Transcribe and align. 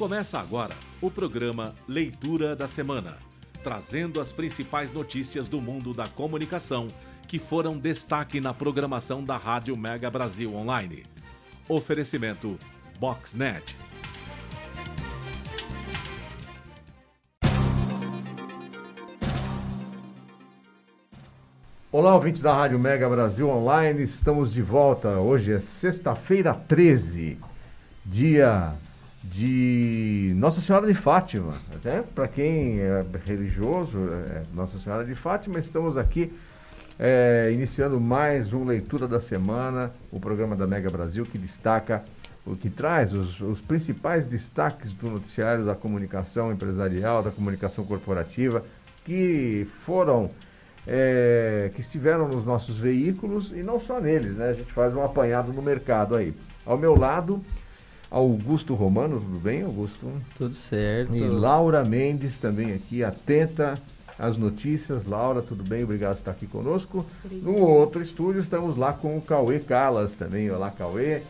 Começa 0.00 0.38
agora 0.38 0.74
o 0.98 1.10
programa 1.10 1.74
Leitura 1.86 2.56
da 2.56 2.66
Semana, 2.66 3.18
trazendo 3.62 4.18
as 4.18 4.32
principais 4.32 4.90
notícias 4.90 5.46
do 5.46 5.60
mundo 5.60 5.92
da 5.92 6.08
comunicação 6.08 6.88
que 7.28 7.38
foram 7.38 7.78
destaque 7.78 8.40
na 8.40 8.54
programação 8.54 9.22
da 9.22 9.36
Rádio 9.36 9.76
Mega 9.76 10.10
Brasil 10.10 10.54
Online. 10.54 11.04
Oferecimento 11.68 12.58
Boxnet. 12.98 13.76
Olá, 21.92 22.14
ouvintes 22.14 22.40
da 22.40 22.54
Rádio 22.54 22.78
Mega 22.78 23.06
Brasil 23.06 23.50
Online, 23.50 24.02
estamos 24.02 24.54
de 24.54 24.62
volta. 24.62 25.18
Hoje 25.18 25.52
é 25.52 25.60
sexta-feira 25.60 26.54
13, 26.54 27.36
dia 28.06 28.74
de 29.22 30.32
Nossa 30.36 30.60
Senhora 30.60 30.86
de 30.86 30.94
Fátima. 30.94 31.54
Até 31.74 32.02
para 32.02 32.26
quem 32.26 32.80
é 32.80 33.04
religioso, 33.24 33.98
é 34.34 34.42
Nossa 34.54 34.78
Senhora 34.78 35.04
de 35.04 35.14
Fátima, 35.14 35.58
estamos 35.58 35.98
aqui 35.98 36.32
é, 36.98 37.50
iniciando 37.52 38.00
mais 38.00 38.52
uma 38.52 38.72
leitura 38.72 39.06
da 39.06 39.20
semana, 39.20 39.90
o 40.10 40.18
programa 40.18 40.56
da 40.56 40.66
Mega 40.66 40.90
Brasil 40.90 41.24
que 41.24 41.38
destaca 41.38 42.04
o 42.46 42.56
que 42.56 42.70
traz 42.70 43.12
os, 43.12 43.40
os 43.40 43.60
principais 43.60 44.26
destaques 44.26 44.92
do 44.92 45.10
noticiário 45.10 45.64
da 45.64 45.74
comunicação 45.74 46.50
empresarial, 46.50 47.22
da 47.22 47.30
comunicação 47.30 47.84
corporativa, 47.84 48.64
que 49.04 49.68
foram 49.84 50.30
é, 50.86 51.70
que 51.74 51.80
estiveram 51.80 52.26
nos 52.26 52.44
nossos 52.44 52.78
veículos 52.78 53.52
e 53.52 53.62
não 53.62 53.78
só 53.78 54.00
neles, 54.00 54.36
né? 54.36 54.48
A 54.48 54.52
gente 54.54 54.72
faz 54.72 54.94
um 54.94 55.04
apanhado 55.04 55.52
no 55.52 55.60
mercado 55.60 56.16
aí. 56.16 56.34
Ao 56.64 56.78
meu 56.78 56.96
lado, 56.96 57.44
Augusto 58.10 58.74
Romano, 58.74 59.20
tudo 59.20 59.38
bem, 59.38 59.62
Augusto? 59.62 60.10
Tudo 60.36 60.54
certo. 60.54 61.14
E 61.14 61.20
Laura 61.20 61.84
Mendes 61.84 62.38
também 62.38 62.74
aqui, 62.74 63.04
atenta 63.04 63.80
às 64.18 64.36
notícias. 64.36 65.06
Laura, 65.06 65.40
tudo 65.40 65.62
bem? 65.62 65.84
Obrigado 65.84 66.14
por 66.14 66.18
estar 66.18 66.30
aqui 66.32 66.46
conosco. 66.46 67.06
Obrigada. 67.24 67.50
No 67.50 67.64
outro 67.64 68.02
estúdio 68.02 68.42
estamos 68.42 68.76
lá 68.76 68.92
com 68.92 69.16
o 69.16 69.20
Cauê 69.20 69.60
Calas 69.60 70.14
também. 70.14 70.50
Olá, 70.50 70.70
Cauê. 70.70 71.22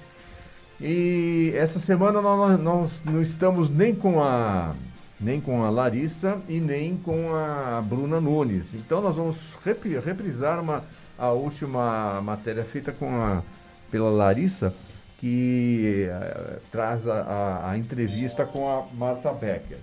E 0.80 1.52
essa 1.54 1.78
semana 1.78 2.22
nós, 2.22 2.60
nós 2.60 3.02
não 3.04 3.20
estamos 3.20 3.68
nem 3.68 3.94
com 3.94 4.22
a 4.22 4.74
nem 5.20 5.38
com 5.38 5.62
a 5.62 5.68
Larissa 5.68 6.38
e 6.48 6.58
nem 6.60 6.96
com 6.96 7.34
a 7.34 7.82
Bruna 7.82 8.18
Nunes. 8.20 8.72
Então 8.72 9.02
nós 9.02 9.14
vamos 9.14 9.36
reprisar 9.62 10.58
uma, 10.58 10.82
a 11.18 11.28
última 11.30 12.22
matéria 12.22 12.64
feita 12.64 12.90
com 12.90 13.14
a, 13.20 13.42
pela 13.90 14.08
Larissa, 14.08 14.72
que 15.20 16.08
uh, 16.08 16.60
traz 16.72 17.06
a, 17.06 17.20
a, 17.20 17.70
a, 17.70 17.78
entrevista 17.78 18.46
com 18.46 18.66
a 18.66 18.86
Marta 18.94 19.30
Becker. 19.32 19.76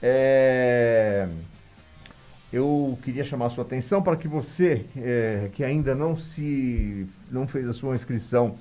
É, 0.00 1.26
eu 2.52 2.96
queria 3.02 3.24
chamar 3.24 3.46
a 3.46 3.50
sua 3.50 3.64
atenção 3.64 4.00
para 4.00 4.16
que 4.16 4.28
você, 4.28 4.86
é, 4.96 5.50
que 5.52 5.64
ainda 5.64 5.92
não 5.92 6.16
se 6.16 7.04
não 7.28 7.48
fez 7.48 7.66
a 7.66 7.72
sua 7.72 7.96
inscrição 7.96 8.56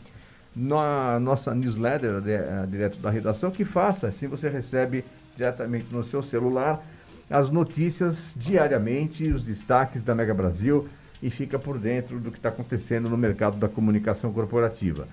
na 0.55 1.19
nossa 1.19 1.53
newsletter 1.53 2.19
de, 2.21 2.67
direto 2.71 2.97
da 2.97 3.11
redação, 3.11 3.51
que 3.51 3.63
faça, 3.63 4.07
assim 4.07 4.27
você 4.27 4.49
recebe 4.49 5.05
diretamente 5.35 5.85
no 5.91 6.03
seu 6.03 6.23
celular 6.23 6.83
as 7.29 7.51
notícias 7.51 8.33
diariamente, 8.35 9.31
os 9.31 9.45
destaques 9.45 10.01
da 10.01 10.15
Mega 10.15 10.33
Brasil 10.33 10.87
e 11.21 11.29
fica 11.29 11.59
por 11.59 11.77
dentro 11.77 12.19
do 12.19 12.31
que 12.31 12.37
está 12.37 12.49
acontecendo 12.49 13.09
no 13.09 13.17
mercado 13.17 13.57
da 13.57 13.67
comunicação 13.67 14.33
corporativa. 14.33 15.07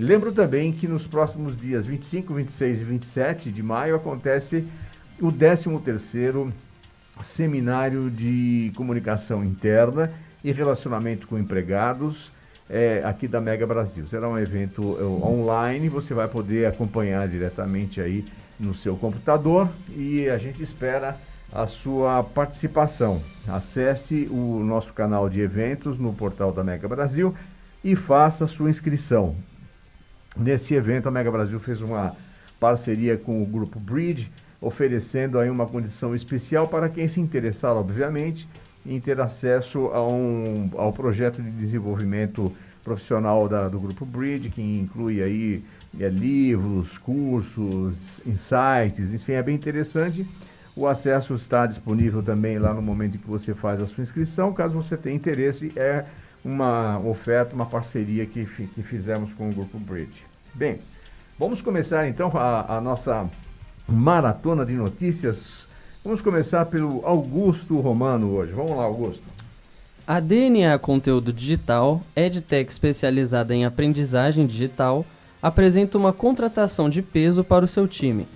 Lembro 0.00 0.32
também 0.32 0.72
que 0.72 0.88
nos 0.88 1.06
próximos 1.06 1.54
dias 1.54 1.84
25, 1.84 2.32
26 2.32 2.80
e 2.80 2.84
27 2.84 3.52
de 3.52 3.62
maio 3.62 3.94
acontece 3.94 4.64
o 5.20 5.30
13º 5.30 6.50
Seminário 7.20 8.10
de 8.10 8.72
Comunicação 8.74 9.44
Interna 9.44 10.10
e 10.42 10.52
Relacionamento 10.52 11.28
com 11.28 11.38
Empregados, 11.38 12.32
é, 12.70 13.02
aqui 13.04 13.28
da 13.28 13.42
Mega 13.42 13.66
Brasil. 13.66 14.06
Será 14.06 14.26
um 14.26 14.38
evento 14.38 14.96
é, 14.98 15.04
online, 15.04 15.90
você 15.90 16.14
vai 16.14 16.28
poder 16.28 16.64
acompanhar 16.64 17.28
diretamente 17.28 18.00
aí 18.00 18.24
no 18.58 18.74
seu 18.74 18.96
computador 18.96 19.68
e 19.94 20.30
a 20.30 20.38
gente 20.38 20.62
espera 20.62 21.18
a 21.52 21.66
sua 21.66 22.22
participação. 22.22 23.20
Acesse 23.46 24.26
o 24.30 24.60
nosso 24.64 24.94
canal 24.94 25.28
de 25.28 25.42
eventos 25.42 25.98
no 25.98 26.14
portal 26.14 26.52
da 26.52 26.64
Mega 26.64 26.88
Brasil 26.88 27.34
e 27.84 27.94
faça 27.94 28.46
sua 28.46 28.70
inscrição. 28.70 29.36
Nesse 30.36 30.74
evento, 30.74 31.08
a 31.08 31.10
Mega 31.10 31.30
Brasil 31.30 31.58
fez 31.58 31.80
uma 31.80 32.14
parceria 32.58 33.16
com 33.16 33.42
o 33.42 33.46
grupo 33.46 33.80
Bridge, 33.80 34.30
oferecendo 34.60 35.38
aí 35.38 35.48
uma 35.50 35.66
condição 35.66 36.14
especial 36.14 36.68
para 36.68 36.88
quem 36.88 37.08
se 37.08 37.20
interessar, 37.20 37.74
obviamente, 37.74 38.48
em 38.84 39.00
ter 39.00 39.20
acesso 39.20 39.86
a 39.88 40.06
um, 40.06 40.70
ao 40.76 40.92
projeto 40.92 41.42
de 41.42 41.50
desenvolvimento 41.50 42.52
profissional 42.82 43.48
da, 43.48 43.68
do 43.68 43.78
Grupo 43.78 44.04
Bridge, 44.06 44.50
que 44.50 44.62
inclui 44.62 45.22
aí 45.22 45.64
é, 45.98 46.08
livros, 46.08 46.96
cursos, 46.98 48.20
insights, 48.26 49.12
enfim, 49.12 49.32
é 49.32 49.42
bem 49.42 49.54
interessante. 49.54 50.26
O 50.74 50.86
acesso 50.86 51.34
está 51.34 51.66
disponível 51.66 52.22
também 52.22 52.58
lá 52.58 52.72
no 52.72 52.80
momento 52.80 53.16
em 53.16 53.20
que 53.20 53.26
você 53.26 53.52
faz 53.52 53.80
a 53.80 53.86
sua 53.86 54.02
inscrição. 54.02 54.52
Caso 54.52 54.74
você 54.74 54.96
tenha 54.96 55.16
interesse, 55.16 55.72
é 55.76 56.04
uma 56.44 56.98
oferta, 57.00 57.54
uma 57.54 57.66
parceria 57.66 58.26
que, 58.26 58.44
que 58.44 58.82
fizemos 58.82 59.32
com 59.32 59.50
o 59.50 59.52
Grupo 59.52 59.78
Bridge. 59.78 60.24
Bem, 60.54 60.80
vamos 61.38 61.60
começar 61.62 62.08
então 62.08 62.30
a, 62.34 62.76
a 62.76 62.80
nossa 62.80 63.28
maratona 63.88 64.64
de 64.64 64.74
notícias 64.74 65.68
Vamos 66.02 66.22
começar 66.22 66.64
pelo 66.64 67.04
Augusto 67.04 67.78
Romano 67.78 68.32
hoje. 68.32 68.52
Vamos 68.52 68.74
lá, 68.74 68.84
Augusto. 68.84 69.22
A 70.06 70.18
DNA 70.18 70.78
Conteúdo 70.78 71.30
Digital, 71.30 72.00
EdTech 72.16 72.72
especializada 72.72 73.54
em 73.54 73.66
aprendizagem 73.66 74.46
digital, 74.46 75.04
apresenta 75.42 75.98
uma 75.98 76.10
contratação 76.10 76.88
de 76.88 77.02
peso 77.02 77.44
para 77.44 77.66
o 77.66 77.68
seu 77.68 77.86
time. 77.86 78.26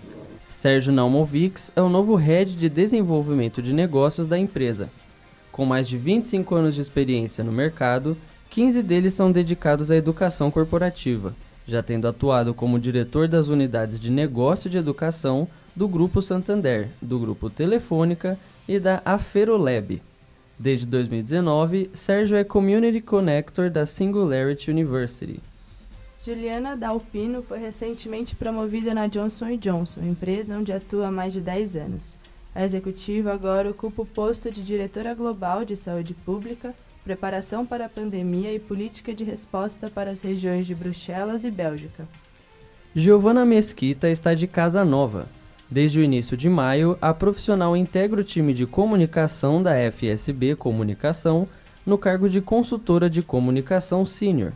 Sérgio 0.46 0.92
Naumovics 0.92 1.72
é 1.74 1.80
o 1.80 1.88
novo 1.88 2.16
head 2.16 2.54
de 2.54 2.68
desenvolvimento 2.68 3.62
de 3.62 3.72
negócios 3.72 4.28
da 4.28 4.38
empresa. 4.38 4.90
Com 5.54 5.64
mais 5.64 5.86
de 5.86 5.96
25 5.96 6.52
anos 6.56 6.74
de 6.74 6.80
experiência 6.80 7.44
no 7.44 7.52
mercado, 7.52 8.16
15 8.50 8.82
deles 8.82 9.14
são 9.14 9.30
dedicados 9.30 9.88
à 9.88 9.94
educação 9.94 10.50
corporativa, 10.50 11.32
já 11.64 11.80
tendo 11.80 12.08
atuado 12.08 12.52
como 12.52 12.76
diretor 12.76 13.28
das 13.28 13.46
unidades 13.46 14.00
de 14.00 14.10
negócio 14.10 14.68
de 14.68 14.78
educação 14.78 15.46
do 15.72 15.86
Grupo 15.86 16.20
Santander, 16.20 16.88
do 17.00 17.20
Grupo 17.20 17.48
Telefônica 17.48 18.36
e 18.66 18.80
da 18.80 19.00
Aferolab. 19.04 20.02
Desde 20.58 20.86
2019, 20.86 21.88
Sérgio 21.92 22.36
é 22.36 22.42
Community 22.42 23.00
Connector 23.00 23.70
da 23.70 23.86
Singularity 23.86 24.72
University. 24.72 25.38
Juliana 26.20 26.76
Dalpino 26.76 27.44
foi 27.44 27.60
recentemente 27.60 28.34
promovida 28.34 28.92
na 28.92 29.06
Johnson 29.06 29.56
Johnson, 29.56 30.00
empresa 30.00 30.58
onde 30.58 30.72
atua 30.72 31.06
há 31.06 31.12
mais 31.12 31.32
de 31.32 31.40
10 31.40 31.76
anos. 31.76 32.23
A 32.54 32.64
executiva 32.64 33.32
agora 33.32 33.68
ocupa 33.68 34.02
o 34.02 34.06
posto 34.06 34.50
de 34.50 34.62
diretora 34.62 35.12
global 35.12 35.64
de 35.64 35.74
saúde 35.76 36.14
pública, 36.14 36.72
preparação 37.02 37.66
para 37.66 37.86
a 37.86 37.88
pandemia 37.88 38.54
e 38.54 38.60
política 38.60 39.12
de 39.12 39.24
resposta 39.24 39.90
para 39.90 40.10
as 40.10 40.20
regiões 40.20 40.64
de 40.64 40.74
Bruxelas 40.74 41.42
e 41.42 41.50
Bélgica. 41.50 42.06
Giovana 42.94 43.44
Mesquita 43.44 44.08
está 44.08 44.34
de 44.34 44.46
casa 44.46 44.84
nova. 44.84 45.26
Desde 45.68 45.98
o 45.98 46.02
início 46.04 46.36
de 46.36 46.48
maio, 46.48 46.96
a 47.02 47.12
profissional 47.12 47.76
integra 47.76 48.20
o 48.20 48.24
time 48.24 48.54
de 48.54 48.66
comunicação 48.66 49.60
da 49.60 49.72
FSB 49.90 50.54
Comunicação 50.54 51.48
no 51.84 51.98
cargo 51.98 52.28
de 52.28 52.40
consultora 52.40 53.10
de 53.10 53.20
comunicação 53.20 54.06
sênior. 54.06 54.52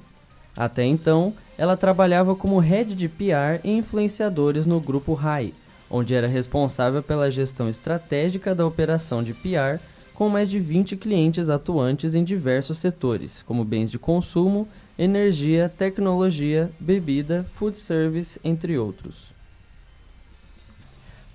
Até 0.56 0.84
então, 0.84 1.34
ela 1.56 1.76
trabalhava 1.76 2.36
como 2.36 2.58
head 2.60 2.94
de 2.94 3.08
PR 3.08 3.60
e 3.64 3.70
influenciadores 3.70 4.66
no 4.66 4.80
grupo 4.80 5.14
RAI, 5.14 5.52
onde 5.90 6.14
era 6.14 6.26
responsável 6.26 7.02
pela 7.02 7.30
gestão 7.30 7.68
estratégica 7.68 8.54
da 8.54 8.66
operação 8.66 9.22
de 9.22 9.32
PR, 9.32 9.80
com 10.14 10.28
mais 10.28 10.50
de 10.50 10.58
20 10.58 10.96
clientes 10.96 11.48
atuantes 11.48 12.14
em 12.14 12.24
diversos 12.24 12.78
setores, 12.78 13.42
como 13.42 13.64
bens 13.64 13.90
de 13.90 13.98
consumo, 13.98 14.68
energia, 14.98 15.72
tecnologia, 15.78 16.70
bebida, 16.78 17.46
food 17.54 17.78
service, 17.78 18.40
entre 18.42 18.76
outros. 18.76 19.32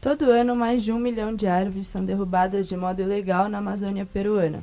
Todo 0.01 0.29
ano, 0.29 0.53
mais 0.53 0.83
de 0.83 0.91
um 0.91 0.99
milhão 0.99 1.33
de 1.33 1.47
árvores 1.47 1.87
são 1.87 2.03
derrubadas 2.03 2.67
de 2.67 2.75
modo 2.75 3.01
ilegal 3.01 3.47
na 3.47 3.59
Amazônia 3.59 4.05
peruana. 4.05 4.61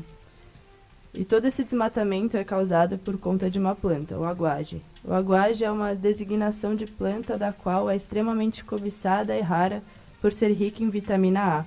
E 1.12 1.24
todo 1.24 1.44
esse 1.46 1.64
desmatamento 1.64 2.36
é 2.36 2.44
causado 2.44 2.96
por 2.96 3.18
conta 3.18 3.50
de 3.50 3.58
uma 3.58 3.74
planta, 3.74 4.16
o 4.16 4.24
aguage. 4.24 4.80
O 5.04 5.12
aguage 5.12 5.64
é 5.64 5.70
uma 5.70 5.92
designação 5.92 6.76
de 6.76 6.86
planta 6.86 7.36
da 7.36 7.52
qual 7.52 7.90
é 7.90 7.96
extremamente 7.96 8.62
cobiçada 8.62 9.36
e 9.36 9.40
rara 9.40 9.82
por 10.20 10.32
ser 10.32 10.52
rica 10.52 10.84
em 10.84 10.88
vitamina 10.88 11.58
A. 11.58 11.64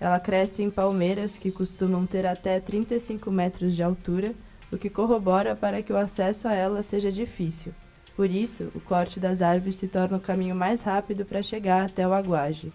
Ela 0.00 0.18
cresce 0.18 0.62
em 0.62 0.70
palmeiras 0.70 1.36
que 1.36 1.50
costumam 1.50 2.06
ter 2.06 2.26
até 2.26 2.58
35 2.58 3.30
metros 3.30 3.74
de 3.74 3.82
altura, 3.82 4.34
o 4.72 4.78
que 4.78 4.88
corrobora 4.88 5.54
para 5.54 5.82
que 5.82 5.92
o 5.92 5.96
acesso 5.96 6.48
a 6.48 6.54
ela 6.54 6.82
seja 6.82 7.12
difícil. 7.12 7.74
Por 8.16 8.30
isso, 8.30 8.70
o 8.74 8.80
corte 8.80 9.20
das 9.20 9.42
árvores 9.42 9.76
se 9.76 9.86
torna 9.86 10.16
o 10.16 10.20
caminho 10.20 10.54
mais 10.54 10.80
rápido 10.80 11.24
para 11.26 11.42
chegar 11.42 11.84
até 11.84 12.08
o 12.08 12.14
aguage. 12.14 12.72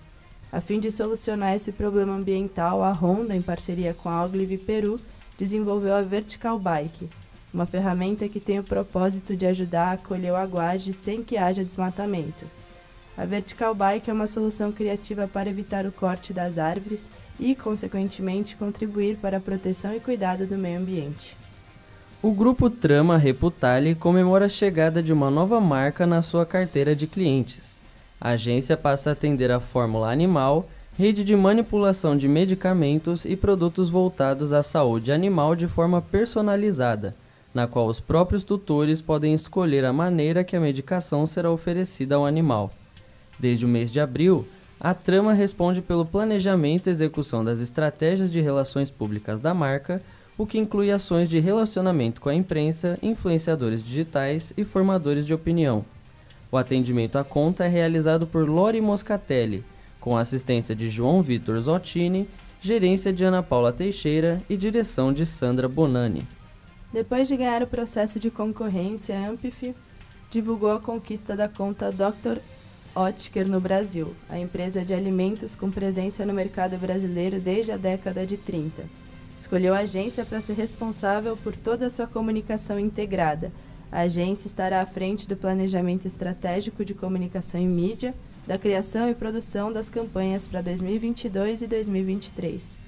A 0.52 0.62
fim 0.62 0.80
de 0.80 0.92
solucionar 0.92 1.56
esse 1.56 1.72
problema 1.72 2.14
ambiental, 2.14 2.84
a 2.84 2.92
Honda, 2.92 3.36
em 3.36 3.42
parceria 3.42 3.94
com 3.94 4.10
a 4.10 4.24
Ogilvy 4.24 4.58
Peru, 4.58 5.00
desenvolveu 5.42 5.96
a 5.96 6.04
Vertical 6.04 6.60
Bike, 6.60 7.10
uma 7.52 7.66
ferramenta 7.66 8.30
que 8.30 8.40
tem 8.40 8.60
o 8.60 8.64
propósito 8.64 9.36
de 9.36 9.48
ajudar 9.48 9.94
a 9.94 9.98
colher 9.98 10.32
o 10.32 10.36
aguaje 10.36 10.94
sem 10.94 11.24
que 11.24 11.36
haja 11.36 11.66
desmatamento. 11.66 12.46
A 13.18 13.26
Vertical 13.26 13.74
Bike 13.74 14.08
é 14.08 14.14
uma 14.14 14.28
solução 14.28 14.72
criativa 14.72 15.28
para 15.28 15.50
evitar 15.50 15.84
o 15.88 15.92
corte 15.92 16.32
das 16.32 16.60
árvores 16.60 17.10
e, 17.40 17.56
consequentemente, 17.56 18.56
contribuir 18.56 19.18
para 19.18 19.38
a 19.38 19.40
proteção 19.40 19.96
e 19.96 20.00
cuidado 20.00 20.46
do 20.46 20.60
meio 20.60 20.80
ambiente. 20.80 21.36
O 22.22 22.32
grupo 22.32 22.70
Trama 22.70 23.18
Reputale 23.18 23.96
comemora 23.96 24.46
a 24.46 24.50
chegada 24.50 25.02
de 25.02 25.12
uma 25.12 25.32
nova 25.32 25.60
marca 25.60 26.06
na 26.06 26.22
sua 26.22 26.46
carteira 26.46 26.96
de 26.96 27.08
clientes. 27.08 27.76
A 28.20 28.30
agência 28.30 28.78
passa 28.78 29.10
a 29.10 29.14
atender 29.14 29.50
a 29.50 29.60
fórmula 29.60 30.12
animal, 30.12 30.70
rede 30.98 31.24
de 31.24 31.36
manipulação 31.36 32.18
de 32.18 32.28
medicamentos 32.28 33.24
e 33.24 33.36
produtos 33.36 33.90
voltados 33.90 34.52
à 34.52 34.62
saúde 34.62 35.12
animal 35.12 35.56
de 35.56 35.68
forma 35.68 36.02
personalizada, 36.02 37.16
na 37.54 37.66
qual 37.66 37.88
os 37.88 38.00
próprios 38.00 38.44
tutores 38.44 39.02
podem 39.02 39.34
escolher 39.34 39.86
a 39.86 39.94
maneira 39.94 40.44
que 40.44 40.56
a 40.56 40.60
medicação 40.60 41.26
será 41.26 41.50
oferecida 41.50 42.16
ao 42.16 42.26
animal. 42.26 42.72
Desde 43.40 43.66
o 43.66 43.70
mês 43.70 43.92
de 43.92 44.00
abril, 44.00 44.46
a 44.80 44.94
trama 44.94 45.34
responde 45.34 45.82
pelo 45.82 46.06
planejamento 46.06 46.88
e 46.88 46.92
execução 46.92 47.44
das 47.44 47.60
estratégias 47.60 48.32
de 48.32 48.42
relações 48.42 48.92
públicas 48.92 49.40
da 49.40 49.54
marca, 49.54 50.02
o 50.38 50.46
que 50.46 50.58
inclui 50.60 50.92
ações 50.92 51.30
de 51.30 51.40
relacionamento 51.40 52.20
com 52.20 52.30
a 52.30 52.36
imprensa, 52.36 52.98
influenciadores 53.02 53.84
digitais 53.84 54.54
e 54.58 54.64
formadores 54.64 55.26
de 55.26 55.34
opinião. 55.34 55.86
O 56.52 56.58
atendimento 56.58 57.18
à 57.18 57.24
conta 57.24 57.64
é 57.64 57.68
realizado 57.68 58.28
por 58.28 58.50
Lori 58.50 58.82
Moscatelli, 58.82 59.64
com 60.02 60.18
assistência 60.18 60.76
de 60.76 60.90
João 60.90 61.22
Vitor 61.22 61.62
Zottini, 61.62 62.28
gerência 62.60 63.14
de 63.14 63.24
Ana 63.24 63.42
Paula 63.42 63.72
Teixeira 63.72 64.42
e 64.50 64.58
direção 64.58 65.14
de 65.14 65.26
Sandra 65.26 65.70
Bonani. 65.70 66.28
Depois 66.92 67.28
de 67.28 67.38
ganhar 67.38 67.64
o 67.64 67.68
processo 67.68 68.20
de 68.20 68.30
concorrência, 68.30 69.18
a 69.18 69.30
Ampif 69.30 69.74
divulgou 70.30 70.72
a 70.72 70.80
conquista 70.80 71.36
da 71.36 71.48
conta 71.48 71.92
Dr. 71.92 72.40
Otker 72.94 73.48
no 73.48 73.62
Brasil, 73.62 74.14
a 74.30 74.38
empresa 74.38 74.84
de 74.84 74.94
alimentos 74.94 75.56
com 75.56 75.72
presença 75.72 76.26
no 76.26 76.34
mercado 76.34 76.78
brasileiro 76.78 77.40
desde 77.40 77.72
a 77.72 77.78
década 77.78 78.26
de 78.26 78.36
30. 78.36 78.84
Escolheu 79.40 79.74
a 79.74 79.80
agência 79.80 80.26
para 80.26 80.42
ser 80.42 80.54
responsável 80.54 81.38
por 81.38 81.56
toda 81.56 81.86
a 81.86 81.90
sua 81.90 82.06
comunicação 82.06 82.78
integrada. 82.78 83.52
A 83.92 84.02
agência 84.02 84.48
estará 84.48 84.82
à 84.82 84.86
frente 84.86 85.28
do 85.28 85.36
planejamento 85.36 86.06
estratégico 86.08 86.84
de 86.84 86.94
comunicação 86.94 87.62
e 87.62 87.66
mídia, 87.66 88.14
da 88.48 88.58
criação 88.58 89.10
e 89.10 89.16
produção 89.16 89.72
das 89.72 89.90
campanhas 89.90 90.48
para 90.48 90.62
2022 90.62 91.62
e 91.62 91.68
2023. 91.68 92.82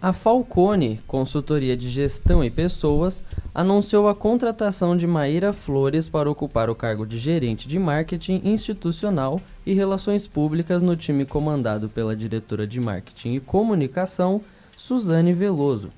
A 0.00 0.12
Falcone, 0.12 1.00
consultoria 1.06 1.74
de 1.74 1.88
gestão 1.88 2.44
e 2.44 2.50
pessoas, 2.50 3.24
anunciou 3.54 4.08
a 4.08 4.14
contratação 4.14 4.94
de 4.94 5.06
Maíra 5.06 5.54
Flores 5.54 6.06
para 6.06 6.30
ocupar 6.30 6.68
o 6.68 6.74
cargo 6.74 7.06
de 7.06 7.16
gerente 7.16 7.66
de 7.66 7.78
marketing 7.78 8.42
institucional 8.44 9.40
e 9.64 9.72
relações 9.72 10.26
públicas 10.26 10.82
no 10.82 10.94
time 10.94 11.24
comandado 11.24 11.88
pela 11.88 12.14
diretora 12.14 12.66
de 12.66 12.78
marketing 12.78 13.34
e 13.36 13.40
comunicação, 13.40 14.42
Suzane 14.76 15.32
Veloso. 15.32 15.90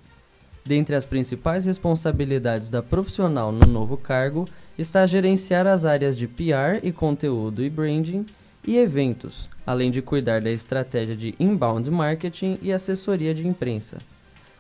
Dentre 0.64 0.94
as 0.94 1.04
principais 1.04 1.66
responsabilidades 1.66 2.70
da 2.70 2.82
profissional 2.82 3.50
no 3.50 3.66
novo 3.66 3.96
cargo 3.96 4.46
está 4.78 5.06
gerenciar 5.06 5.66
as 5.66 5.84
áreas 5.84 6.16
de 6.16 6.28
PR 6.28 6.78
e 6.84 6.92
conteúdo 6.92 7.64
e 7.64 7.70
branding 7.70 8.24
e 8.68 8.76
eventos, 8.76 9.48
além 9.66 9.90
de 9.90 10.02
cuidar 10.02 10.42
da 10.42 10.50
estratégia 10.50 11.16
de 11.16 11.34
inbound 11.40 11.90
marketing 11.90 12.58
e 12.60 12.70
assessoria 12.70 13.34
de 13.34 13.48
imprensa. 13.48 13.96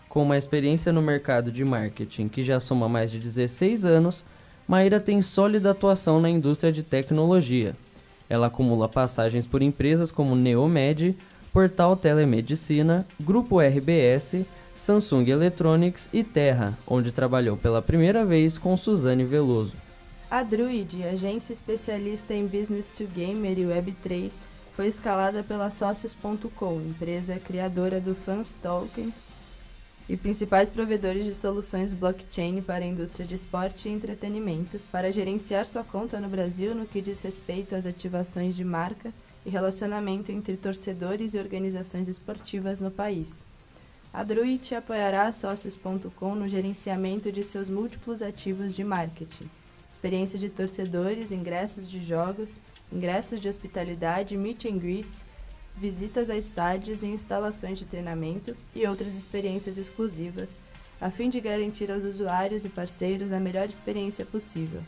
Com 0.08 0.22
uma 0.22 0.38
experiência 0.38 0.90
no 0.90 1.02
mercado 1.02 1.52
de 1.52 1.62
marketing 1.62 2.26
que 2.26 2.42
já 2.42 2.58
soma 2.58 2.88
mais 2.88 3.10
de 3.10 3.18
16 3.18 3.84
anos, 3.84 4.24
Maíra 4.66 4.98
tem 4.98 5.20
sólida 5.20 5.72
atuação 5.72 6.22
na 6.22 6.30
indústria 6.30 6.72
de 6.72 6.82
tecnologia. 6.82 7.76
Ela 8.30 8.46
acumula 8.46 8.88
passagens 8.88 9.46
por 9.46 9.60
empresas 9.60 10.10
como 10.10 10.34
Neomed, 10.34 11.14
Portal 11.52 11.94
Telemedicina, 11.94 13.06
Grupo 13.20 13.60
RBS, 13.60 14.46
Samsung 14.74 15.28
Electronics 15.28 16.08
e 16.14 16.24
Terra, 16.24 16.78
onde 16.86 17.12
trabalhou 17.12 17.58
pela 17.58 17.82
primeira 17.82 18.24
vez 18.24 18.56
com 18.56 18.74
Suzane 18.74 19.24
Veloso. 19.24 19.76
A 20.30 20.42
Druid, 20.42 21.02
agência 21.04 21.54
especialista 21.54 22.34
em 22.34 22.46
Business 22.46 22.90
to 22.90 23.06
Gamer 23.06 23.58
e 23.58 23.62
Web3, 23.62 24.30
foi 24.76 24.86
escalada 24.86 25.42
pela 25.42 25.70
Socios.com, 25.70 26.82
empresa 26.82 27.38
criadora 27.38 27.98
do 27.98 28.14
Fans 28.14 28.54
Tokens 28.62 29.14
e 30.06 30.18
principais 30.18 30.68
provedores 30.68 31.24
de 31.24 31.34
soluções 31.34 31.94
blockchain 31.94 32.60
para 32.60 32.84
a 32.84 32.86
indústria 32.86 33.24
de 33.24 33.34
esporte 33.34 33.88
e 33.88 33.92
entretenimento, 33.92 34.78
para 34.92 35.10
gerenciar 35.10 35.64
sua 35.64 35.82
conta 35.82 36.20
no 36.20 36.28
Brasil 36.28 36.74
no 36.74 36.84
que 36.84 37.00
diz 37.00 37.22
respeito 37.22 37.74
às 37.74 37.86
ativações 37.86 38.54
de 38.54 38.64
marca 38.64 39.14
e 39.46 39.48
relacionamento 39.48 40.30
entre 40.30 40.58
torcedores 40.58 41.32
e 41.32 41.38
organizações 41.38 42.06
esportivas 42.06 42.80
no 42.80 42.90
país. 42.90 43.46
A 44.12 44.22
Druid 44.22 44.74
apoiará 44.74 45.22
a 45.22 45.32
Socios.com 45.32 46.34
no 46.34 46.46
gerenciamento 46.46 47.32
de 47.32 47.42
seus 47.42 47.70
múltiplos 47.70 48.20
ativos 48.20 48.74
de 48.74 48.84
marketing 48.84 49.48
experiência 49.98 50.38
de 50.38 50.48
torcedores, 50.48 51.32
ingressos 51.32 51.90
de 51.90 52.00
jogos, 52.00 52.60
ingressos 52.92 53.40
de 53.40 53.48
hospitalidade, 53.48 54.36
meet 54.36 54.64
and 54.66 54.78
greet, 54.78 55.08
visitas 55.76 56.30
a 56.30 56.36
estádios 56.36 57.02
e 57.02 57.06
instalações 57.06 57.80
de 57.80 57.84
treinamento 57.84 58.56
e 58.76 58.86
outras 58.86 59.16
experiências 59.16 59.76
exclusivas, 59.76 60.60
a 61.00 61.10
fim 61.10 61.28
de 61.28 61.40
garantir 61.40 61.90
aos 61.90 62.04
usuários 62.04 62.64
e 62.64 62.68
parceiros 62.68 63.32
a 63.32 63.40
melhor 63.40 63.68
experiência 63.68 64.24
possível. 64.24 64.82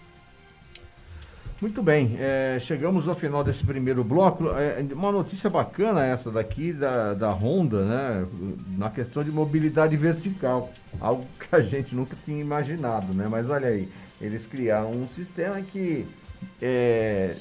Muito 1.61 1.83
bem, 1.83 2.17
é, 2.19 2.57
chegamos 2.59 3.07
ao 3.07 3.15
final 3.15 3.45
desse 3.45 3.63
primeiro 3.63 4.03
bloco. 4.03 4.49
É, 4.57 4.83
uma 4.95 5.13
notícia 5.13 5.51
bacana 5.51 6.07
essa 6.07 6.31
daqui 6.31 6.73
da, 6.73 7.13
da 7.13 7.31
Honda, 7.31 7.85
né? 7.85 8.27
Na 8.79 8.89
questão 8.89 9.23
de 9.23 9.31
mobilidade 9.31 9.95
vertical, 9.95 10.71
algo 10.99 11.27
que 11.39 11.55
a 11.55 11.61
gente 11.61 11.95
nunca 11.95 12.17
tinha 12.25 12.41
imaginado, 12.41 13.13
né? 13.13 13.29
Mas 13.29 13.51
olha 13.51 13.69
aí, 13.69 13.91
eles 14.19 14.47
criaram 14.47 14.91
um 14.91 15.07
sistema 15.09 15.61
que 15.61 16.07
é, 16.63 17.37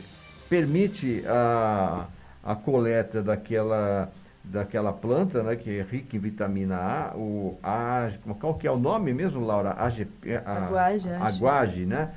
permite 0.49 1.23
a, 1.25 2.05
a 2.43 2.55
coleta 2.55 3.23
daquela, 3.23 4.11
daquela 4.43 4.91
planta, 4.91 5.43
né, 5.43 5.55
que 5.55 5.79
é 5.79 5.81
rica 5.81 6.17
em 6.17 6.19
vitamina 6.19 6.75
A, 6.75 7.15
o 7.15 7.57
A, 7.63 8.09
qual 8.37 8.55
que 8.55 8.67
é 8.67 8.71
o 8.71 8.77
nome 8.77 9.13
mesmo, 9.13 9.45
Laura? 9.45 9.71
AGP, 9.77 10.35
a, 10.45 10.65
aguage, 10.65 11.09
aguage, 11.09 11.85
né? 11.85 12.09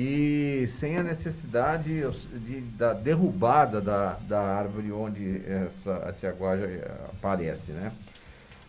E 0.00 0.64
sem 0.68 0.96
a 0.96 1.02
necessidade 1.02 2.04
de, 2.46 2.60
da 2.78 2.92
derrubada 2.92 3.80
da, 3.80 4.16
da 4.28 4.40
árvore 4.40 4.92
onde 4.92 5.42
essa, 5.44 5.90
essa 6.06 6.28
eh, 6.28 6.90
aparece, 7.12 7.72
né? 7.72 7.90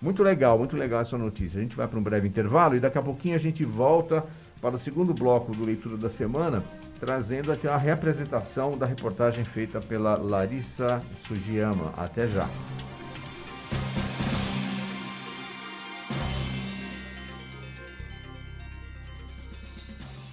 Muito 0.01 0.23
legal, 0.23 0.57
muito 0.57 0.75
legal 0.75 1.01
essa 1.01 1.19
notícia. 1.19 1.59
A 1.59 1.61
gente 1.61 1.75
vai 1.75 1.87
para 1.87 1.99
um 1.99 2.01
breve 2.01 2.27
intervalo 2.27 2.75
e 2.75 2.79
daqui 2.79 2.97
a 2.97 3.01
pouquinho 3.03 3.35
a 3.35 3.39
gente 3.39 3.63
volta 3.63 4.25
para 4.59 4.73
o 4.73 4.79
segundo 4.79 5.13
bloco 5.13 5.51
do 5.51 5.63
Leitura 5.63 5.97
da 5.97 6.09
Semana, 6.09 6.63
trazendo 6.99 7.51
aqui 7.51 7.67
a 7.67 7.77
representação 7.77 8.75
da 8.75 8.87
reportagem 8.87 9.45
feita 9.45 9.79
pela 9.79 10.15
Larissa 10.17 10.99
Sugiyama. 11.27 11.93
Até 11.95 12.27
já. 12.27 12.49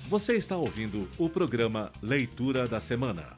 Você 0.09 0.35
está 0.35 0.57
ouvindo 0.57 1.09
o 1.19 1.29
programa 1.29 1.91
Leitura 2.01 2.69
da 2.69 2.79
Semana. 2.81 3.35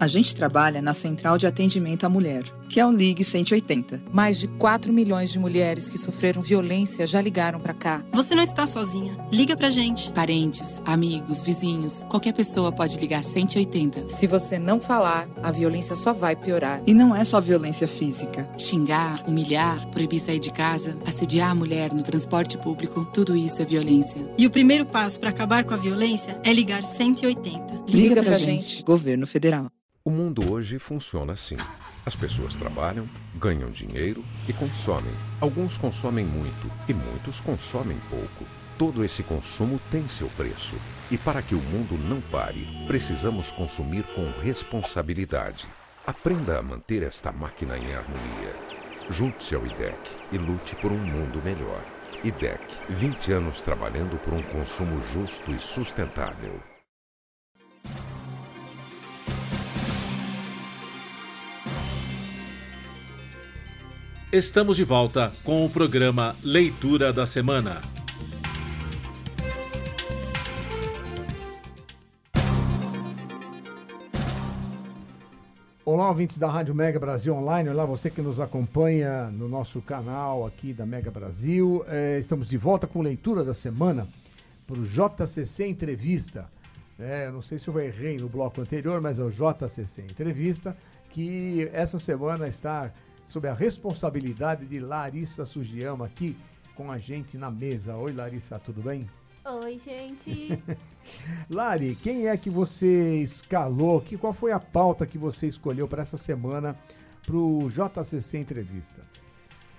A 0.00 0.08
gente 0.08 0.34
trabalha 0.34 0.80
na 0.80 0.94
Central 0.94 1.36
de 1.36 1.46
Atendimento 1.46 2.04
à 2.04 2.08
Mulher 2.08 2.42
que 2.68 2.80
é 2.80 2.86
o 2.86 2.90
Ligue 2.90 3.24
180. 3.24 4.02
Mais 4.12 4.38
de 4.38 4.48
4 4.48 4.92
milhões 4.92 5.30
de 5.30 5.38
mulheres 5.38 5.88
que 5.88 5.98
sofreram 5.98 6.42
violência 6.42 7.06
já 7.06 7.20
ligaram 7.20 7.60
para 7.60 7.74
cá. 7.74 8.04
Você 8.12 8.34
não 8.34 8.42
está 8.42 8.66
sozinha. 8.66 9.16
Liga 9.32 9.56
pra 9.56 9.70
gente. 9.70 10.12
Parentes, 10.12 10.80
amigos, 10.84 11.42
vizinhos, 11.42 12.04
qualquer 12.08 12.32
pessoa 12.32 12.72
pode 12.72 12.98
ligar 12.98 13.22
180. 13.22 14.08
Se 14.08 14.26
você 14.26 14.58
não 14.58 14.80
falar, 14.80 15.28
a 15.42 15.50
violência 15.50 15.96
só 15.96 16.12
vai 16.12 16.34
piorar. 16.36 16.82
E 16.86 16.94
não 16.94 17.14
é 17.14 17.24
só 17.24 17.40
violência 17.40 17.86
física. 17.88 18.48
Xingar, 18.58 19.24
humilhar, 19.28 19.86
proibir 19.88 20.20
sair 20.20 20.38
de 20.38 20.50
casa, 20.50 20.98
assediar 21.06 21.50
a 21.50 21.54
mulher 21.54 21.92
no 21.92 22.02
transporte 22.02 22.56
público, 22.58 23.04
tudo 23.12 23.36
isso 23.36 23.60
é 23.62 23.64
violência. 23.64 24.26
E 24.38 24.46
o 24.46 24.50
primeiro 24.50 24.84
passo 24.86 25.18
para 25.20 25.30
acabar 25.30 25.64
com 25.64 25.74
a 25.74 25.76
violência 25.76 26.40
é 26.44 26.52
ligar 26.52 26.82
180. 26.82 27.84
Liga, 27.86 28.08
Liga 28.08 28.14
pra, 28.14 28.24
pra 28.24 28.38
gente. 28.38 28.62
gente. 28.62 28.82
Governo 28.84 29.26
Federal. 29.26 29.70
O 30.04 30.10
mundo 30.10 30.52
hoje 30.52 30.78
funciona 30.78 31.32
assim. 31.32 31.56
As 32.06 32.14
pessoas 32.14 32.54
trabalham, 32.54 33.08
ganham 33.34 33.70
dinheiro 33.70 34.22
e 34.46 34.52
consomem. 34.52 35.14
Alguns 35.40 35.78
consomem 35.78 36.24
muito 36.24 36.70
e 36.86 36.92
muitos 36.92 37.40
consomem 37.40 37.98
pouco. 38.10 38.44
Todo 38.76 39.02
esse 39.02 39.22
consumo 39.22 39.78
tem 39.90 40.06
seu 40.06 40.28
preço. 40.30 40.76
E 41.10 41.16
para 41.16 41.40
que 41.40 41.54
o 41.54 41.62
mundo 41.62 41.96
não 41.96 42.20
pare, 42.20 42.66
precisamos 42.86 43.50
consumir 43.50 44.04
com 44.14 44.30
responsabilidade. 44.40 45.66
Aprenda 46.06 46.58
a 46.58 46.62
manter 46.62 47.02
esta 47.02 47.32
máquina 47.32 47.78
em 47.78 47.94
harmonia. 47.94 48.54
Junte-se 49.08 49.54
ao 49.54 49.64
IDEC 49.64 49.98
e 50.32 50.36
lute 50.36 50.76
por 50.76 50.92
um 50.92 50.98
mundo 50.98 51.40
melhor. 51.42 51.82
IDEC, 52.22 52.62
20 52.90 53.32
anos 53.32 53.62
trabalhando 53.62 54.18
por 54.18 54.34
um 54.34 54.42
consumo 54.42 55.00
justo 55.12 55.50
e 55.50 55.58
sustentável. 55.58 56.60
Estamos 64.34 64.76
de 64.76 64.82
volta 64.82 65.32
com 65.44 65.64
o 65.64 65.70
programa 65.70 66.34
Leitura 66.42 67.12
da 67.12 67.24
Semana. 67.24 67.82
Olá, 75.84 76.08
ouvintes 76.08 76.36
da 76.36 76.50
Rádio 76.50 76.74
Mega 76.74 76.98
Brasil 76.98 77.32
Online. 77.32 77.68
Olá, 77.68 77.84
você 77.84 78.10
que 78.10 78.20
nos 78.20 78.40
acompanha 78.40 79.30
no 79.30 79.48
nosso 79.48 79.80
canal 79.80 80.44
aqui 80.44 80.72
da 80.72 80.84
Mega 80.84 81.12
Brasil. 81.12 81.84
É, 81.86 82.18
estamos 82.18 82.48
de 82.48 82.58
volta 82.58 82.88
com 82.88 83.00
leitura 83.02 83.44
da 83.44 83.54
semana 83.54 84.08
para 84.66 84.80
o 84.80 84.84
JCC 84.84 85.68
Entrevista. 85.68 86.50
É, 86.98 87.30
não 87.30 87.40
sei 87.40 87.56
se 87.60 87.68
eu 87.68 87.78
errei 87.78 88.18
no 88.18 88.28
bloco 88.28 88.60
anterior, 88.60 89.00
mas 89.00 89.20
é 89.20 89.22
o 89.22 89.30
JCC 89.30 90.02
Entrevista, 90.02 90.76
que 91.10 91.70
essa 91.72 92.00
semana 92.00 92.48
está 92.48 92.90
sob 93.26 93.48
a 93.48 93.54
responsabilidade 93.54 94.66
de 94.66 94.80
Larissa 94.80 95.46
Sugiyama 95.46 96.06
aqui 96.06 96.36
com 96.74 96.90
a 96.90 96.98
gente 96.98 97.38
na 97.38 97.50
mesa. 97.50 97.96
Oi, 97.96 98.12
Larissa, 98.12 98.58
tudo 98.58 98.82
bem? 98.82 99.08
Oi, 99.44 99.78
gente. 99.78 100.62
Lari, 101.50 101.96
quem 101.96 102.28
é 102.28 102.36
que 102.36 102.48
você 102.48 103.18
escalou? 103.20 104.00
Que, 104.00 104.16
qual 104.16 104.32
foi 104.32 104.52
a 104.52 104.60
pauta 104.60 105.06
que 105.06 105.18
você 105.18 105.46
escolheu 105.46 105.86
para 105.86 106.02
essa 106.02 106.16
semana 106.16 106.76
para 107.24 107.36
o 107.36 107.68
JCC 107.70 108.38
Entrevista? 108.38 109.02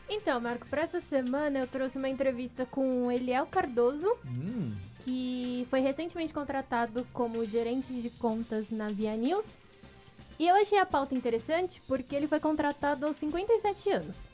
Então, 0.07 0.39
Marco, 0.39 0.67
para 0.67 0.83
essa 0.83 1.01
semana 1.01 1.59
eu 1.59 1.67
trouxe 1.67 1.97
uma 1.97 2.07
entrevista 2.07 2.65
com 2.65 3.07
o 3.07 3.11
Eliel 3.11 3.47
Cardoso, 3.47 4.15
hum. 4.25 4.67
que 4.99 5.65
foi 5.69 5.79
recentemente 5.79 6.31
contratado 6.31 7.07
como 7.11 7.43
gerente 7.43 7.91
de 7.91 8.09
contas 8.11 8.69
na 8.69 8.89
Via 8.89 9.15
News. 9.15 9.55
E 10.38 10.48
eu 10.48 10.56
achei 10.56 10.77
a 10.77 10.86
pauta 10.86 11.15
interessante 11.15 11.82
porque 11.88 12.15
ele 12.15 12.27
foi 12.27 12.39
contratado 12.39 13.06
aos 13.06 13.18
57 13.18 13.89
anos. 13.89 14.30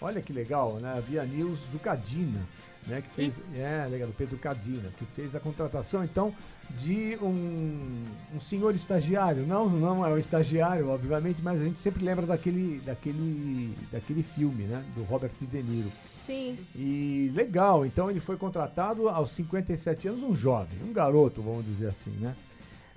Olha 0.00 0.20
que 0.20 0.32
legal, 0.32 0.74
né? 0.74 0.94
A 0.96 1.00
Via 1.00 1.24
News 1.24 1.58
do 1.72 1.78
Cadina 1.78 2.46
né, 2.86 3.02
que 3.02 3.10
fez, 3.10 3.38
Isso. 3.38 3.48
é, 3.56 3.86
legal, 3.88 4.08
do 4.08 4.14
Pedro 4.14 4.38
Cadina, 4.38 4.88
que 4.96 5.04
fez 5.06 5.34
a 5.34 5.40
contratação, 5.40 6.04
então, 6.04 6.32
de 6.80 7.18
um, 7.20 8.04
um 8.34 8.40
senhor 8.40 8.74
estagiário. 8.74 9.46
Não, 9.46 9.68
não 9.68 10.06
é 10.06 10.12
o 10.12 10.18
estagiário, 10.18 10.88
obviamente, 10.88 11.42
mas 11.42 11.60
a 11.60 11.64
gente 11.64 11.80
sempre 11.80 12.04
lembra 12.04 12.26
daquele, 12.26 12.80
daquele, 12.80 13.74
daquele 13.90 14.22
filme, 14.22 14.64
né, 14.64 14.84
do 14.94 15.02
Robert 15.02 15.32
De 15.40 15.62
Niro. 15.62 15.90
Sim. 16.24 16.58
E 16.74 17.30
legal, 17.34 17.86
então 17.86 18.10
ele 18.10 18.18
foi 18.18 18.36
contratado 18.36 19.08
aos 19.08 19.30
57 19.32 20.08
anos, 20.08 20.22
um 20.22 20.34
jovem, 20.34 20.78
um 20.82 20.92
garoto, 20.92 21.40
vamos 21.40 21.64
dizer 21.64 21.88
assim, 21.88 22.10
né? 22.10 22.34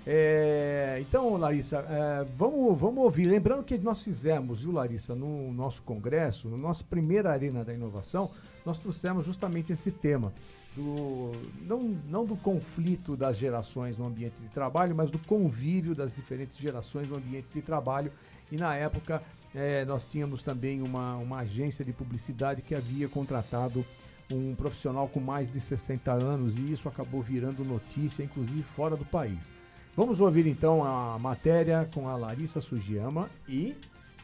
É, 0.06 0.98
então, 1.00 1.36
Larissa, 1.36 1.84
é, 1.88 2.26
vamos, 2.36 2.78
vamos 2.78 3.04
ouvir. 3.04 3.26
Lembrando 3.26 3.62
que 3.62 3.76
nós 3.78 4.02
fizemos, 4.02 4.62
viu, 4.62 4.72
Larissa, 4.72 5.14
no 5.14 5.52
nosso 5.52 5.82
congresso, 5.82 6.48
na 6.48 6.56
nossa 6.56 6.82
primeira 6.82 7.30
Arena 7.30 7.64
da 7.64 7.74
Inovação, 7.74 8.30
nós 8.64 8.78
trouxemos 8.78 9.26
justamente 9.26 9.72
esse 9.72 9.90
tema. 9.90 10.32
Do, 10.76 11.32
não, 11.62 11.80
não 12.08 12.24
do 12.24 12.36
conflito 12.36 13.16
das 13.16 13.36
gerações 13.36 13.98
no 13.98 14.06
ambiente 14.06 14.40
de 14.40 14.48
trabalho, 14.48 14.94
mas 14.94 15.10
do 15.10 15.18
convívio 15.18 15.94
das 15.94 16.14
diferentes 16.14 16.56
gerações 16.56 17.08
no 17.08 17.16
ambiente 17.16 17.48
de 17.52 17.60
trabalho. 17.60 18.12
E 18.52 18.56
na 18.56 18.76
época 18.76 19.22
é, 19.54 19.84
nós 19.84 20.06
tínhamos 20.06 20.44
também 20.44 20.80
uma, 20.80 21.16
uma 21.16 21.38
agência 21.40 21.84
de 21.84 21.92
publicidade 21.92 22.62
que 22.62 22.74
havia 22.74 23.08
contratado 23.08 23.84
um 24.30 24.54
profissional 24.54 25.08
com 25.08 25.18
mais 25.18 25.50
de 25.50 25.60
60 25.60 26.12
anos 26.12 26.56
e 26.56 26.72
isso 26.72 26.88
acabou 26.88 27.20
virando 27.20 27.64
notícia, 27.64 28.22
inclusive 28.22 28.62
fora 28.62 28.96
do 28.96 29.04
país. 29.04 29.52
Vamos 30.00 30.18
ouvir 30.18 30.46
então 30.46 30.82
a 30.82 31.18
matéria 31.18 31.86
com 31.92 32.08
a 32.08 32.16
Larissa 32.16 32.62
Sugiyama 32.62 33.28
e. 33.46 33.76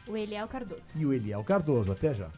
O 0.07 0.17
Eliel 0.17 0.47
Cardoso. 0.47 0.81
E 0.95 1.05
o 1.05 1.13
Eliel 1.13 1.43
Cardoso. 1.43 1.91
Até 1.91 2.15
já. 2.15 2.31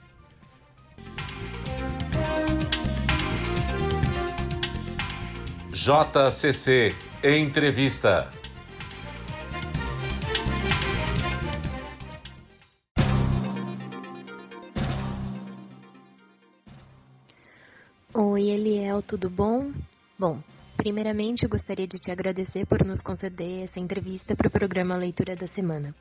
JCC 5.72 6.93
Entrevista. 7.24 8.29
Oi, 18.13 18.50
Eliel, 18.50 19.01
tudo 19.01 19.29
bom? 19.29 19.72
Bom, 20.19 20.41
primeiramente 20.80 21.46
gostaria 21.46 21.86
de 21.86 22.00
te 22.00 22.10
agradecer 22.10 22.66
por 22.66 22.86
nos 22.86 23.02
conceder 23.02 23.66
essa 23.66 23.82
entrevista 23.82 24.34
para 24.34 24.48
o 24.48 24.52
programa 24.52 24.96
Leitura 24.96 25.36
da 25.36 25.46
Semana. 25.46 25.94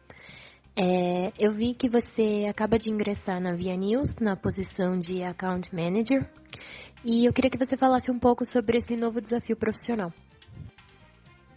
É, 0.79 1.33
eu 1.37 1.53
vi 1.53 1.75
que 1.75 1.89
você 1.89 2.47
acaba 2.49 2.79
de 2.79 2.89
ingressar 2.89 3.41
na 3.41 3.55
Via 3.55 3.75
News 3.75 4.15
na 4.21 4.37
posição 4.37 4.97
de 4.97 5.25
Account 5.25 5.75
Manager 5.75 6.31
e 7.05 7.27
eu 7.27 7.33
queria 7.33 7.51
que 7.51 7.59
você 7.59 7.77
falasse 7.77 8.09
um 8.09 8.21
pouco 8.21 8.47
sobre 8.47 8.79
esse 8.79 8.95
novo 8.95 9.21
desafio 9.21 9.57
profissional. 9.57 10.13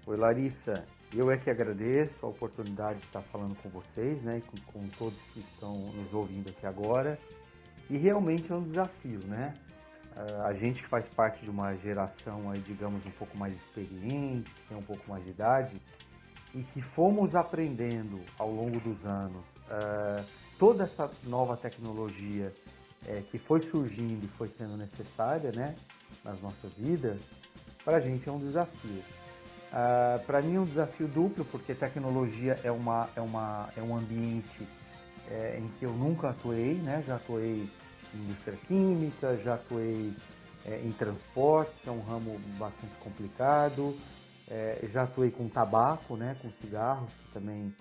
Oi, 0.07 0.17
Larissa. 0.17 0.83
Eu 1.13 1.29
é 1.29 1.37
que 1.37 1.51
agradeço 1.51 2.25
a 2.25 2.29
oportunidade 2.29 3.01
de 3.01 3.05
estar 3.05 3.21
falando 3.31 3.53
com 3.61 3.69
vocês, 3.69 4.19
né, 4.23 4.41
com, 4.47 4.79
com 4.79 4.87
todos 4.97 5.21
que 5.31 5.41
estão 5.41 5.77
nos 5.77 6.11
ouvindo 6.11 6.49
aqui 6.49 6.65
agora. 6.65 7.19
E 7.87 7.97
realmente 7.97 8.51
é 8.51 8.55
um 8.55 8.63
desafio, 8.63 9.19
né? 9.27 9.53
Uh, 10.15 10.45
a 10.45 10.53
gente 10.53 10.81
que 10.81 10.89
faz 10.89 11.05
parte 11.15 11.41
de 11.41 11.49
uma 11.49 11.73
geração 11.77 12.51
aí, 12.51 12.59
digamos, 12.59 13.05
um 13.05 13.11
pouco 13.11 13.37
mais 13.37 13.55
experiente, 13.55 14.51
tem 14.67 14.77
um 14.77 14.83
pouco 14.83 15.09
mais 15.09 15.23
de 15.23 15.29
idade, 15.29 15.81
e 16.53 16.61
que 16.63 16.81
fomos 16.81 17.33
aprendendo 17.33 18.19
ao 18.37 18.51
longo 18.51 18.79
dos 18.79 19.05
anos 19.05 19.43
uh, 19.67 20.25
toda 20.59 20.83
essa 20.83 21.09
nova 21.23 21.55
tecnologia 21.55 22.53
uh, 23.05 23.21
que 23.31 23.39
foi 23.39 23.61
surgindo 23.61 24.25
e 24.25 24.27
foi 24.37 24.49
sendo 24.49 24.75
necessária 24.75 25.51
né, 25.53 25.75
nas 26.23 26.41
nossas 26.41 26.73
vidas, 26.73 27.19
para 27.83 27.97
a 27.97 28.01
gente 28.01 28.27
é 28.27 28.31
um 28.31 28.39
desafio. 28.39 29.01
Uh, 29.71 30.25
para 30.25 30.41
mim 30.41 30.55
é 30.55 30.59
um 30.59 30.65
desafio 30.65 31.07
duplo, 31.07 31.45
porque 31.45 31.73
tecnologia 31.73 32.59
é, 32.63 32.71
uma, 32.71 33.09
é, 33.15 33.21
uma, 33.21 33.69
é 33.77 33.81
um 33.81 33.95
ambiente 33.95 34.67
é, 35.29 35.57
em 35.57 35.69
que 35.79 35.85
eu 35.85 35.93
nunca 35.93 36.31
atuei, 36.31 36.73
né? 36.73 37.01
já 37.07 37.15
atuei 37.15 37.69
indústria 38.13 38.57
química, 38.67 39.37
já 39.37 39.55
atuei 39.55 40.13
é, 40.65 40.79
em 40.81 40.91
transportes, 40.91 41.73
que 41.79 41.89
é 41.89 41.91
um 41.91 42.01
ramo 42.01 42.39
bastante 42.57 42.95
complicado, 42.97 43.95
é, 44.49 44.85
já 44.91 45.03
atuei 45.03 45.31
com 45.31 45.47
tabaco, 45.47 46.15
né, 46.15 46.35
com 46.41 46.51
cigarros, 46.61 47.09
que 47.09 47.33
também 47.33 47.73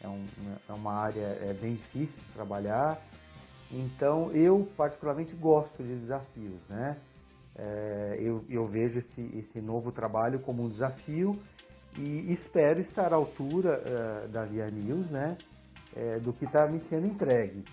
é, 0.00 0.08
um, 0.08 0.24
é 0.68 0.72
uma 0.72 0.92
área 0.92 1.38
é, 1.40 1.52
bem 1.54 1.74
difícil 1.74 2.16
de 2.16 2.32
trabalhar. 2.32 3.00
Então, 3.70 4.30
eu 4.32 4.68
particularmente 4.76 5.34
gosto 5.34 5.82
de 5.82 5.94
desafios, 5.94 6.60
né? 6.68 6.96
É, 7.58 8.18
eu, 8.20 8.44
eu, 8.50 8.66
vejo 8.66 8.98
esse, 8.98 9.20
esse 9.38 9.60
novo 9.60 9.90
trabalho 9.90 10.40
como 10.40 10.62
um 10.62 10.68
desafio 10.68 11.40
e 11.96 12.32
espero 12.32 12.80
estar 12.80 13.14
à 13.14 13.16
altura 13.16 13.80
uh, 13.80 14.28
da 14.28 14.44
Via 14.44 14.70
News, 14.70 15.10
né? 15.10 15.38
Do 16.22 16.30
que 16.34 16.44
está 16.44 16.66
me 16.66 16.78
sendo 16.80 17.06
entregue. 17.06 17.64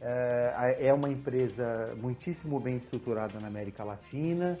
É, 0.00 0.86
é 0.86 0.94
uma 0.94 1.08
empresa 1.08 1.94
muitíssimo 2.00 2.60
bem 2.60 2.76
estruturada 2.76 3.40
na 3.40 3.48
América 3.48 3.82
Latina, 3.82 4.58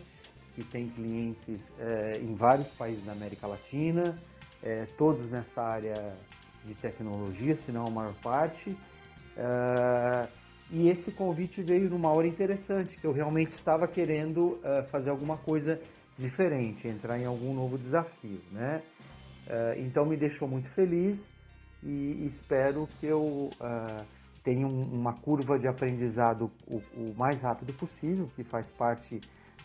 que 0.54 0.64
tem 0.64 0.88
clientes 0.88 1.60
é, 1.78 2.18
em 2.20 2.34
vários 2.34 2.68
países 2.70 3.04
da 3.04 3.12
América 3.12 3.46
Latina, 3.46 4.18
é, 4.62 4.86
todos 4.96 5.30
nessa 5.30 5.62
área 5.62 6.16
de 6.64 6.74
tecnologia, 6.74 7.54
se 7.54 7.70
não 7.70 7.86
a 7.86 7.90
maior 7.90 8.14
parte. 8.14 8.76
É, 9.36 10.28
e 10.70 10.88
esse 10.88 11.12
convite 11.12 11.62
veio 11.62 11.88
numa 11.88 12.10
hora 12.10 12.26
interessante, 12.26 12.98
que 12.98 13.06
eu 13.06 13.12
realmente 13.12 13.54
estava 13.54 13.86
querendo 13.86 14.58
é, 14.64 14.82
fazer 14.90 15.10
alguma 15.10 15.36
coisa 15.36 15.80
diferente, 16.18 16.88
entrar 16.88 17.18
em 17.18 17.24
algum 17.24 17.54
novo 17.54 17.78
desafio, 17.78 18.40
né? 18.50 18.82
É, 19.46 19.76
então 19.78 20.04
me 20.04 20.16
deixou 20.16 20.48
muito 20.48 20.68
feliz 20.70 21.26
e 21.82 22.26
espero 22.26 22.88
que 22.98 23.06
eu 23.06 23.50
é, 24.48 24.54
tenha 24.54 24.66
uma 24.66 25.12
curva 25.12 25.58
de 25.58 25.68
aprendizado 25.68 26.50
o, 26.66 26.78
o 26.96 27.14
mais 27.16 27.40
rápido 27.42 27.74
possível, 27.74 28.30
que 28.34 28.42
faz 28.44 28.66
parte 28.72 29.20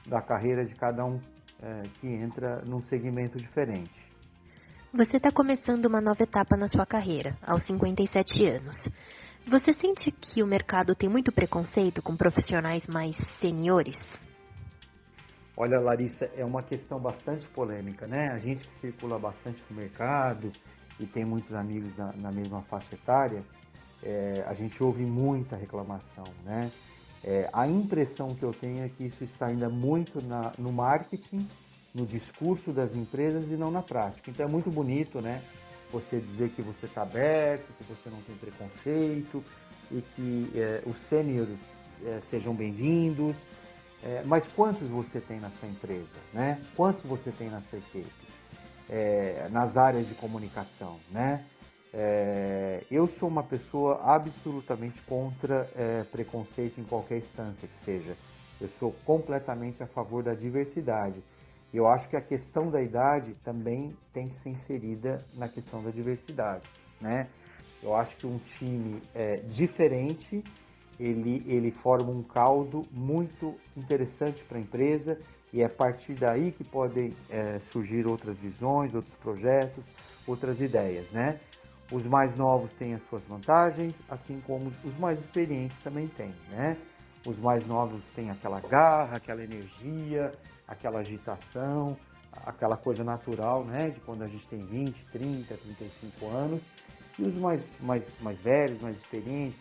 da 0.05 0.21
carreira 0.21 0.65
de 0.65 0.75
cada 0.75 1.05
um 1.05 1.21
é, 1.61 1.83
que 1.99 2.07
entra 2.07 2.61
num 2.65 2.81
segmento 2.83 3.37
diferente. 3.37 3.93
Você 4.93 5.17
está 5.17 5.31
começando 5.31 5.85
uma 5.85 6.01
nova 6.01 6.21
etapa 6.21 6.57
na 6.57 6.67
sua 6.67 6.85
carreira, 6.85 7.37
aos 7.41 7.63
57 7.65 8.45
anos. 8.45 8.75
Você 9.47 9.73
sente 9.73 10.11
que 10.11 10.43
o 10.43 10.47
mercado 10.47 10.93
tem 10.93 11.09
muito 11.09 11.31
preconceito 11.31 12.01
com 12.01 12.15
profissionais 12.15 12.83
mais 12.87 13.15
seniores? 13.39 13.97
Olha, 15.55 15.79
Larissa, 15.79 16.25
é 16.35 16.43
uma 16.43 16.63
questão 16.63 16.99
bastante 16.99 17.47
polêmica, 17.49 18.05
né? 18.07 18.29
A 18.33 18.37
gente 18.37 18.67
que 18.67 18.73
circula 18.81 19.17
bastante 19.17 19.61
no 19.69 19.77
mercado 19.77 20.51
e 20.99 21.05
tem 21.05 21.25
muitos 21.25 21.53
amigos 21.53 21.95
na, 21.95 22.11
na 22.13 22.31
mesma 22.31 22.61
faixa 22.63 22.95
etária, 22.95 23.43
é, 24.05 24.43
a 24.47 24.53
gente 24.53 24.81
ouve 24.83 25.03
muita 25.03 25.55
reclamação, 25.55 26.25
né? 26.45 26.71
É, 27.23 27.49
a 27.53 27.65
impressão 27.65 28.35
que 28.35 28.43
eu 28.43 28.51
tenho 28.51 28.83
é 28.83 28.89
que 28.89 29.05
isso 29.05 29.23
está 29.23 29.47
ainda 29.47 29.69
muito 29.69 30.21
na, 30.21 30.51
no 30.57 30.73
marketing, 30.73 31.47
no 31.95 32.05
discurso 32.05 32.71
das 32.73 32.93
empresas 32.95 33.49
e 33.49 33.55
não 33.55 33.71
na 33.71 33.81
prática. 33.81 34.29
Então 34.29 34.45
é 34.45 34.49
muito 34.49 34.69
bonito, 34.69 35.21
né? 35.21 35.41
Você 35.91 36.19
dizer 36.19 36.49
que 36.49 36.61
você 36.61 36.85
está 36.85 37.03
aberto, 37.03 37.65
que 37.77 37.83
você 37.83 38.09
não 38.09 38.21
tem 38.23 38.35
preconceito 38.35 39.43
e 39.89 40.01
que 40.01 40.51
é, 40.55 40.83
os 40.85 40.97
sêniores 41.07 41.57
é, 42.03 42.19
sejam 42.29 42.53
bem-vindos. 42.53 43.35
É, 44.03 44.21
mas 44.25 44.45
quantos 44.47 44.89
você 44.89 45.21
tem 45.21 45.39
na 45.39 45.49
sua 45.51 45.69
empresa, 45.69 46.19
né? 46.33 46.59
Quantos 46.75 47.03
você 47.03 47.31
tem 47.31 47.49
na 47.49 47.61
sua 47.61 47.79
equipe? 47.79 48.11
É, 48.89 49.47
nas 49.49 49.77
áreas 49.77 50.05
de 50.05 50.13
comunicação, 50.15 50.99
né? 51.09 51.45
É, 51.93 52.81
eu 52.89 53.07
sou 53.07 53.29
uma 53.29 53.43
pessoa 53.43 54.01
absolutamente 54.03 54.99
contra 55.03 55.69
é, 55.75 56.03
preconceito 56.03 56.81
em 56.81 56.83
qualquer 56.83 57.19
instância 57.19 57.67
que 57.67 57.85
seja. 57.85 58.15
Eu 58.59 58.69
sou 58.79 58.91
completamente 59.05 59.83
a 59.83 59.87
favor 59.87 60.23
da 60.23 60.33
diversidade. 60.33 61.21
Eu 61.73 61.87
acho 61.87 62.09
que 62.09 62.15
a 62.15 62.21
questão 62.21 62.69
da 62.69 62.81
idade 62.81 63.35
também 63.43 63.95
tem 64.13 64.29
que 64.29 64.35
ser 64.37 64.49
inserida 64.49 65.23
na 65.35 65.47
questão 65.47 65.83
da 65.83 65.91
diversidade, 65.91 66.63
né? 67.01 67.27
Eu 67.81 67.95
acho 67.95 68.15
que 68.17 68.25
um 68.25 68.37
time 68.37 69.01
é, 69.13 69.37
diferente 69.37 70.43
ele, 70.99 71.43
ele 71.47 71.71
forma 71.71 72.11
um 72.11 72.23
caldo 72.23 72.83
muito 72.91 73.55
interessante 73.75 74.43
para 74.43 74.57
a 74.57 74.61
empresa 74.61 75.19
e 75.51 75.61
é 75.61 75.65
a 75.65 75.69
partir 75.69 76.13
daí 76.13 76.51
que 76.51 76.63
podem 76.63 77.13
é, 77.29 77.59
surgir 77.71 78.07
outras 78.07 78.37
visões, 78.39 78.93
outros 78.93 79.15
projetos, 79.15 79.83
outras 80.27 80.61
ideias, 80.61 81.09
né? 81.11 81.39
Os 81.91 82.05
mais 82.05 82.35
novos 82.35 82.73
têm 82.73 82.93
as 82.93 83.01
suas 83.09 83.23
vantagens, 83.25 84.01
assim 84.09 84.41
como 84.47 84.71
os 84.83 84.97
mais 84.97 85.19
experientes 85.19 85.77
também 85.79 86.07
têm, 86.07 86.33
né? 86.49 86.77
Os 87.25 87.37
mais 87.37 87.65
novos 87.65 88.01
têm 88.15 88.29
aquela 88.29 88.59
garra, 88.59 89.17
aquela 89.17 89.43
energia, 89.43 90.33
aquela 90.67 90.99
agitação, 90.99 91.97
aquela 92.45 92.77
coisa 92.77 93.03
natural, 93.03 93.63
né? 93.63 93.89
De 93.89 93.99
quando 94.01 94.23
a 94.23 94.27
gente 94.27 94.47
tem 94.47 94.59
20, 94.65 95.05
30, 95.11 95.55
35 95.55 96.27
anos. 96.29 96.61
E 97.17 97.23
os 97.23 97.35
mais, 97.35 97.63
mais, 97.79 98.21
mais 98.21 98.39
velhos, 98.39 98.81
mais 98.81 98.97
experientes, 98.97 99.59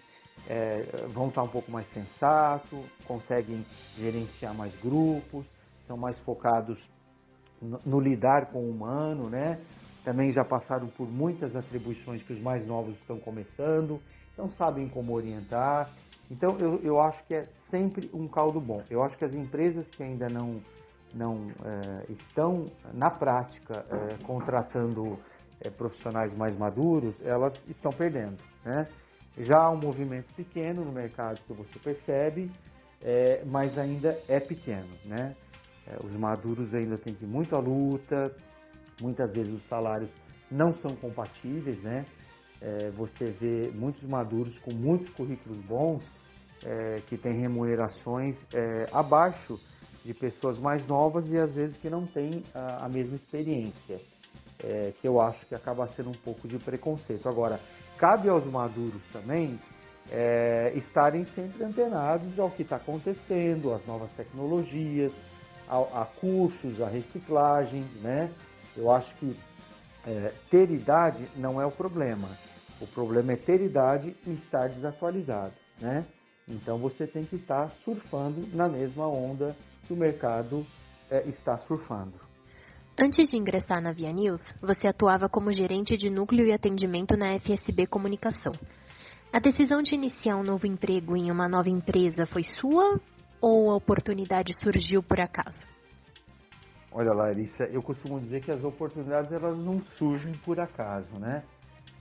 é, 0.49 0.83
vão 1.09 1.29
estar 1.29 1.43
um 1.43 1.49
pouco 1.49 1.71
mais 1.71 1.87
sensato, 1.89 2.83
conseguem 3.07 3.65
gerenciar 3.97 4.55
mais 4.55 4.75
grupos, 4.81 5.47
são 5.87 5.97
mais 5.97 6.19
focados 6.21 6.79
no, 7.61 7.81
no 7.85 8.01
lidar 8.01 8.47
com 8.47 8.59
o 8.61 8.71
humano, 8.71 9.29
né? 9.29 9.61
Também 10.05 10.31
já 10.31 10.45
passaram 10.45 10.89
por 10.89 11.09
muitas 11.09 11.55
atribuições 11.55 12.23
que 12.23 12.33
os 12.33 12.41
mais 12.41 12.67
novos 12.67 12.95
estão 12.97 13.19
começando, 13.19 14.01
então 14.33 14.51
sabem 14.53 14.89
como 14.89 15.13
orientar. 15.13 15.91
Então 16.31 16.59
eu, 16.59 16.81
eu 16.83 17.01
acho 17.01 17.23
que 17.25 17.35
é 17.35 17.47
sempre 17.71 18.11
um 18.13 18.27
caldo 18.27 18.61
bom. 18.61 18.83
Eu 18.91 19.03
acho 19.03 19.17
que 19.17 19.25
as 19.25 19.35
empresas 19.35 19.87
que 19.91 20.03
ainda 20.03 20.29
não, 20.29 20.61
não 21.15 21.51
é, 21.65 22.13
estão 22.13 22.67
na 22.93 23.11
prática 23.11 23.85
é, 23.91 24.25
contratando 24.25 25.19
é, 25.61 25.71
profissionais 25.71 26.35
mais 26.37 26.57
maduros, 26.57 27.15
elas 27.23 27.65
estão 27.69 27.93
perdendo. 27.93 28.43
Né? 28.65 28.89
Já 29.39 29.59
há 29.59 29.71
um 29.71 29.77
movimento 29.77 30.33
pequeno 30.35 30.85
no 30.85 30.93
mercado 30.93 31.41
que 31.47 31.53
você 31.53 31.79
percebe, 31.79 32.51
mas 33.47 33.77
ainda 33.79 34.17
é 34.29 34.39
pequeno. 34.39 34.95
Né? 35.05 35.35
os 36.05 36.15
maduros 36.15 36.73
ainda 36.73 36.97
têm 36.97 37.15
que 37.15 37.25
ir 37.25 37.29
muito 37.29 37.57
à 37.57 37.59
luta, 37.59 38.33
Muitas 39.01 39.33
vezes 39.33 39.53
os 39.53 39.67
salários 39.69 40.11
não 40.51 40.75
são 40.75 40.95
compatíveis, 40.97 41.81
né? 41.83 42.05
É, 42.61 42.91
você 42.91 43.31
vê 43.31 43.71
muitos 43.75 44.03
maduros 44.05 44.59
com 44.61 44.73
muitos 44.73 45.09
currículos 45.11 45.59
bons 45.65 46.03
é, 46.65 47.01
que 47.09 47.17
têm 47.17 47.41
remunerações 47.41 48.37
é, 48.55 48.87
abaixo 48.93 49.59
de 50.05 50.15
pessoas 50.15 50.59
mais 50.59 50.87
novas 50.87 51.29
e 51.31 51.39
às 51.39 51.53
vezes 51.53 51.77
que 51.77 51.91
não 51.91 52.07
têm 52.07 52.45
a, 52.55 52.87
a 52.87 52.89
mesma 52.89 53.17
experiência, 53.17 54.01
é, 54.63 54.93
que 55.01 55.09
eu 55.09 55.21
acho 55.21 55.45
que 55.47 55.55
acaba 55.55 55.87
sendo 55.89 56.11
um 56.11 56.15
pouco 56.25 56.47
de 56.47 56.59
preconceito. 56.59 57.29
Agora, 57.29 57.59
cabe 57.99 58.29
aos 58.29 58.45
maduros 58.47 59.03
também 59.13 59.59
é, 60.11 60.73
estarem 60.77 61.25
sempre 61.25 61.65
antenados 61.65 62.39
ao 62.39 62.51
que 62.51 62.63
está 62.63 62.77
acontecendo, 62.77 63.73
às 63.73 63.85
novas 63.87 64.11
tecnologias, 64.13 65.13
a, 65.69 66.03
a 66.03 66.05
cursos, 66.05 66.81
a 66.81 66.89
reciclagem, 66.89 67.83
né? 68.01 68.31
Eu 68.77 68.91
acho 68.91 69.13
que 69.17 69.37
é, 70.07 70.33
ter 70.51 70.71
idade 70.71 71.29
não 71.37 71.61
é 71.61 71.67
o 71.67 71.71
problema. 71.71 72.29
O 72.81 72.87
problema 72.87 73.33
é 73.33 73.37
ter 73.37 73.61
idade 73.61 74.17
e 74.27 74.33
estar 74.33 74.69
desatualizado, 74.69 75.55
né? 75.81 76.05
Então 76.49 76.79
você 76.79 77.07
tem 77.07 77.25
que 77.25 77.37
estar 77.37 77.71
surfando 77.85 78.47
na 78.55 78.69
mesma 78.69 79.07
onda 79.07 79.57
que 79.87 79.93
o 79.93 79.97
mercado 79.97 80.67
é, 81.11 81.29
está 81.29 81.57
surfando. 81.59 82.15
Antes 83.01 83.31
de 83.31 83.37
ingressar 83.37 83.81
na 83.81 83.93
Via 83.93 84.13
News, 84.13 84.41
você 84.61 84.87
atuava 84.87 85.29
como 85.29 85.53
gerente 85.53 85.97
de 85.97 86.11
núcleo 86.11 86.47
e 86.47 86.53
atendimento 86.53 87.17
na 87.17 87.39
FSB 87.39 87.87
Comunicação. 87.87 88.53
A 89.33 89.39
decisão 89.39 89.81
de 89.81 89.95
iniciar 89.95 90.37
um 90.37 90.43
novo 90.43 90.67
emprego 90.67 91.17
em 91.17 91.31
uma 91.31 91.49
nova 91.49 91.71
empresa 91.71 92.27
foi 92.27 92.43
sua 92.43 93.01
ou 93.41 93.71
a 93.71 93.77
oportunidade 93.77 94.53
surgiu 94.59 95.03
por 95.03 95.21
acaso? 95.21 95.67
Olha, 96.95 97.13
Larissa, 97.15 97.65
eu 97.65 97.83
costumo 97.83 98.21
dizer 98.21 98.43
que 98.43 98.51
as 98.51 98.63
oportunidades 98.63 99.33
elas 99.33 99.57
não 99.57 99.81
surgem 99.97 100.35
por 100.45 100.61
acaso, 100.61 101.11
né? 101.19 101.43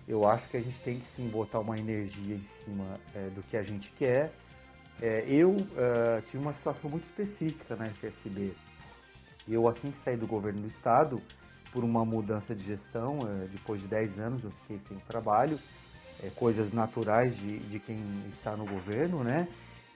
Eu 0.05 0.27
acho 0.27 0.49
que 0.49 0.57
a 0.57 0.61
gente 0.61 0.77
tem 0.81 0.99
que 0.99 1.05
sim 1.15 1.29
botar 1.29 1.59
uma 1.59 1.79
energia 1.79 2.35
em 2.35 2.45
cima 2.65 2.99
é, 3.15 3.29
do 3.29 3.41
que 3.43 3.55
a 3.55 3.63
gente 3.63 3.89
quer. 3.93 4.33
É, 5.01 5.23
eu 5.27 5.49
uh, 5.51 6.21
tive 6.25 6.39
uma 6.39 6.53
situação 6.53 6.89
muito 6.89 7.05
específica 7.05 7.75
na 7.77 7.87
FSB. 7.87 8.53
Eu, 9.47 9.67
assim 9.69 9.91
que 9.91 9.97
saí 9.99 10.17
do 10.17 10.27
governo 10.27 10.61
do 10.61 10.67
estado, 10.67 11.21
por 11.71 11.85
uma 11.85 12.03
mudança 12.03 12.53
de 12.53 12.63
gestão, 12.65 13.21
depois 13.49 13.81
de 13.81 13.87
10 13.87 14.19
anos 14.19 14.43
eu 14.43 14.51
fiquei 14.51 14.79
sem 14.89 14.99
trabalho, 15.07 15.57
é, 16.21 16.29
coisas 16.31 16.71
naturais 16.73 17.35
de, 17.37 17.59
de 17.59 17.79
quem 17.79 17.97
está 18.29 18.57
no 18.57 18.65
governo, 18.65 19.23
né? 19.23 19.47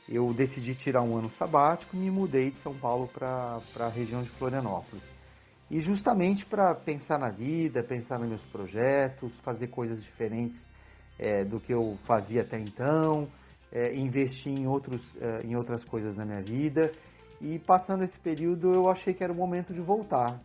Eu 0.08 0.32
decidi 0.34 0.76
tirar 0.76 1.02
um 1.02 1.18
ano 1.18 1.30
sabático 1.32 1.96
e 1.96 2.00
me 2.00 2.12
mudei 2.12 2.52
de 2.52 2.58
São 2.58 2.74
Paulo 2.76 3.08
para 3.08 3.60
a 3.80 3.90
região 3.90 4.22
de 4.22 4.30
Florianópolis. 4.32 5.04
E 5.70 5.82
justamente 5.82 6.46
para 6.46 6.76
pensar 6.76 7.18
na 7.18 7.30
vida, 7.30 7.84
pensar 7.84 8.20
nos 8.20 8.30
meus 8.30 8.46
projetos, 8.46 9.34
fazer 9.42 9.68
coisas 9.68 10.04
diferentes 10.04 10.62
é, 11.18 11.44
do 11.44 11.60
que 11.60 11.74
eu 11.74 11.98
fazia 12.06 12.42
até 12.42 12.60
então, 12.60 13.28
é, 13.72 13.96
investir 13.96 14.52
em, 14.52 14.68
outros, 14.68 15.02
é, 15.20 15.42
em 15.42 15.56
outras 15.56 15.84
coisas 15.84 16.16
na 16.16 16.24
minha 16.24 16.42
vida. 16.42 16.92
E 17.42 17.58
passando 17.60 18.04
esse 18.04 18.18
período 18.20 18.74
eu 18.74 18.90
achei 18.90 19.14
que 19.14 19.24
era 19.24 19.34
o 19.34 19.36
momento 19.36 19.74
de 19.74 19.82
voltar. 19.82 20.40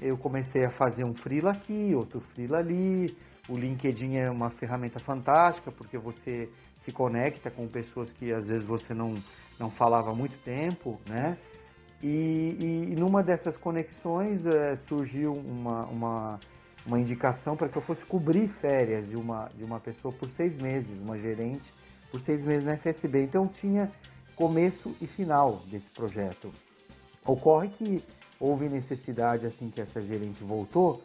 Eu 0.00 0.16
comecei 0.16 0.64
a 0.64 0.70
fazer 0.70 1.04
um 1.04 1.14
freela 1.14 1.52
aqui, 1.52 1.94
outro 1.94 2.20
freela 2.20 2.58
ali. 2.58 3.14
O 3.48 3.56
LinkedIn 3.56 4.16
é 4.16 4.30
uma 4.30 4.50
ferramenta 4.50 4.98
fantástica 4.98 5.70
porque 5.70 5.98
você 5.98 6.48
se 6.80 6.90
conecta 6.92 7.50
com 7.50 7.68
pessoas 7.68 8.12
que 8.12 8.32
às 8.32 8.48
vezes 8.48 8.64
você 8.64 8.94
não, 8.94 9.14
não 9.58 9.70
falava 9.70 10.10
há 10.10 10.14
muito 10.14 10.36
tempo, 10.44 10.98
né? 11.06 11.36
E, 12.02 12.56
e 12.90 12.96
numa 12.96 13.22
dessas 13.22 13.56
conexões 13.56 14.44
é, 14.46 14.76
surgiu 14.88 15.32
uma, 15.32 15.86
uma, 15.86 16.40
uma 16.86 17.00
indicação 17.00 17.56
para 17.56 17.68
que 17.68 17.76
eu 17.78 17.82
fosse 17.82 18.04
cobrir 18.04 18.48
férias 18.60 19.08
de 19.08 19.16
uma, 19.16 19.48
de 19.54 19.64
uma 19.64 19.80
pessoa 19.80 20.12
por 20.12 20.30
seis 20.30 20.56
meses, 20.56 21.00
uma 21.00 21.18
gerente, 21.18 21.72
por 22.10 22.20
seis 22.20 22.44
meses 22.44 22.64
na 22.64 22.76
FSB. 22.76 23.24
Então 23.24 23.46
tinha 23.48 23.90
começo 24.36 24.94
e 25.00 25.06
final 25.06 25.60
desse 25.70 25.88
projeto. 25.90 26.50
Ocorre 27.24 27.68
que 27.68 28.04
houve 28.38 28.68
necessidade, 28.68 29.46
assim 29.46 29.70
que 29.70 29.80
essa 29.80 30.02
gerente 30.02 30.44
voltou, 30.44 31.02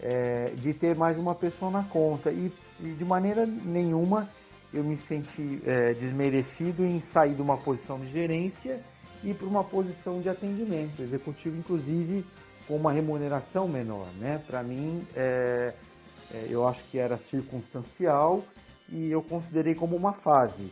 é, 0.00 0.50
de 0.56 0.72
ter 0.74 0.96
mais 0.96 1.18
uma 1.18 1.34
pessoa 1.34 1.70
na 1.70 1.84
conta 1.84 2.30
e, 2.30 2.52
e 2.80 2.92
de 2.92 3.04
maneira 3.04 3.46
nenhuma 3.46 4.28
eu 4.72 4.84
me 4.84 4.98
senti 4.98 5.62
é, 5.64 5.94
desmerecido 5.94 6.84
em 6.84 7.00
sair 7.00 7.34
de 7.34 7.42
uma 7.42 7.56
posição 7.56 7.98
de 7.98 8.10
gerência 8.10 8.82
e 9.24 9.34
para 9.34 9.46
uma 9.46 9.64
posição 9.64 10.20
de 10.20 10.28
atendimento 10.28 11.02
executivo, 11.02 11.56
inclusive 11.56 12.24
com 12.66 12.76
uma 12.76 12.92
remuneração 12.92 13.66
menor. 13.66 14.06
Né? 14.18 14.42
Para 14.46 14.62
mim, 14.62 15.06
é, 15.16 15.74
é, 16.32 16.46
eu 16.50 16.68
acho 16.68 16.82
que 16.90 16.98
era 16.98 17.16
circunstancial 17.16 18.44
e 18.90 19.10
eu 19.10 19.22
considerei 19.22 19.74
como 19.74 19.96
uma 19.96 20.12
fase. 20.12 20.70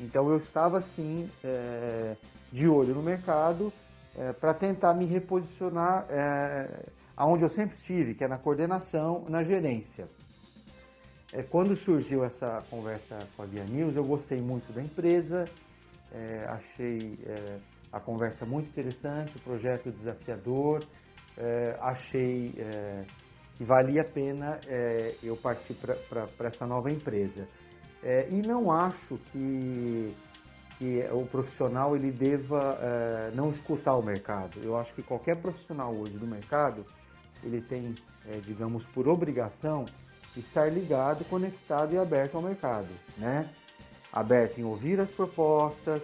Então 0.00 0.28
eu 0.28 0.38
estava 0.38 0.78
assim 0.78 1.30
é, 1.42 2.16
de 2.52 2.68
olho 2.68 2.94
no 2.94 3.02
mercado 3.02 3.72
é, 4.16 4.32
para 4.32 4.52
tentar 4.52 4.92
me 4.94 5.06
reposicionar 5.06 6.06
aonde 7.16 7.44
eu 7.44 7.48
sempre 7.50 7.76
estive, 7.76 8.14
que 8.14 8.24
é 8.24 8.28
na 8.28 8.38
coordenação, 8.38 9.24
na 9.28 9.42
gerência. 9.42 10.06
É, 11.32 11.42
quando 11.42 11.76
surgiu 11.76 12.24
essa 12.24 12.62
conversa 12.70 13.18
com 13.36 13.42
a 13.42 13.46
Via 13.46 13.64
News, 13.64 13.96
eu 13.96 14.04
gostei 14.04 14.40
muito 14.40 14.72
da 14.72 14.82
empresa, 14.82 15.44
é, 16.12 16.46
achei 16.48 17.18
é, 17.26 17.58
a 17.92 17.98
conversa 17.98 18.44
muito 18.44 18.68
interessante, 18.68 19.36
o 19.36 19.40
projeto 19.40 19.90
desafiador, 19.90 20.84
é, 21.36 21.76
achei 21.80 22.54
é, 22.58 23.04
que 23.56 23.64
valia 23.64 24.02
a 24.02 24.04
pena 24.04 24.60
é, 24.66 25.14
eu 25.22 25.36
partir 25.36 25.74
para 25.74 26.48
essa 26.48 26.66
nova 26.66 26.90
empresa. 26.90 27.46
E 28.30 28.46
não 28.46 28.70
acho 28.70 29.18
que, 29.32 30.14
que 30.78 31.04
o 31.10 31.26
profissional 31.26 31.96
ele 31.96 32.12
deva 32.12 32.78
não 33.34 33.50
escutar 33.50 33.96
o 33.96 34.02
mercado. 34.02 34.60
Eu 34.62 34.76
acho 34.76 34.94
que 34.94 35.02
qualquer 35.02 35.36
profissional 35.36 35.92
hoje 35.92 36.16
do 36.16 36.26
mercado 36.26 36.84
ele 37.46 37.60
tem, 37.60 37.94
é, 38.26 38.38
digamos, 38.38 38.84
por 38.86 39.08
obrigação 39.08 39.86
estar 40.36 40.70
ligado, 40.70 41.24
conectado 41.24 41.94
e 41.94 41.98
aberto 41.98 42.36
ao 42.36 42.42
mercado, 42.42 42.88
né? 43.16 43.48
Aberto 44.12 44.58
em 44.58 44.64
ouvir 44.64 45.00
as 45.00 45.10
propostas, 45.10 46.02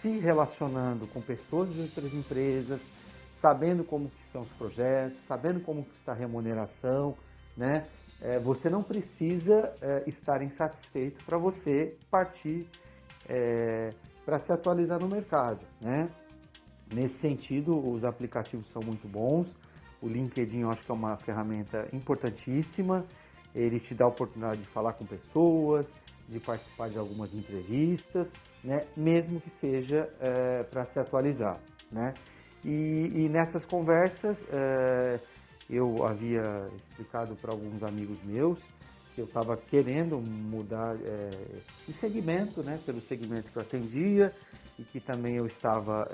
se 0.00 0.18
relacionando 0.18 1.06
com 1.08 1.20
pessoas 1.20 1.72
de 1.72 1.80
outras 1.82 2.12
empresas, 2.14 2.80
sabendo 3.40 3.84
como 3.84 4.10
estão 4.24 4.42
os 4.42 4.52
projetos, 4.52 5.18
sabendo 5.26 5.60
como 5.60 5.86
está 5.98 6.12
a 6.12 6.14
remuneração, 6.14 7.14
né? 7.56 7.86
É, 8.20 8.38
você 8.38 8.70
não 8.70 8.82
precisa 8.82 9.74
é, 9.82 10.04
estar 10.06 10.40
insatisfeito 10.42 11.22
para 11.24 11.36
você 11.36 11.96
partir 12.10 12.66
é, 13.28 13.92
para 14.24 14.38
se 14.38 14.52
atualizar 14.52 14.98
no 15.00 15.08
mercado, 15.08 15.60
né? 15.80 16.08
Nesse 16.92 17.18
sentido, 17.20 17.76
os 17.76 18.04
aplicativos 18.04 18.66
são 18.72 18.80
muito 18.82 19.08
bons. 19.08 19.48
O 20.00 20.08
LinkedIn 20.08 20.60
eu 20.60 20.70
acho 20.70 20.84
que 20.84 20.90
é 20.90 20.94
uma 20.94 21.16
ferramenta 21.18 21.88
importantíssima. 21.92 23.04
Ele 23.54 23.80
te 23.80 23.94
dá 23.94 24.04
a 24.04 24.08
oportunidade 24.08 24.60
de 24.60 24.68
falar 24.68 24.92
com 24.92 25.06
pessoas, 25.06 25.86
de 26.28 26.40
participar 26.40 26.90
de 26.90 26.98
algumas 26.98 27.32
entrevistas, 27.34 28.32
né? 28.62 28.86
mesmo 28.96 29.40
que 29.40 29.50
seja 29.54 30.08
é, 30.20 30.62
para 30.64 30.84
se 30.86 30.98
atualizar. 30.98 31.58
Né? 31.90 32.14
E, 32.64 33.10
e 33.14 33.28
nessas 33.28 33.64
conversas 33.64 34.36
é, 34.50 35.20
eu 35.70 36.04
havia 36.04 36.68
explicado 36.74 37.36
para 37.36 37.52
alguns 37.52 37.82
amigos 37.82 38.22
meus 38.24 38.58
que 39.14 39.22
eu 39.22 39.24
estava 39.24 39.56
querendo 39.56 40.18
mudar 40.18 40.94
é, 41.02 41.30
de 41.86 41.92
segmento, 41.94 42.62
né, 42.62 42.78
pelo 42.84 43.00
segmento 43.00 43.50
que 43.50 43.56
eu 43.56 43.62
atendia 43.62 44.30
e 44.78 44.84
que 44.84 45.00
também 45.00 45.36
eu 45.36 45.46
estava 45.46 46.06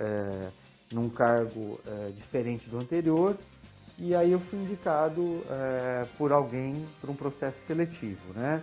num 0.93 1.09
cargo 1.09 1.81
diferente 2.15 2.71
do 2.71 2.79
anterior. 2.79 3.37
E 3.99 4.15
aí 4.15 4.33
eu 4.33 4.41
fui 4.41 4.59
indicado 4.59 5.45
é, 5.49 6.07
por 6.19 6.33
alguém 6.33 6.87
para 7.01 7.11
um 7.11 7.15
processo 7.15 7.59
seletivo, 7.67 8.33
né? 8.35 8.63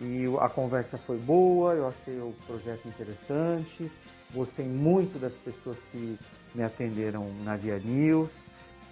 E 0.00 0.26
a 0.40 0.48
conversa 0.48 0.98
foi 0.98 1.18
boa, 1.18 1.74
eu 1.74 1.88
achei 1.88 2.18
o 2.18 2.32
projeto 2.46 2.86
interessante, 2.86 3.90
gostei 4.32 4.66
muito 4.66 5.18
das 5.18 5.34
pessoas 5.34 5.76
que 5.90 6.18
me 6.54 6.62
atenderam 6.62 7.26
na 7.42 7.56
Via 7.56 7.78
News, 7.78 8.30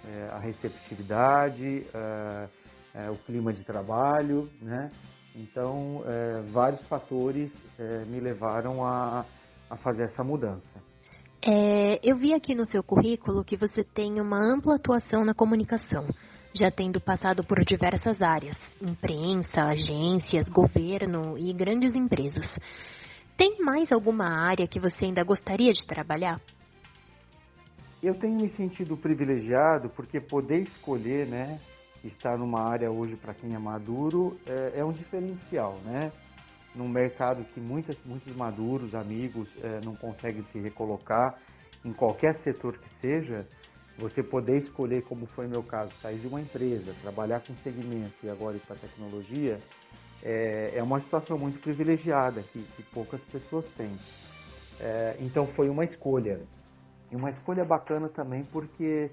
é, 0.05 0.29
a 0.31 0.39
receptividade, 0.39 1.85
é, 1.93 3.09
o 3.09 3.15
clima 3.25 3.53
de 3.53 3.63
trabalho, 3.63 4.49
né? 4.61 4.91
Então, 5.35 6.01
vários 6.51 6.81
fatores 6.87 7.51
me 8.07 8.19
levaram 8.19 8.83
a, 8.83 9.23
a 9.69 9.77
fazer 9.77 10.05
essa 10.05 10.23
mudança. 10.23 10.81
É, 11.45 11.99
eu 12.03 12.15
vi 12.15 12.33
aqui 12.33 12.55
no 12.55 12.65
seu 12.65 12.83
currículo 12.83 13.43
que 13.43 13.55
você 13.55 13.83
tem 13.83 14.19
uma 14.19 14.37
ampla 14.37 14.75
atuação 14.75 15.23
na 15.23 15.33
comunicação 15.33 16.05
já 16.57 16.71
tendo 16.71 16.99
passado 16.99 17.43
por 17.43 17.63
diversas 17.63 18.21
áreas, 18.21 18.57
imprensa, 18.81 19.61
agências, 19.63 20.47
governo 20.49 21.37
e 21.37 21.53
grandes 21.53 21.93
empresas. 21.93 22.47
Tem 23.37 23.61
mais 23.61 23.91
alguma 23.91 24.25
área 24.25 24.67
que 24.67 24.79
você 24.79 25.05
ainda 25.05 25.23
gostaria 25.23 25.71
de 25.71 25.85
trabalhar? 25.85 26.41
Eu 28.01 28.15
tenho 28.15 28.35
me 28.35 28.49
sentido 28.49 28.97
privilegiado 28.97 29.89
porque 29.89 30.19
poder 30.19 30.63
escolher, 30.63 31.27
né, 31.27 31.59
estar 32.03 32.37
numa 32.37 32.61
área 32.61 32.91
hoje 32.91 33.15
para 33.15 33.33
quem 33.33 33.53
é 33.53 33.59
maduro 33.59 34.37
é, 34.45 34.79
é, 34.79 34.85
um 34.85 34.91
diferencial, 34.91 35.79
né? 35.83 36.11
Num 36.77 36.87
mercado 36.87 37.43
que 37.53 37.59
muitas, 37.59 37.97
muitos 38.05 38.35
maduros, 38.35 38.93
amigos, 38.93 39.49
é, 39.63 39.81
não 39.83 39.95
conseguem 39.95 40.43
se 40.43 40.59
recolocar 40.59 41.35
em 41.83 41.91
qualquer 41.91 42.35
setor 42.35 42.77
que 42.77 42.89
seja, 43.01 43.47
você 43.97 44.21
poder 44.21 44.57
escolher, 44.57 45.01
como 45.03 45.25
foi 45.25 45.47
meu 45.47 45.63
caso, 45.63 45.91
sair 46.01 46.19
de 46.19 46.27
uma 46.27 46.39
empresa, 46.39 46.93
trabalhar 47.01 47.39
com 47.41 47.55
segmento 47.55 48.13
e 48.23 48.29
agora 48.29 48.57
ir 48.57 48.59
para 48.59 48.75
tecnologia, 48.75 49.59
é, 50.21 50.73
é, 50.75 50.83
uma 50.83 50.99
situação 50.99 51.37
muito 51.37 51.59
privilegiada 51.59 52.43
que, 52.43 52.61
que 52.61 52.83
poucas 52.83 53.21
pessoas 53.23 53.67
têm. 53.69 53.97
É, 54.79 55.17
então 55.19 55.47
foi 55.47 55.69
uma 55.69 55.83
escolha. 55.83 56.41
E 57.11 57.15
uma 57.15 57.29
escolha 57.29 57.65
bacana 57.65 58.07
também 58.07 58.43
porque 58.43 59.09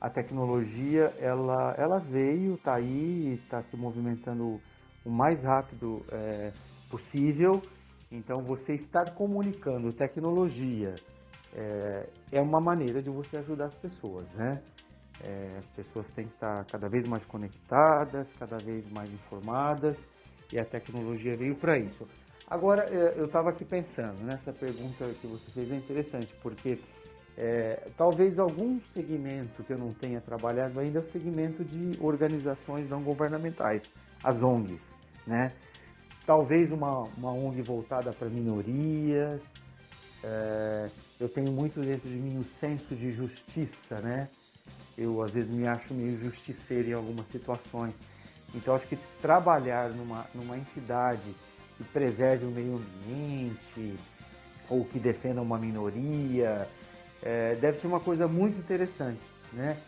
a 0.00 0.08
tecnologia 0.08 1.12
ela, 1.18 1.74
ela 1.76 1.98
veio, 1.98 2.54
está 2.54 2.74
aí, 2.74 3.40
está 3.42 3.62
se 3.62 3.76
movimentando 3.76 4.60
o 5.04 5.10
mais 5.10 5.42
rápido 5.42 6.04
é, 6.12 6.52
possível. 6.88 7.62
Então 8.10 8.42
você 8.42 8.74
estar 8.74 9.14
comunicando 9.14 9.92
tecnologia 9.92 10.94
é, 11.54 12.08
é 12.32 12.40
uma 12.40 12.60
maneira 12.60 13.02
de 13.02 13.10
você 13.10 13.36
ajudar 13.38 13.66
as 13.66 13.74
pessoas, 13.74 14.26
né? 14.34 14.62
É, 15.20 15.56
as 15.58 15.66
pessoas 15.68 16.06
têm 16.14 16.26
que 16.26 16.34
estar 16.34 16.64
cada 16.66 16.88
vez 16.88 17.06
mais 17.06 17.24
conectadas, 17.24 18.32
cada 18.34 18.58
vez 18.58 18.88
mais 18.92 19.12
informadas 19.12 19.96
e 20.52 20.58
a 20.58 20.64
tecnologia 20.64 21.36
veio 21.36 21.56
para 21.56 21.78
isso. 21.78 22.06
Agora, 22.48 22.84
é, 22.84 23.18
eu 23.18 23.26
estava 23.26 23.50
aqui 23.50 23.64
pensando, 23.64 24.24
nessa 24.24 24.52
pergunta 24.52 25.06
que 25.20 25.26
você 25.26 25.50
fez 25.50 25.70
é 25.70 25.76
interessante, 25.76 26.34
porque 26.42 26.78
é, 27.36 27.88
talvez 27.96 28.38
algum 28.38 28.80
segmento 28.94 29.62
que 29.64 29.72
eu 29.72 29.78
não 29.78 29.92
tenha 29.92 30.20
trabalhado 30.20 30.80
ainda 30.80 31.00
é 31.00 31.02
o 31.02 31.06
segmento 31.06 31.64
de 31.64 31.98
organizações 32.00 32.88
não 32.88 33.02
governamentais, 33.02 33.84
as 34.24 34.42
ONGs, 34.42 34.96
né? 35.26 35.52
Talvez 36.28 36.70
uma, 36.70 37.04
uma 37.16 37.32
ONG 37.32 37.62
voltada 37.62 38.12
para 38.12 38.28
minorias, 38.28 39.40
é, 40.22 40.90
eu 41.18 41.26
tenho 41.26 41.50
muito 41.50 41.80
dentro 41.80 42.06
de 42.06 42.16
mim 42.16 42.38
o 42.38 42.44
senso 42.60 42.94
de 42.94 43.14
justiça, 43.14 43.98
né? 44.02 44.28
Eu 44.98 45.22
às 45.22 45.32
vezes 45.32 45.50
me 45.50 45.66
acho 45.66 45.94
meio 45.94 46.18
justiceiro 46.18 46.90
em 46.90 46.92
algumas 46.92 47.26
situações. 47.28 47.94
Então 48.54 48.74
acho 48.74 48.86
que 48.86 48.98
trabalhar 49.22 49.88
numa, 49.88 50.26
numa 50.34 50.58
entidade 50.58 51.34
que 51.78 51.84
preserve 51.84 52.44
o 52.44 52.50
meio 52.50 52.76
ambiente 52.76 53.98
ou 54.68 54.84
que 54.84 54.98
defenda 54.98 55.40
uma 55.40 55.56
minoria 55.58 56.68
é, 57.22 57.54
deve 57.54 57.78
ser 57.78 57.86
uma 57.86 58.00
coisa 58.00 58.28
muito 58.28 58.58
interessante, 58.58 59.22
né? 59.54 59.78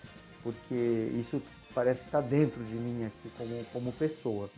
Porque 0.42 0.74
isso 1.20 1.42
parece 1.74 2.00
estar 2.00 2.22
dentro 2.22 2.64
de 2.64 2.76
mim 2.76 3.04
aqui 3.04 3.30
como, 3.36 3.62
como 3.74 3.92
pessoa. 3.92 4.48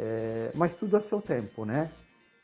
É, 0.00 0.52
mas 0.54 0.72
tudo 0.76 0.96
a 0.96 1.00
seu 1.00 1.20
tempo, 1.20 1.64
né? 1.64 1.90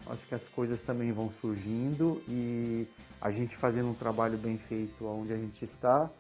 Acho 0.09 0.27
que 0.27 0.35
as 0.35 0.45
coisas 0.49 0.83
também 0.83 1.13
vão 1.13 1.31
surgindo 1.41 2.21
e 2.29 2.87
a 3.21 3.31
gente 3.31 3.57
fazendo 3.57 3.91
um 3.91 3.95
trabalho 3.95 4.37
bem 4.37 4.59
feito 4.59 5.07
onde 5.07 5.33
a 5.33 5.37
gente 5.37 5.65
está, 5.65 6.11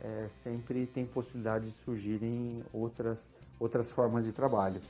é, 0.00 0.28
sempre 0.44 0.86
tem 0.86 1.04
possibilidade 1.04 1.66
de 1.66 1.76
surgirem 1.84 2.62
outras, 2.72 3.20
outras 3.58 3.90
formas 3.90 4.24
de 4.24 4.32
trabalho. 4.32 4.80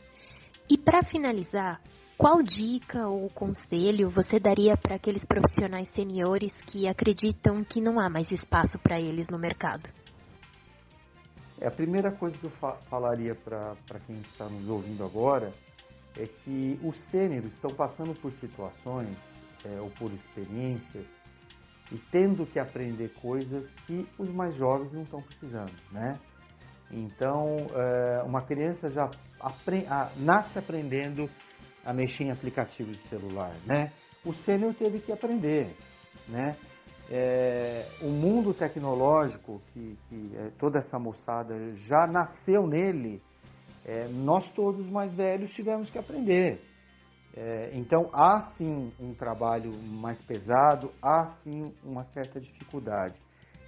E 0.70 0.76
para 0.76 1.02
finalizar, 1.02 1.80
qual 2.18 2.42
dica 2.42 3.08
ou 3.08 3.28
conselho 3.30 4.10
você 4.10 4.38
daria 4.38 4.76
para 4.76 4.96
aqueles 4.96 5.24
profissionais 5.24 5.88
seniores 5.94 6.52
que 6.66 6.86
acreditam 6.86 7.64
que 7.64 7.80
não 7.80 7.98
há 7.98 8.10
mais 8.10 8.30
espaço 8.30 8.78
para 8.78 9.00
eles 9.00 9.26
no 9.30 9.38
mercado? 9.38 9.88
É, 11.58 11.66
a 11.66 11.70
primeira 11.70 12.12
coisa 12.12 12.36
que 12.36 12.44
eu 12.44 12.50
fa 12.50 12.74
falaria 12.90 13.34
para 13.34 13.98
quem 14.06 14.16
está 14.20 14.44
nos 14.44 14.68
ouvindo 14.68 15.02
agora 15.02 15.52
é 16.16 16.26
que 16.26 16.78
os 16.82 16.96
sêniores 17.10 17.52
estão 17.52 17.74
passando 17.74 18.14
por 18.20 18.32
situações 18.32 19.16
é, 19.64 19.80
ou 19.80 19.90
por 19.90 20.12
experiências 20.12 21.06
e 21.92 21.98
tendo 22.10 22.46
que 22.46 22.58
aprender 22.58 23.12
coisas 23.20 23.68
que 23.86 24.06
os 24.18 24.28
mais 24.28 24.54
jovens 24.56 24.92
não 24.92 25.02
estão 25.02 25.22
precisando, 25.22 25.72
né? 25.92 26.18
Então, 26.90 27.56
é, 27.74 28.22
uma 28.22 28.42
criança 28.42 28.90
já 28.90 29.10
aprende, 29.40 29.86
a, 29.86 30.10
nasce 30.16 30.58
aprendendo 30.58 31.28
a 31.84 31.92
mexer 31.92 32.24
em 32.24 32.30
aplicativos 32.30 32.96
de 32.96 33.08
celular, 33.08 33.54
né? 33.66 33.92
O 34.24 34.32
sênior 34.32 34.74
teve 34.74 35.00
que 35.00 35.12
aprender, 35.12 35.74
né? 36.28 36.56
É, 37.10 37.86
o 38.00 38.08
mundo 38.08 38.54
tecnológico 38.54 39.60
que, 39.72 39.98
que 40.08 40.36
é, 40.36 40.50
toda 40.58 40.78
essa 40.78 40.98
moçada 40.98 41.54
já 41.76 42.06
nasceu 42.06 42.66
nele 42.66 43.20
é, 43.84 44.08
nós 44.08 44.50
todos 44.52 44.88
mais 44.90 45.14
velhos 45.14 45.52
tivemos 45.52 45.90
que 45.90 45.98
aprender. 45.98 46.60
É, 47.36 47.70
então 47.74 48.08
há 48.12 48.46
sim 48.56 48.92
um 49.00 49.12
trabalho 49.12 49.72
mais 49.82 50.20
pesado, 50.22 50.92
há 51.02 51.26
sim 51.42 51.72
uma 51.82 52.04
certa 52.04 52.40
dificuldade. 52.40 53.14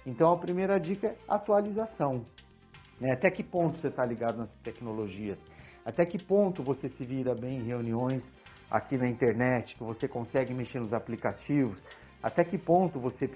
Então 0.05 0.31
a 0.31 0.37
primeira 0.37 0.79
dica 0.79 1.07
é 1.07 1.17
atualização. 1.27 2.25
Né? 2.99 3.11
Até 3.11 3.29
que 3.29 3.43
ponto 3.43 3.79
você 3.79 3.89
está 3.89 4.05
ligado 4.05 4.37
nas 4.37 4.51
tecnologias? 4.59 5.45
Até 5.85 6.05
que 6.05 6.17
ponto 6.17 6.63
você 6.63 6.89
se 6.89 7.05
vira 7.05 7.35
bem 7.35 7.59
em 7.59 7.63
reuniões 7.63 8.23
aqui 8.71 8.97
na 8.97 9.07
internet, 9.07 9.75
que 9.75 9.83
você 9.83 10.07
consegue 10.07 10.53
mexer 10.53 10.79
nos 10.79 10.93
aplicativos? 10.93 11.77
Até 12.23 12.43
que 12.43 12.57
ponto 12.57 12.99
você 12.99 13.29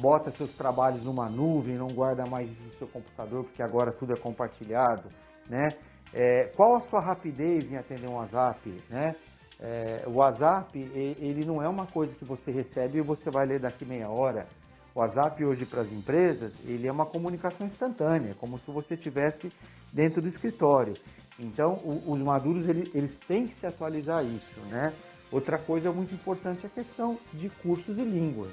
bota 0.00 0.30
seus 0.32 0.54
trabalhos 0.56 1.04
numa 1.04 1.28
nuvem, 1.28 1.76
não 1.76 1.88
guarda 1.88 2.26
mais 2.26 2.48
no 2.58 2.72
seu 2.72 2.88
computador, 2.88 3.44
porque 3.44 3.62
agora 3.62 3.92
tudo 3.92 4.12
é 4.12 4.16
compartilhado, 4.16 5.08
né? 5.48 5.68
É, 6.12 6.50
qual 6.54 6.76
a 6.76 6.80
sua 6.80 7.00
rapidez 7.00 7.70
em 7.70 7.76
atender 7.76 8.06
um 8.06 8.16
WhatsApp, 8.16 8.82
né? 8.88 9.14
É, 9.60 10.04
o 10.06 10.14
WhatsApp, 10.14 10.78
ele 10.78 11.44
não 11.44 11.62
é 11.62 11.68
uma 11.68 11.86
coisa 11.86 12.14
que 12.14 12.24
você 12.24 12.50
recebe 12.50 12.98
e 12.98 13.02
você 13.02 13.30
vai 13.30 13.46
ler 13.46 13.60
daqui 13.60 13.84
meia 13.84 14.08
hora. 14.08 14.46
O 14.94 15.00
WhatsApp 15.00 15.44
hoje 15.44 15.64
para 15.64 15.80
as 15.80 15.90
empresas, 15.90 16.52
ele 16.64 16.86
é 16.86 16.92
uma 16.92 17.06
comunicação 17.06 17.66
instantânea, 17.66 18.34
como 18.38 18.58
se 18.58 18.70
você 18.70 18.94
estivesse 18.94 19.50
dentro 19.92 20.20
do 20.22 20.28
escritório. 20.28 20.94
Então, 21.38 21.80
os 22.06 22.18
maduros, 22.20 22.68
ele, 22.68 22.90
eles 22.94 23.18
têm 23.26 23.48
que 23.48 23.54
se 23.54 23.66
atualizar 23.66 24.24
isso, 24.24 24.60
né? 24.68 24.92
Outra 25.32 25.58
coisa 25.58 25.90
muito 25.90 26.14
importante 26.14 26.64
é 26.64 26.66
a 26.66 26.70
questão 26.70 27.18
de 27.32 27.48
cursos 27.48 27.98
e 27.98 28.02
línguas, 28.02 28.52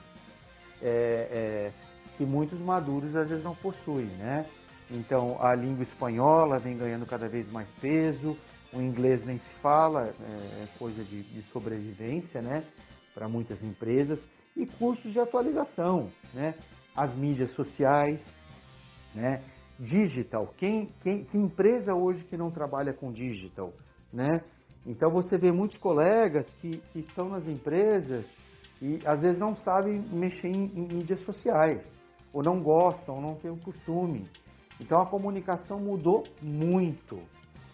é, 0.82 1.28
é, 1.32 1.72
que 2.18 2.26
muitos 2.26 2.60
maduros 2.60 3.16
às 3.16 3.30
vezes 3.30 3.44
não 3.44 3.54
possuem, 3.56 4.08
né? 4.18 4.46
Então, 4.91 5.38
a 5.41 5.56
língua 5.56 5.84
espanhola 5.84 6.60
vem 6.60 6.77
ganhando 6.77 7.06
cada 7.06 7.27
vez 7.27 7.49
mais 7.49 7.69
peso, 7.80 8.38
o 8.73 8.82
inglês 8.82 9.25
nem 9.25 9.38
se 9.38 9.49
fala, 9.62 10.08
é, 10.08 10.63
é 10.63 10.67
coisa 10.77 11.04
de, 11.04 11.23
de 11.23 11.41
sobrevivência, 11.51 12.41
né? 12.41 12.65
Para 13.13 13.27
muitas 13.27 13.62
empresas. 13.63 14.21
E 14.56 14.65
cursos 14.65 15.13
de 15.13 15.19
atualização, 15.19 16.10
né? 16.34 16.56
As 16.95 17.15
mídias 17.15 17.51
sociais, 17.51 18.21
né? 19.15 19.41
Digital. 19.80 20.54
Quem, 20.58 20.89
quem, 21.01 21.23
que 21.23 21.38
empresa 21.38 21.93
hoje 21.93 22.23
que 22.25 22.36
não 22.36 22.51
trabalha 22.51 22.93
com 22.93 23.12
digital, 23.12 23.73
né? 24.13 24.41
Então 24.86 25.10
você 25.12 25.38
vê 25.38 25.51
muitos 25.51 25.77
colegas 25.77 26.51
que, 26.56 26.77
que 26.91 26.99
estão 26.99 27.30
nas 27.30 27.47
empresas 27.47 28.25
e 28.82 28.99
às 29.06 29.21
vezes 29.21 29.39
não 29.39 29.56
sabem 29.56 30.01
mexer 30.12 30.47
em, 30.47 30.65
em 30.65 30.88
mídias 30.88 31.21
sociais, 31.21 31.86
ou 32.34 32.41
não 32.43 32.62
gostam, 32.62 33.15
ou 33.15 33.21
não 33.21 33.36
têm 33.36 33.51
o 33.51 33.60
costume. 33.60 34.27
Então 34.82 35.00
a 35.00 35.06
comunicação 35.06 35.80
mudou 35.80 36.24
muito, 36.41 37.22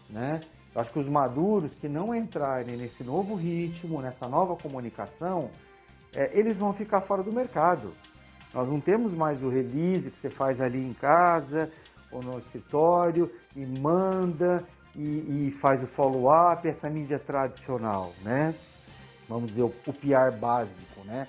né? 0.10 0.42
Eu 0.76 0.82
acho 0.82 0.92
que 0.92 1.00
os 1.00 1.08
maduros 1.08 1.74
que 1.76 1.88
não 1.88 2.14
entrarem 2.14 2.76
nesse 2.76 3.02
novo 3.04 3.34
ritmo, 3.34 4.02
nessa 4.02 4.28
nova 4.28 4.58
comunicação, 4.58 5.50
é, 6.14 6.38
eles 6.38 6.58
vão 6.58 6.74
ficar 6.74 7.02
fora 7.02 7.24
do 7.24 7.32
mercado. 7.32 7.94
Nós 8.54 8.70
não 8.70 8.80
temos 8.82 9.14
mais 9.14 9.42
o 9.42 9.50
release 9.50 10.12
que 10.12 10.20
você 10.20 10.30
faz 10.30 10.60
ali 10.62 10.86
em 10.86 10.94
casa 10.94 11.72
ou 12.12 12.22
no 12.22 12.38
escritório 12.40 13.32
e 13.56 13.66
manda 13.66 14.64
e, 14.94 15.48
e 15.48 15.52
faz 15.62 15.82
o 15.82 15.88
follow-up, 15.88 16.68
essa 16.68 16.90
mídia 16.90 17.18
tradicional, 17.18 18.12
né? 18.22 18.54
Vamos 19.30 19.50
dizer, 19.50 19.64
o, 19.64 19.74
o 19.88 19.94
PR 19.94 20.38
básico, 20.40 21.04
né? 21.06 21.28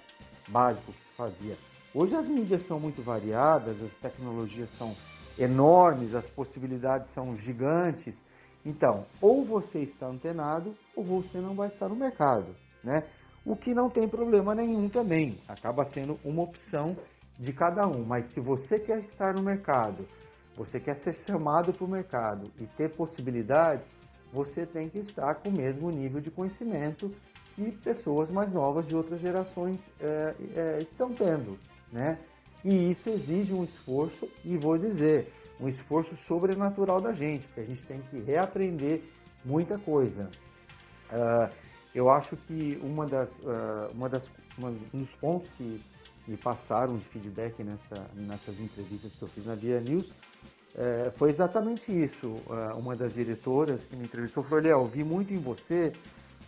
Básico 0.48 0.92
que 0.92 1.02
se 1.04 1.16
fazia. 1.16 1.56
Hoje 1.94 2.14
as 2.14 2.28
mídias 2.28 2.66
são 2.66 2.80
muito 2.80 3.00
variadas, 3.02 3.80
as 3.82 3.92
tecnologias 3.92 4.68
são 4.76 4.94
enormes, 5.38 6.14
as 6.14 6.26
possibilidades 6.26 7.10
são 7.12 7.36
gigantes. 7.36 8.20
Então, 8.64 9.06
ou 9.20 9.44
você 9.44 9.80
está 9.80 10.06
antenado 10.06 10.74
ou 10.94 11.04
você 11.04 11.38
não 11.38 11.54
vai 11.54 11.68
estar 11.68 11.88
no 11.88 11.96
mercado, 11.96 12.46
né? 12.82 13.04
O 13.46 13.56
que 13.56 13.72
não 13.72 13.88
tem 13.88 14.06
problema 14.08 14.54
nenhum 14.54 14.88
também, 14.88 15.38
acaba 15.48 15.84
sendo 15.84 16.18
uma 16.24 16.42
opção 16.42 16.96
de 17.38 17.52
cada 17.52 17.86
um. 17.86 18.04
Mas 18.04 18.26
se 18.26 18.40
você 18.40 18.78
quer 18.78 18.98
estar 18.98 19.34
no 19.34 19.42
mercado, 19.42 20.06
você 20.56 20.80
quer 20.80 20.96
ser 20.96 21.14
chamado 21.14 21.72
para 21.72 21.84
o 21.84 21.88
mercado 21.88 22.50
e 22.60 22.66
ter 22.66 22.90
possibilidades, 22.90 23.86
você 24.32 24.66
tem 24.66 24.88
que 24.88 24.98
estar 24.98 25.36
com 25.36 25.48
o 25.48 25.52
mesmo 25.52 25.90
nível 25.90 26.20
de 26.20 26.30
conhecimento 26.30 27.10
que 27.54 27.70
pessoas 27.72 28.30
mais 28.30 28.52
novas 28.52 28.86
de 28.86 28.94
outras 28.94 29.20
gerações 29.20 29.80
é, 30.00 30.34
é, 30.54 30.78
estão 30.82 31.12
tendo, 31.12 31.58
né? 31.92 32.18
E 32.64 32.90
isso 32.90 33.08
exige 33.08 33.52
um 33.52 33.64
esforço, 33.64 34.28
e 34.44 34.56
vou 34.56 34.76
dizer, 34.76 35.32
um 35.60 35.68
esforço 35.68 36.16
sobrenatural 36.26 37.00
da 37.00 37.12
gente, 37.12 37.46
porque 37.46 37.60
a 37.60 37.64
gente 37.64 37.82
tem 37.82 38.00
que 38.10 38.18
reaprender 38.20 39.02
muita 39.44 39.78
coisa. 39.78 40.30
Uh, 41.10 41.52
eu 41.94 42.10
acho 42.10 42.36
que 42.36 42.78
uma 42.82 43.06
das, 43.06 43.30
uh, 43.38 43.90
uma 43.92 44.08
das, 44.08 44.28
uma, 44.56 44.70
um 44.92 45.00
dos 45.00 45.14
pontos 45.16 45.48
que 45.56 45.80
me 46.26 46.36
passaram 46.36 46.98
de 46.98 47.04
feedback 47.06 47.62
nessa, 47.62 48.06
nessas 48.14 48.60
entrevistas 48.60 49.12
que 49.12 49.22
eu 49.22 49.28
fiz 49.28 49.46
na 49.46 49.54
Via 49.54 49.80
News 49.80 50.12
é, 50.76 51.10
foi 51.16 51.30
exatamente 51.30 51.90
isso. 51.90 52.26
Uh, 52.26 52.78
uma 52.78 52.94
das 52.94 53.14
diretoras 53.14 53.84
que 53.86 53.96
me 53.96 54.04
entrevistou 54.04 54.44
falou: 54.44 54.62
Léo, 54.62 54.84
vi 54.84 55.02
muito 55.02 55.32
em 55.32 55.38
você 55.38 55.92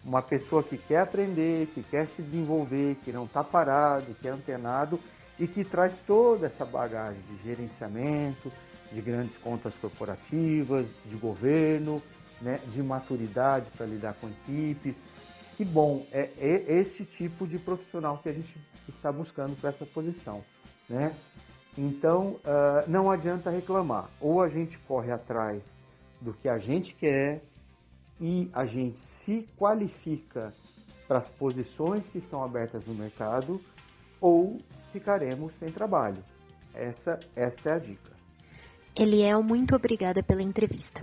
uma 0.05 0.23
pessoa 0.23 0.63
que 0.63 0.79
quer 0.79 1.01
aprender, 1.01 1.67
que 1.69 1.83
quer 1.83 2.07
se 2.07 2.23
desenvolver, 2.23 2.97
que 3.05 3.11
não 3.11 3.25
está 3.25 3.43
parado, 3.43 4.15
que 4.21 4.29
é 4.29 4.31
antenado 4.31 5.01
e 5.41 5.49
que 5.49 5.65
traz 5.65 5.95
toda 6.07 6.47
essa 6.47 6.67
bagagem 6.67 7.23
de 7.23 7.43
gerenciamento, 7.43 8.53
de 8.93 9.01
grandes 9.01 9.37
contas 9.39 9.75
corporativas, 9.77 10.87
de 11.07 11.17
governo, 11.17 12.03
né, 12.43 12.61
de 12.73 12.83
maturidade 12.83 13.67
para 13.77 13.87
lidar 13.87 14.15
com 14.15 14.29
equipes. 14.29 15.03
Que 15.57 15.65
bom, 15.65 16.07
é, 16.13 16.31
é 16.39 16.79
esse 16.79 17.05
tipo 17.07 17.47
de 17.47 17.59
profissional 17.59 18.19
que 18.19 18.29
a 18.29 18.33
gente 18.33 18.55
está 18.87 19.11
buscando 19.11 19.59
para 19.59 19.71
essa 19.71 19.87
posição. 19.87 20.43
Né? 20.89 21.15
Então, 21.77 22.37
uh, 22.45 22.89
não 22.89 23.11
adianta 23.11 23.51
reclamar. 23.51 24.11
Ou 24.21 24.43
a 24.43 24.49
gente 24.49 24.77
corre 24.81 25.11
atrás 25.11 25.65
do 26.21 26.35
que 26.35 26.49
a 26.49 26.59
gente 26.59 26.95
quer 26.95 27.43
e 28.21 28.51
a 28.53 28.67
gente 28.67 28.99
se 29.25 29.49
qualifica 29.57 30.53
para 31.09 31.19
as 31.19 31.29
posições 31.31 32.07
que 32.09 32.19
estão 32.19 32.45
abertas 32.45 32.85
no 32.87 32.95
mercado, 32.95 33.61
ou 34.21 34.61
ficaremos 34.93 35.53
sem 35.59 35.71
trabalho. 35.71 36.19
Essa, 36.75 37.19
esta 37.35 37.71
é 37.71 37.73
a 37.73 37.79
dica. 37.79 38.11
Eliel, 38.99 39.43
muito 39.43 39.75
obrigada 39.75 40.23
pela 40.23 40.43
entrevista. 40.43 41.01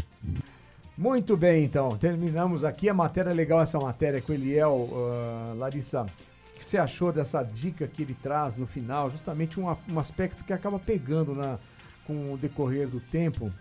Muito 0.98 1.38
bem, 1.38 1.64
então. 1.64 1.98
Terminamos 1.98 2.66
aqui 2.66 2.90
a 2.90 2.94
matéria 2.94 3.32
legal, 3.32 3.62
essa 3.62 3.80
matéria 3.80 4.22
com 4.22 4.32
o 4.32 4.36
Eliel. 4.36 4.74
Uh, 4.74 5.56
Larissa, 5.58 6.04
o 6.04 6.60
que 6.60 6.66
você 6.66 6.78
achou 6.78 7.12
dessa 7.12 7.44
dica 7.44 7.88
que 7.88 8.02
ele 8.02 8.16
traz 8.22 8.58
no 8.58 8.66
final? 8.66 9.10
Justamente 9.10 9.60
um, 9.60 9.76
um 9.90 10.00
aspecto 10.00 10.44
que 10.44 10.52
acaba 10.52 10.80
pegando 10.80 11.36
na, 11.36 11.60
com 12.06 12.34
o 12.34 12.38
decorrer 12.38 12.88
do 12.88 13.00
tempo 13.00 13.52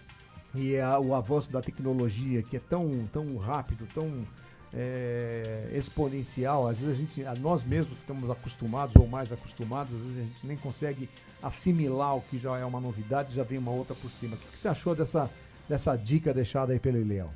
e 0.57 0.81
a, 0.81 0.99
o 0.99 1.15
avanço 1.15 1.51
da 1.53 1.61
tecnologia, 1.61 2.43
que 2.43 2.57
é 2.57 2.61
tão, 2.61 3.09
tão 3.13 3.37
rápido, 3.37 3.87
tão 3.95 4.27
é, 4.73 5.71
exponencial. 5.73 6.69
Às 6.69 6.79
vezes 6.79 6.95
a 6.95 6.99
gente, 6.99 7.25
a 7.25 7.35
nós 7.35 7.65
mesmos 7.65 7.99
estamos 7.99 8.31
acostumados 8.31 8.95
ou 8.97 9.07
mais 9.07 9.33
acostumados, 9.33 9.95
às 9.95 10.01
vezes 10.01 10.19
a 10.19 10.23
gente 10.23 10.47
nem 10.47 10.57
consegue 10.57 11.09
assimilar 11.43 12.17
o 12.17 12.23
que 12.23 12.39
já 12.39 12.57
é 12.59 12.65
uma 12.65 12.81
novidade, 12.81 13.35
já 13.35 13.43
vem 13.43 13.59
uma 13.59 13.71
outra 13.71 13.95
por 13.95 14.11
cima. 14.11 14.37
O 14.37 14.39
que, 14.39 14.47
que 14.49 14.59
você 14.59 14.69
achou 14.69 14.95
dessa, 14.95 15.31
dessa 15.69 15.97
dica 15.97 16.33
deixada 16.33 16.73
aí 16.73 16.79
pelo 16.79 17.03
Leão? 17.05 17.31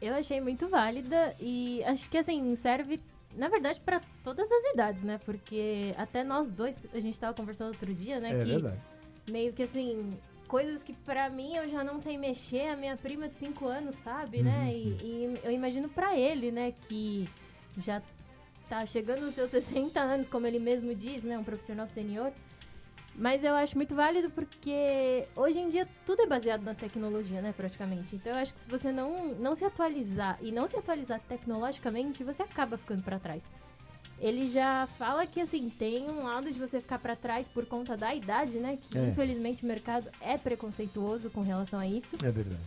Eu 0.00 0.14
achei 0.14 0.40
muito 0.40 0.68
válida 0.68 1.34
e 1.40 1.82
acho 1.84 2.08
que 2.10 2.18
assim 2.18 2.54
serve, 2.56 3.00
na 3.34 3.48
verdade, 3.48 3.80
para 3.80 4.02
todas 4.22 4.50
as 4.50 4.74
idades, 4.74 5.02
né? 5.02 5.18
Porque 5.24 5.94
até 5.96 6.22
nós 6.22 6.50
dois, 6.50 6.76
a 6.92 7.00
gente 7.00 7.14
estava 7.14 7.32
conversando 7.32 7.68
outro 7.68 7.94
dia, 7.94 8.20
né? 8.20 8.32
É 8.32 8.38
que 8.38 8.44
verdade. 8.44 8.78
meio 9.26 9.52
que 9.54 9.62
assim, 9.62 10.12
coisas 10.46 10.82
que 10.82 10.92
para 10.92 11.28
mim 11.28 11.54
eu 11.56 11.68
já 11.68 11.84
não 11.84 11.98
sei 11.98 12.16
mexer, 12.16 12.68
a 12.68 12.76
minha 12.76 12.96
prima 12.96 13.28
de 13.28 13.34
5 13.36 13.66
anos 13.66 13.94
sabe, 13.96 14.42
né? 14.42 14.64
Uhum. 14.64 14.68
E, 14.68 15.04
e 15.04 15.40
eu 15.44 15.50
imagino 15.50 15.88
para 15.88 16.16
ele, 16.16 16.50
né, 16.50 16.72
que 16.88 17.28
já 17.76 18.02
tá 18.68 18.84
chegando 18.86 19.22
nos 19.22 19.34
seus 19.34 19.50
60 19.52 20.00
anos, 20.00 20.28
como 20.28 20.46
ele 20.46 20.58
mesmo 20.58 20.94
diz, 20.94 21.22
né, 21.22 21.38
um 21.38 21.44
profissional 21.44 21.86
senior. 21.86 22.32
Mas 23.18 23.42
eu 23.42 23.54
acho 23.54 23.76
muito 23.76 23.94
válido 23.94 24.28
porque 24.30 25.26
hoje 25.34 25.58
em 25.58 25.70
dia 25.70 25.88
tudo 26.04 26.22
é 26.22 26.26
baseado 26.26 26.62
na 26.62 26.74
tecnologia, 26.74 27.40
né, 27.40 27.52
praticamente. 27.56 28.14
Então 28.14 28.32
eu 28.32 28.38
acho 28.38 28.54
que 28.54 28.60
se 28.60 28.68
você 28.68 28.92
não, 28.92 29.34
não 29.34 29.54
se 29.54 29.64
atualizar 29.64 30.38
e 30.42 30.52
não 30.52 30.68
se 30.68 30.76
atualizar 30.76 31.20
tecnologicamente, 31.26 32.22
você 32.22 32.42
acaba 32.42 32.76
ficando 32.76 33.02
para 33.02 33.18
trás 33.18 33.42
ele 34.18 34.48
já 34.50 34.86
fala 34.98 35.26
que 35.26 35.40
assim 35.40 35.68
tem 35.68 36.08
um 36.08 36.24
lado 36.24 36.50
de 36.50 36.58
você 36.58 36.80
ficar 36.80 36.98
para 36.98 37.14
trás 37.14 37.46
por 37.48 37.66
conta 37.66 37.96
da 37.96 38.14
idade, 38.14 38.58
né? 38.58 38.78
Que 38.90 38.96
É. 38.96 39.08
infelizmente 39.08 39.62
o 39.62 39.66
mercado 39.66 40.08
é 40.20 40.38
preconceituoso 40.38 41.30
com 41.30 41.42
relação 41.42 41.78
a 41.78 41.86
isso. 41.86 42.16
É 42.24 42.30
verdade. 42.30 42.60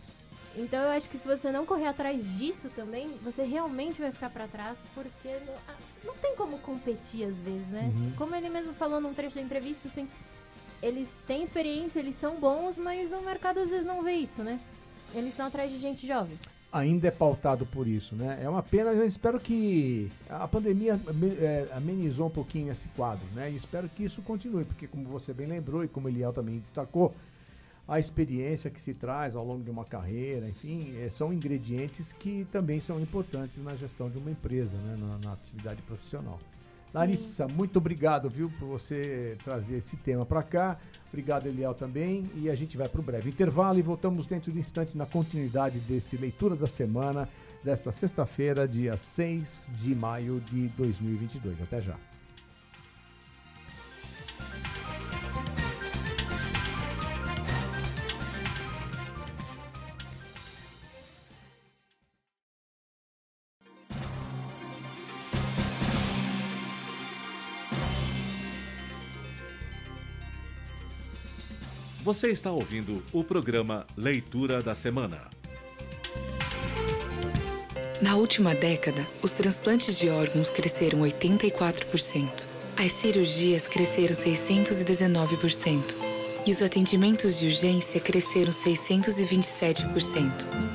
Então 0.56 0.80
eu 0.80 0.90
acho 0.90 1.08
que 1.08 1.16
se 1.18 1.26
você 1.26 1.50
não 1.52 1.64
correr 1.64 1.86
atrás 1.86 2.24
disso 2.36 2.68
também, 2.74 3.08
você 3.22 3.42
realmente 3.42 4.00
vai 4.00 4.10
ficar 4.10 4.30
para 4.30 4.48
trás, 4.48 4.76
porque 4.94 5.28
não, 5.46 5.54
ah, 5.68 5.74
não 6.04 6.14
tem 6.14 6.34
como 6.34 6.58
competir 6.58 7.24
às 7.24 7.36
vezes, 7.36 7.68
né? 7.68 7.90
Uhum. 7.94 8.12
Como 8.16 8.34
ele 8.34 8.48
mesmo 8.48 8.72
falou 8.74 9.00
num 9.00 9.14
trecho 9.14 9.36
da 9.36 9.42
entrevista, 9.42 9.86
assim, 9.86 10.08
eles 10.82 11.08
têm 11.26 11.42
experiência, 11.44 12.00
eles 12.00 12.16
são 12.16 12.36
bons, 12.36 12.76
mas 12.78 13.12
o 13.12 13.20
mercado 13.20 13.58
às 13.60 13.70
vezes 13.70 13.86
não 13.86 14.02
vê 14.02 14.14
isso, 14.14 14.42
né? 14.42 14.58
Eles 15.14 15.30
estão 15.30 15.46
atrás 15.46 15.70
de 15.70 15.78
gente 15.78 16.06
jovem. 16.06 16.38
Ainda 16.72 17.08
é 17.08 17.10
pautado 17.10 17.66
por 17.66 17.86
isso, 17.86 18.14
né? 18.14 18.38
É 18.42 18.48
uma 18.48 18.62
pena, 18.62 18.90
eu 18.92 19.04
espero 19.04 19.40
que 19.40 20.10
a 20.28 20.46
pandemia 20.46 20.98
é, 21.40 21.68
amenizou 21.72 22.28
um 22.28 22.30
pouquinho 22.30 22.72
esse 22.72 22.88
quadro, 22.88 23.26
né? 23.34 23.50
E 23.50 23.56
espero 23.56 23.88
que 23.88 24.04
isso 24.04 24.22
continue, 24.22 24.64
porque 24.64 24.86
como 24.86 25.04
você 25.04 25.32
bem 25.32 25.46
lembrou 25.46 25.84
e 25.84 25.88
como 25.88 26.06
o 26.06 26.10
Eliel 26.10 26.32
também 26.32 26.58
destacou, 26.58 27.14
a 27.88 27.98
experiência 27.98 28.70
que 28.70 28.80
se 28.80 28.94
traz 28.94 29.34
ao 29.34 29.44
longo 29.44 29.64
de 29.64 29.70
uma 29.70 29.84
carreira, 29.84 30.48
enfim, 30.48 30.94
eh, 30.96 31.08
são 31.10 31.32
ingredientes 31.32 32.12
que 32.12 32.46
também 32.52 32.78
são 32.78 33.00
importantes 33.00 33.58
na 33.58 33.74
gestão 33.74 34.08
de 34.08 34.16
uma 34.16 34.30
empresa, 34.30 34.76
né? 34.76 34.96
na, 34.96 35.18
na 35.18 35.32
atividade 35.32 35.82
profissional. 35.82 36.38
Larissa, 36.92 37.46
muito 37.46 37.76
obrigado, 37.76 38.28
viu, 38.28 38.50
por 38.58 38.66
você 38.66 39.36
trazer 39.44 39.76
esse 39.76 39.96
tema 39.96 40.26
para 40.26 40.42
cá. 40.42 40.78
Obrigado, 41.08 41.46
Eliel, 41.46 41.74
também. 41.74 42.28
E 42.34 42.50
a 42.50 42.54
gente 42.54 42.76
vai 42.76 42.88
para 42.88 43.00
o 43.00 43.04
breve 43.04 43.30
intervalo 43.30 43.78
e 43.78 43.82
voltamos 43.82 44.26
dentro 44.26 44.50
de 44.50 44.58
instantes 44.58 44.94
na 44.94 45.06
continuidade 45.06 45.78
deste 45.80 46.16
Leitura 46.16 46.56
da 46.56 46.68
Semana, 46.68 47.28
desta 47.62 47.92
sexta-feira, 47.92 48.66
dia 48.66 48.96
6 48.96 49.70
de 49.74 49.94
maio 49.94 50.40
de 50.40 50.68
2022. 50.68 51.62
Até 51.62 51.80
já. 51.80 52.09
Você 72.10 72.26
está 72.30 72.50
ouvindo 72.50 73.04
o 73.12 73.22
programa 73.22 73.86
Leitura 73.96 74.60
da 74.60 74.74
Semana. 74.74 75.30
Na 78.02 78.16
última 78.16 78.52
década, 78.52 79.06
os 79.22 79.32
transplantes 79.34 79.96
de 79.96 80.08
órgãos 80.08 80.50
cresceram 80.50 81.02
84%. 81.02 82.48
As 82.76 82.90
cirurgias 82.90 83.68
cresceram 83.68 84.12
619%. 84.12 85.96
E 86.44 86.50
os 86.50 86.60
atendimentos 86.60 87.38
de 87.38 87.46
urgência 87.46 88.00
cresceram 88.00 88.50
627%. 88.50 90.32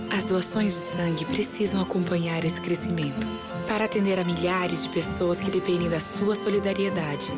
As 0.09 0.27
doações 0.27 0.73
de 0.73 0.79
sangue 0.79 1.25
precisam 1.25 1.81
acompanhar 1.81 2.45
esse 2.45 2.61
crescimento 2.61 3.27
para 3.67 3.83
atender 3.83 4.17
a 4.17 4.23
milhares 4.23 4.83
de 4.83 4.89
pessoas 4.89 5.41
que 5.41 5.51
dependem 5.51 5.89
da 5.89 5.99
sua 5.99 6.33
solidariedade. 6.33 7.29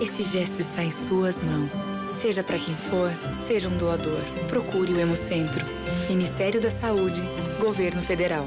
Esse 0.00 0.22
gesto 0.22 0.60
está 0.60 0.84
em 0.84 0.90
suas 0.90 1.40
mãos. 1.40 1.90
Seja 2.10 2.44
para 2.44 2.58
quem 2.58 2.74
for, 2.74 3.10
seja 3.32 3.68
um 3.68 3.76
doador. 3.78 4.20
Procure 4.46 4.92
o 4.92 5.00
Hemocentro. 5.00 5.64
Ministério 6.08 6.60
da 6.60 6.70
Saúde, 6.70 7.22
Governo 7.58 8.02
Federal. 8.02 8.46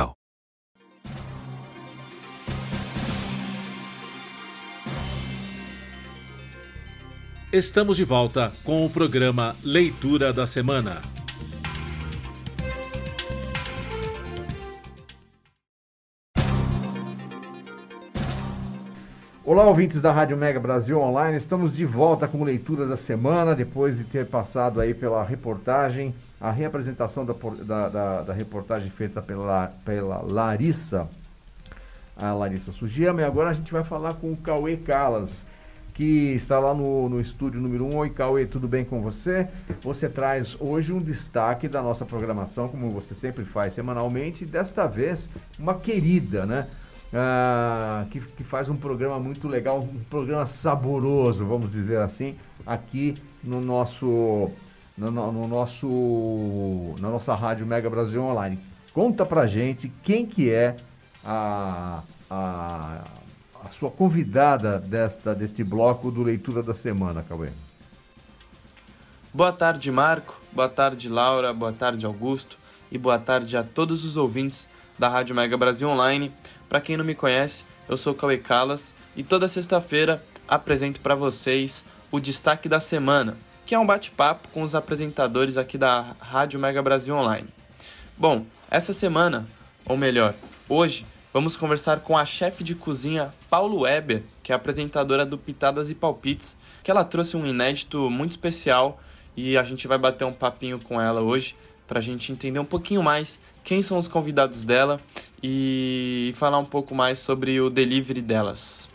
Estamos 7.51 7.97
de 7.97 8.05
volta 8.05 8.49
com 8.63 8.85
o 8.85 8.89
programa 8.89 9.57
Leitura 9.61 10.31
da 10.31 10.47
Semana. 10.47 11.01
Olá, 19.43 19.65
ouvintes 19.65 20.01
da 20.01 20.13
Rádio 20.13 20.37
Mega 20.37 20.61
Brasil 20.61 20.97
Online. 20.97 21.35
Estamos 21.35 21.75
de 21.75 21.83
volta 21.83 22.25
com 22.25 22.41
leitura 22.41 22.87
da 22.87 22.95
semana, 22.95 23.53
depois 23.53 23.97
de 23.97 24.05
ter 24.05 24.27
passado 24.27 24.79
aí 24.79 24.93
pela 24.93 25.21
reportagem, 25.21 26.15
a 26.39 26.51
reapresentação 26.51 27.25
da, 27.25 27.33
da, 27.65 27.89
da, 27.89 28.21
da 28.21 28.33
reportagem 28.33 28.89
feita 28.89 29.21
pela, 29.21 29.73
pela 29.83 30.21
Larissa, 30.21 31.05
a 32.15 32.31
Larissa 32.31 32.71
Sugiyama. 32.71 33.19
E 33.19 33.25
agora 33.25 33.49
a 33.49 33.53
gente 33.53 33.73
vai 33.73 33.83
falar 33.83 34.13
com 34.13 34.31
o 34.31 34.37
Cauê 34.37 34.77
Calas, 34.77 35.43
que 35.93 36.33
está 36.33 36.59
lá 36.59 36.73
no, 36.73 37.09
no 37.09 37.19
estúdio 37.19 37.59
número 37.59 37.85
1. 37.85 37.95
Oi, 37.97 38.09
Cauê, 38.09 38.45
tudo 38.45 38.67
bem 38.67 38.85
com 38.85 39.01
você? 39.01 39.47
Você 39.81 40.07
traz 40.07 40.55
hoje 40.59 40.93
um 40.93 40.99
destaque 40.99 41.67
da 41.67 41.81
nossa 41.81 42.05
programação, 42.05 42.67
como 42.67 42.91
você 42.91 43.13
sempre 43.13 43.45
faz 43.45 43.73
semanalmente, 43.73 44.43
e 44.43 44.47
desta 44.47 44.87
vez 44.87 45.29
uma 45.59 45.75
querida, 45.75 46.45
né? 46.45 46.67
Ah, 47.13 48.05
que, 48.09 48.21
que 48.21 48.43
faz 48.43 48.69
um 48.69 48.75
programa 48.77 49.19
muito 49.19 49.47
legal, 49.47 49.81
um 49.81 49.99
programa 50.09 50.45
saboroso, 50.45 51.45
vamos 51.45 51.73
dizer 51.73 51.97
assim, 51.97 52.37
aqui 52.65 53.21
no 53.43 53.59
nosso, 53.59 54.49
no, 54.97 55.11
no 55.11 55.47
nosso, 55.47 56.95
na 56.99 57.09
nossa 57.09 57.35
rádio 57.35 57.65
Mega 57.65 57.89
Brasil 57.89 58.23
Online. 58.23 58.57
Conta 58.93 59.25
pra 59.25 59.45
gente 59.45 59.91
quem 60.03 60.25
que 60.25 60.49
é 60.51 60.77
a, 61.23 62.01
a, 62.29 63.03
a 63.63 63.69
sua 63.69 63.91
convidada 63.91 64.79
desta, 64.79 65.35
deste 65.35 65.63
bloco 65.63 66.11
do 66.11 66.23
Leitura 66.23 66.63
da 66.63 66.73
Semana, 66.73 67.23
Cauê. 67.27 67.49
Boa 69.33 69.53
tarde, 69.53 69.91
Marco. 69.91 70.41
Boa 70.51 70.67
tarde, 70.67 71.07
Laura. 71.07 71.53
Boa 71.53 71.71
tarde, 71.71 72.05
Augusto. 72.05 72.57
E 72.91 72.97
boa 72.97 73.17
tarde 73.17 73.55
a 73.55 73.63
todos 73.63 74.03
os 74.03 74.17
ouvintes 74.17 74.67
da 74.99 75.07
Rádio 75.07 75.35
Mega 75.35 75.55
Brasil 75.55 75.87
Online. 75.87 76.31
Para 76.67 76.81
quem 76.81 76.97
não 76.97 77.05
me 77.05 77.15
conhece, 77.15 77.63
eu 77.87 77.95
sou 77.95 78.13
Cauê 78.13 78.37
Calas 78.37 78.93
e 79.15 79.23
toda 79.23 79.47
sexta-feira 79.47 80.23
apresento 80.47 80.99
para 80.99 81.15
vocês 81.15 81.85
o 82.11 82.19
destaque 82.19 82.67
da 82.67 82.79
semana, 82.79 83.37
que 83.65 83.73
é 83.73 83.79
um 83.79 83.85
bate-papo 83.85 84.49
com 84.49 84.63
os 84.63 84.75
apresentadores 84.75 85.57
aqui 85.57 85.77
da 85.77 86.13
Rádio 86.19 86.59
Mega 86.59 86.81
Brasil 86.81 87.15
Online. 87.15 87.47
Bom, 88.17 88.45
essa 88.69 88.91
semana, 88.91 89.47
ou 89.85 89.95
melhor, 89.95 90.35
hoje, 90.67 91.05
vamos 91.33 91.55
conversar 91.55 92.01
com 92.01 92.17
a 92.17 92.25
chefe 92.25 92.63
de 92.63 92.75
cozinha 92.75 93.33
Paulo 93.49 93.81
Weber, 93.81 94.23
que 94.43 94.51
é 94.51 94.55
apresentadora 94.55 95.25
do 95.25 95.37
Pitadas 95.37 95.89
e 95.89 95.95
Palpites, 95.95 96.57
que 96.83 96.91
ela 96.91 97.03
trouxe 97.03 97.37
um 97.37 97.45
inédito 97.45 98.09
muito 98.09 98.31
especial 98.31 98.99
e 99.35 99.57
a 99.57 99.63
gente 99.63 99.87
vai 99.87 99.97
bater 99.97 100.25
um 100.25 100.33
papinho 100.33 100.79
com 100.79 100.99
ela 100.99 101.21
hoje 101.21 101.55
para 101.87 101.99
a 101.99 102.01
gente 102.01 102.31
entender 102.31 102.59
um 102.59 102.65
pouquinho 102.65 103.03
mais 103.03 103.39
quem 103.63 103.81
são 103.81 103.97
os 103.97 104.07
convidados 104.07 104.63
dela 104.63 104.99
e 105.43 106.31
falar 106.35 106.57
um 106.57 106.65
pouco 106.65 106.95
mais 106.95 107.19
sobre 107.19 107.59
o 107.59 107.69
delivery 107.69 108.21
delas. 108.21 108.89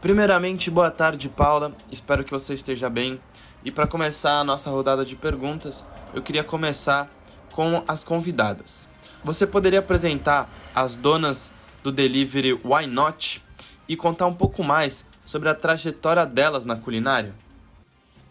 Primeiramente, 0.00 0.70
boa 0.70 0.90
tarde, 0.90 1.28
Paula. 1.28 1.72
Espero 1.90 2.22
que 2.24 2.30
você 2.30 2.54
esteja 2.54 2.88
bem. 2.88 3.20
E 3.64 3.70
para 3.70 3.86
começar 3.86 4.38
a 4.38 4.44
nossa 4.44 4.70
rodada 4.70 5.04
de 5.04 5.16
perguntas, 5.16 5.84
eu 6.14 6.22
queria 6.22 6.44
começar 6.44 7.10
com 7.50 7.82
as 7.88 8.04
convidadas. 8.04 8.88
Você 9.26 9.44
poderia 9.44 9.80
apresentar 9.80 10.48
as 10.72 10.96
donas 10.96 11.50
do 11.82 11.90
delivery 11.90 12.52
Why 12.52 12.86
Not 12.86 13.42
e 13.88 13.96
contar 13.96 14.28
um 14.28 14.32
pouco 14.32 14.62
mais 14.62 15.04
sobre 15.24 15.48
a 15.48 15.54
trajetória 15.54 16.24
delas 16.24 16.64
na 16.64 16.76
culinária? 16.76 17.34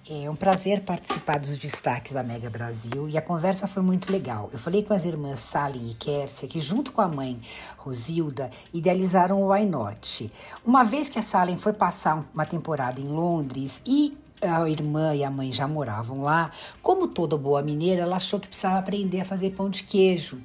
É 0.10 0.30
um 0.30 0.38
prazer 0.38 0.84
participar 0.84 1.38
dos 1.38 1.58
destaques 1.58 2.14
da 2.14 2.24
Mega 2.24 2.50
Brasil 2.50 3.10
e 3.10 3.18
a 3.18 3.22
conversa 3.22 3.68
foi 3.68 3.84
muito 3.84 4.10
legal. 4.10 4.50
Eu 4.54 4.58
falei 4.58 4.84
com 4.84 4.94
as 4.94 5.04
irmãs 5.04 5.40
Sally 5.40 5.92
e 5.92 5.96
Kércia, 5.96 6.48
que 6.48 6.62
junto 6.62 6.94
com 6.94 7.02
a 7.02 7.10
mãe 7.10 7.42
Rosilda 7.76 8.50
idealizaram 8.74 9.42
o 9.42 9.52
Why 9.52 9.66
Not. 9.66 10.32
Uma 10.66 10.86
vez 10.86 11.10
que 11.10 11.20
a 11.20 11.22
Sally 11.22 11.58
foi 11.58 11.74
passar 11.74 12.26
uma 12.34 12.46
temporada 12.46 13.02
em 13.02 13.10
Londres 13.10 13.82
e 13.86 14.18
a 14.42 14.70
irmã 14.70 15.16
e 15.16 15.24
a 15.24 15.32
mãe 15.32 15.52
já 15.52 15.68
moravam 15.68 16.22
lá, 16.22 16.52
como 16.82 17.08
toda 17.08 17.38
boa 17.38 17.62
mineira, 17.62 18.02
ela 18.02 18.18
achou 18.18 18.40
que 18.40 18.48
precisava 18.48 18.80
aprender 18.80 19.22
a 19.22 19.26
fazer 19.26 19.52
pão 19.52 19.70
de 19.70 19.84
queijo. 19.84 20.40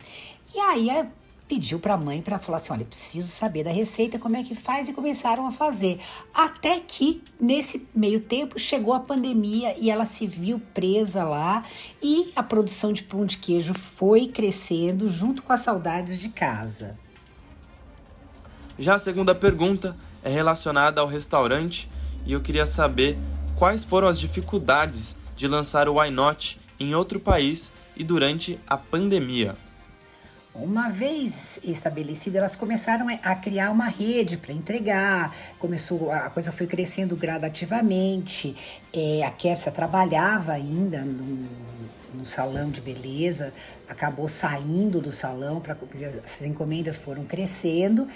E 0.54 0.58
aí 0.58 0.90
pediu 1.50 1.80
para 1.80 1.94
a 1.94 1.96
mãe 1.96 2.22
para 2.22 2.38
falar 2.38 2.58
assim: 2.58 2.72
olha, 2.72 2.84
preciso 2.84 3.26
saber 3.26 3.64
da 3.64 3.72
receita, 3.72 4.20
como 4.20 4.36
é 4.36 4.44
que 4.44 4.54
faz, 4.54 4.88
e 4.88 4.92
começaram 4.92 5.44
a 5.46 5.50
fazer. 5.50 5.98
Até 6.32 6.78
que, 6.78 7.22
nesse 7.40 7.88
meio 7.92 8.20
tempo, 8.20 8.56
chegou 8.56 8.94
a 8.94 9.00
pandemia 9.00 9.76
e 9.76 9.90
ela 9.90 10.04
se 10.04 10.28
viu 10.28 10.60
presa 10.72 11.24
lá 11.24 11.64
e 12.00 12.32
a 12.36 12.42
produção 12.42 12.92
de 12.92 13.02
pão 13.02 13.26
de 13.26 13.38
queijo 13.38 13.74
foi 13.74 14.28
crescendo 14.28 15.08
junto 15.08 15.42
com 15.42 15.52
as 15.52 15.60
saudades 15.60 16.18
de 16.18 16.28
casa. 16.28 16.96
Já 18.78 18.94
a 18.94 18.98
segunda 18.98 19.34
pergunta 19.34 19.96
é 20.22 20.30
relacionada 20.30 21.00
ao 21.00 21.06
restaurante 21.06 21.90
e 22.24 22.32
eu 22.32 22.40
queria 22.40 22.64
saber 22.64 23.18
quais 23.56 23.84
foram 23.84 24.06
as 24.06 24.18
dificuldades 24.18 25.16
de 25.36 25.48
lançar 25.48 25.88
o 25.88 26.00
Why 26.00 26.10
Not 26.10 26.60
em 26.78 26.94
outro 26.94 27.18
país 27.18 27.72
e 27.96 28.04
durante 28.04 28.58
a 28.66 28.76
pandemia. 28.76 29.56
Uma 30.52 30.88
vez 30.88 31.60
estabelecida, 31.62 32.38
elas 32.38 32.56
começaram 32.56 33.06
a 33.22 33.34
criar 33.36 33.70
uma 33.70 33.86
rede 33.86 34.36
para 34.36 34.52
entregar. 34.52 35.34
Começou, 35.60 36.10
a 36.10 36.28
coisa 36.28 36.50
foi 36.50 36.66
crescendo 36.66 37.14
gradativamente. 37.14 38.56
É, 38.92 39.22
a 39.24 39.30
Kersia 39.30 39.70
trabalhava 39.70 40.52
ainda 40.52 41.02
no, 41.02 41.46
no 42.14 42.26
salão 42.26 42.70
de 42.70 42.80
beleza, 42.80 43.52
acabou 43.88 44.28
saindo 44.28 45.00
do 45.00 45.10
salão 45.10 45.60
para 45.60 45.76
as 46.24 46.42
encomendas 46.42 46.96
foram 46.96 47.24
crescendo 47.24 48.06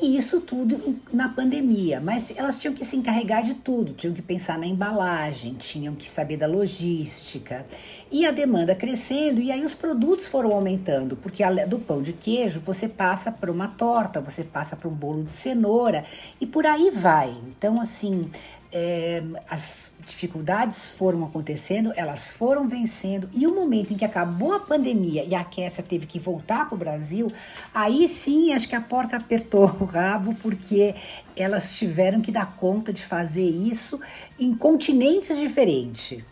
e 0.00 0.16
isso 0.16 0.40
tudo 0.40 0.98
na 1.12 1.28
pandemia. 1.28 2.00
Mas 2.00 2.32
elas 2.36 2.56
tinham 2.56 2.74
que 2.74 2.84
se 2.84 2.96
encarregar 2.96 3.42
de 3.42 3.54
tudo, 3.54 3.92
tinham 3.94 4.14
que 4.14 4.20
pensar 4.20 4.58
na 4.58 4.66
embalagem, 4.66 5.54
tinham 5.54 5.94
que 5.94 6.08
saber 6.08 6.36
da 6.36 6.46
logística 6.46 7.64
e 8.10 8.26
a 8.26 8.30
demanda 8.30 8.74
crescendo 8.74 9.40
e 9.40 9.50
aí 9.50 9.64
os 9.64 9.74
produtos 9.74 10.26
foram 10.26 10.52
aumentando, 10.52 11.16
porque 11.16 11.42
do 11.66 11.78
pão 11.78 12.02
de 12.02 12.12
queijo 12.12 12.60
você 12.64 12.88
passa 12.88 13.32
para 13.32 13.50
uma 13.50 13.68
torta, 13.68 14.20
você 14.20 14.44
passa 14.44 14.76
para 14.76 14.88
um 14.88 14.94
bolo 14.94 15.24
de 15.24 15.32
cenoura 15.32 16.04
e 16.40 16.46
por 16.46 16.66
aí 16.66 16.90
vai. 16.90 17.34
Então 17.48 17.80
assim 17.80 18.30
é, 18.72 19.22
as 19.48 19.92
dificuldades 20.06 20.88
foram 20.88 21.24
acontecendo, 21.24 21.92
elas 21.94 22.30
foram 22.30 22.66
vencendo, 22.66 23.28
e 23.32 23.46
o 23.46 23.54
momento 23.54 23.92
em 23.92 23.96
que 23.96 24.04
acabou 24.04 24.54
a 24.54 24.60
pandemia 24.60 25.24
e 25.24 25.34
a 25.34 25.44
Kessia 25.44 25.84
teve 25.84 26.06
que 26.06 26.18
voltar 26.18 26.66
para 26.66 26.74
o 26.74 26.78
Brasil, 26.78 27.30
aí 27.74 28.08
sim 28.08 28.52
acho 28.52 28.68
que 28.68 28.74
a 28.74 28.80
porta 28.80 29.16
apertou 29.16 29.64
o 29.80 29.84
rabo, 29.84 30.34
porque 30.42 30.94
elas 31.36 31.72
tiveram 31.72 32.20
que 32.20 32.32
dar 32.32 32.56
conta 32.56 32.92
de 32.92 33.04
fazer 33.04 33.48
isso 33.48 34.00
em 34.38 34.54
continentes 34.54 35.38
diferentes. 35.38 36.22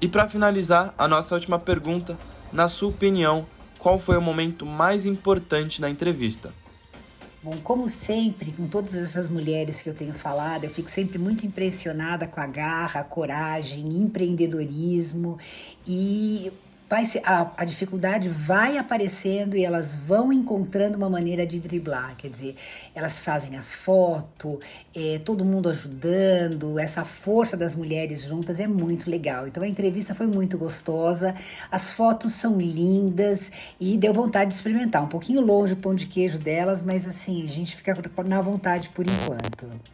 E 0.00 0.08
para 0.08 0.28
finalizar, 0.28 0.94
a 0.98 1.06
nossa 1.06 1.34
última 1.34 1.58
pergunta: 1.58 2.18
na 2.52 2.68
sua 2.68 2.88
opinião, 2.88 3.46
qual 3.78 3.98
foi 3.98 4.16
o 4.16 4.20
momento 4.20 4.66
mais 4.66 5.06
importante 5.06 5.80
da 5.80 5.88
entrevista? 5.88 6.52
Bom, 7.44 7.58
como 7.62 7.90
sempre, 7.90 8.52
com 8.52 8.66
todas 8.66 8.94
essas 8.94 9.28
mulheres 9.28 9.82
que 9.82 9.90
eu 9.90 9.94
tenho 9.94 10.14
falado, 10.14 10.64
eu 10.64 10.70
fico 10.70 10.90
sempre 10.90 11.18
muito 11.18 11.44
impressionada 11.44 12.26
com 12.26 12.40
a 12.40 12.46
garra, 12.46 13.00
a 13.00 13.04
coragem, 13.04 13.98
empreendedorismo 13.98 15.38
e 15.86 16.50
vai 16.94 17.04
ser, 17.04 17.22
a, 17.24 17.50
a, 17.56 17.64
dificuldade 17.64 18.28
vai 18.28 18.78
aparecendo 18.78 19.56
e 19.56 19.64
elas 19.64 19.96
vão 19.96 20.32
encontrando 20.32 20.96
uma 20.96 21.10
maneira 21.10 21.44
de 21.44 21.58
driblar. 21.58 22.14
Quer 22.16 22.28
dizer, 22.28 22.54
elas 22.94 23.20
fazem 23.20 23.58
a 23.58 23.62
foto, 23.62 24.60
é, 24.94 25.18
todo 25.24 25.44
mundo 25.44 25.68
ajudando, 25.68 26.78
essa 26.78 27.04
força 27.04 27.56
das 27.56 27.74
mulheres 27.74 28.22
juntas 28.22 28.60
é 28.60 28.68
muito 28.68 29.10
legal. 29.10 29.48
Então 29.48 29.64
a 29.64 29.66
entrevista 29.66 30.14
foi 30.14 30.28
muito 30.28 30.56
gostosa, 30.56 31.34
as 31.68 31.90
fotos 31.90 32.32
são 32.34 32.60
lindas 32.60 33.50
e 33.80 33.98
deu 33.98 34.14
vontade 34.14 34.50
de 34.50 34.54
experimentar. 34.54 35.02
Um 35.02 35.08
pouquinho 35.08 35.40
longe 35.40 35.72
o 35.72 35.76
pão 35.76 35.96
de 35.96 36.06
queijo 36.06 36.38
delas, 36.38 36.80
mas 36.80 37.08
assim, 37.08 37.42
a 37.42 37.48
gente 37.48 37.74
fica 37.74 37.98
na 38.24 38.40
vontade 38.40 38.88
por 38.90 39.04
enquanto. 39.04 39.93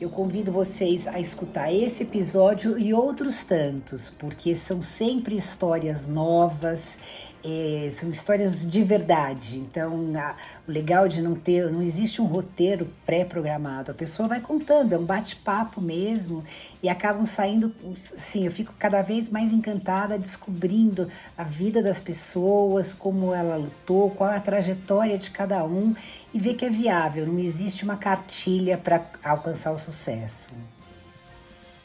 Eu 0.00 0.08
convido 0.08 0.52
vocês 0.52 1.08
a 1.08 1.18
escutar 1.18 1.72
esse 1.72 2.04
episódio 2.04 2.78
e 2.78 2.94
outros 2.94 3.42
tantos, 3.42 4.10
porque 4.10 4.54
são 4.54 4.80
sempre 4.80 5.34
histórias 5.34 6.06
novas 6.06 6.98
é, 7.44 7.88
são 7.90 8.10
histórias 8.10 8.68
de 8.68 8.82
verdade. 8.82 9.58
Então, 9.58 10.12
a, 10.16 10.34
o 10.66 10.70
legal 10.70 11.06
de 11.08 11.22
não 11.22 11.34
ter, 11.34 11.70
não 11.70 11.82
existe 11.82 12.20
um 12.20 12.26
roteiro 12.26 12.88
pré-programado. 13.06 13.92
A 13.92 13.94
pessoa 13.94 14.28
vai 14.28 14.40
contando, 14.40 14.92
é 14.92 14.98
um 14.98 15.04
bate-papo 15.04 15.80
mesmo, 15.80 16.44
e 16.82 16.88
acabam 16.88 17.24
saindo. 17.26 17.72
Sim, 17.96 18.44
eu 18.44 18.52
fico 18.52 18.74
cada 18.78 19.02
vez 19.02 19.28
mais 19.28 19.52
encantada 19.52 20.18
descobrindo 20.18 21.08
a 21.36 21.44
vida 21.44 21.82
das 21.82 22.00
pessoas, 22.00 22.92
como 22.92 23.32
ela 23.32 23.56
lutou, 23.56 24.10
qual 24.10 24.30
é 24.30 24.36
a 24.36 24.40
trajetória 24.40 25.16
de 25.16 25.30
cada 25.30 25.64
um, 25.64 25.94
e 26.34 26.38
ver 26.38 26.54
que 26.54 26.64
é 26.64 26.70
viável, 26.70 27.26
não 27.26 27.38
existe 27.38 27.84
uma 27.84 27.96
cartilha 27.96 28.76
para 28.76 29.02
alcançar 29.24 29.72
o 29.72 29.78
sucesso. 29.88 30.50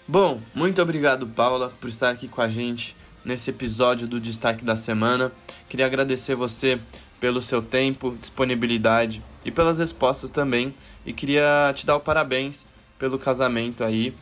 Bom, 0.06 0.42
muito 0.54 0.82
obrigado, 0.82 1.26
Paula, 1.26 1.72
por 1.80 1.88
estar 1.88 2.10
aqui 2.10 2.28
com 2.28 2.42
a 2.42 2.50
gente 2.50 2.96
nesse 3.24 3.50
episódio 3.50 4.06
do 4.06 4.20
Destaque 4.20 4.66
da 4.66 4.76
Semana. 4.76 5.32
Queria 5.70 5.86
agradecer 5.86 6.36
você 6.36 6.78
pelo 7.22 7.42
seu 7.42 7.62
tempo, 7.62 8.18
disponibilidade 8.20 9.24
e 9.46 9.52
pelas 9.52 9.80
respostas 9.80 10.30
também. 10.30 10.76
E 11.06 11.14
queria 11.14 11.72
te 11.74 11.86
dar 11.86 11.96
o 11.96 12.02
parabéns 12.02 12.66
pelo 13.00 13.18
casamento 13.18 13.82
aí 13.84 14.14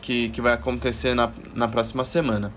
que, 0.00 0.30
que 0.30 0.40
vai 0.40 0.54
acontecer 0.54 1.14
na, 1.14 1.30
na 1.54 1.68
próxima 1.68 2.04
semana. 2.04 2.50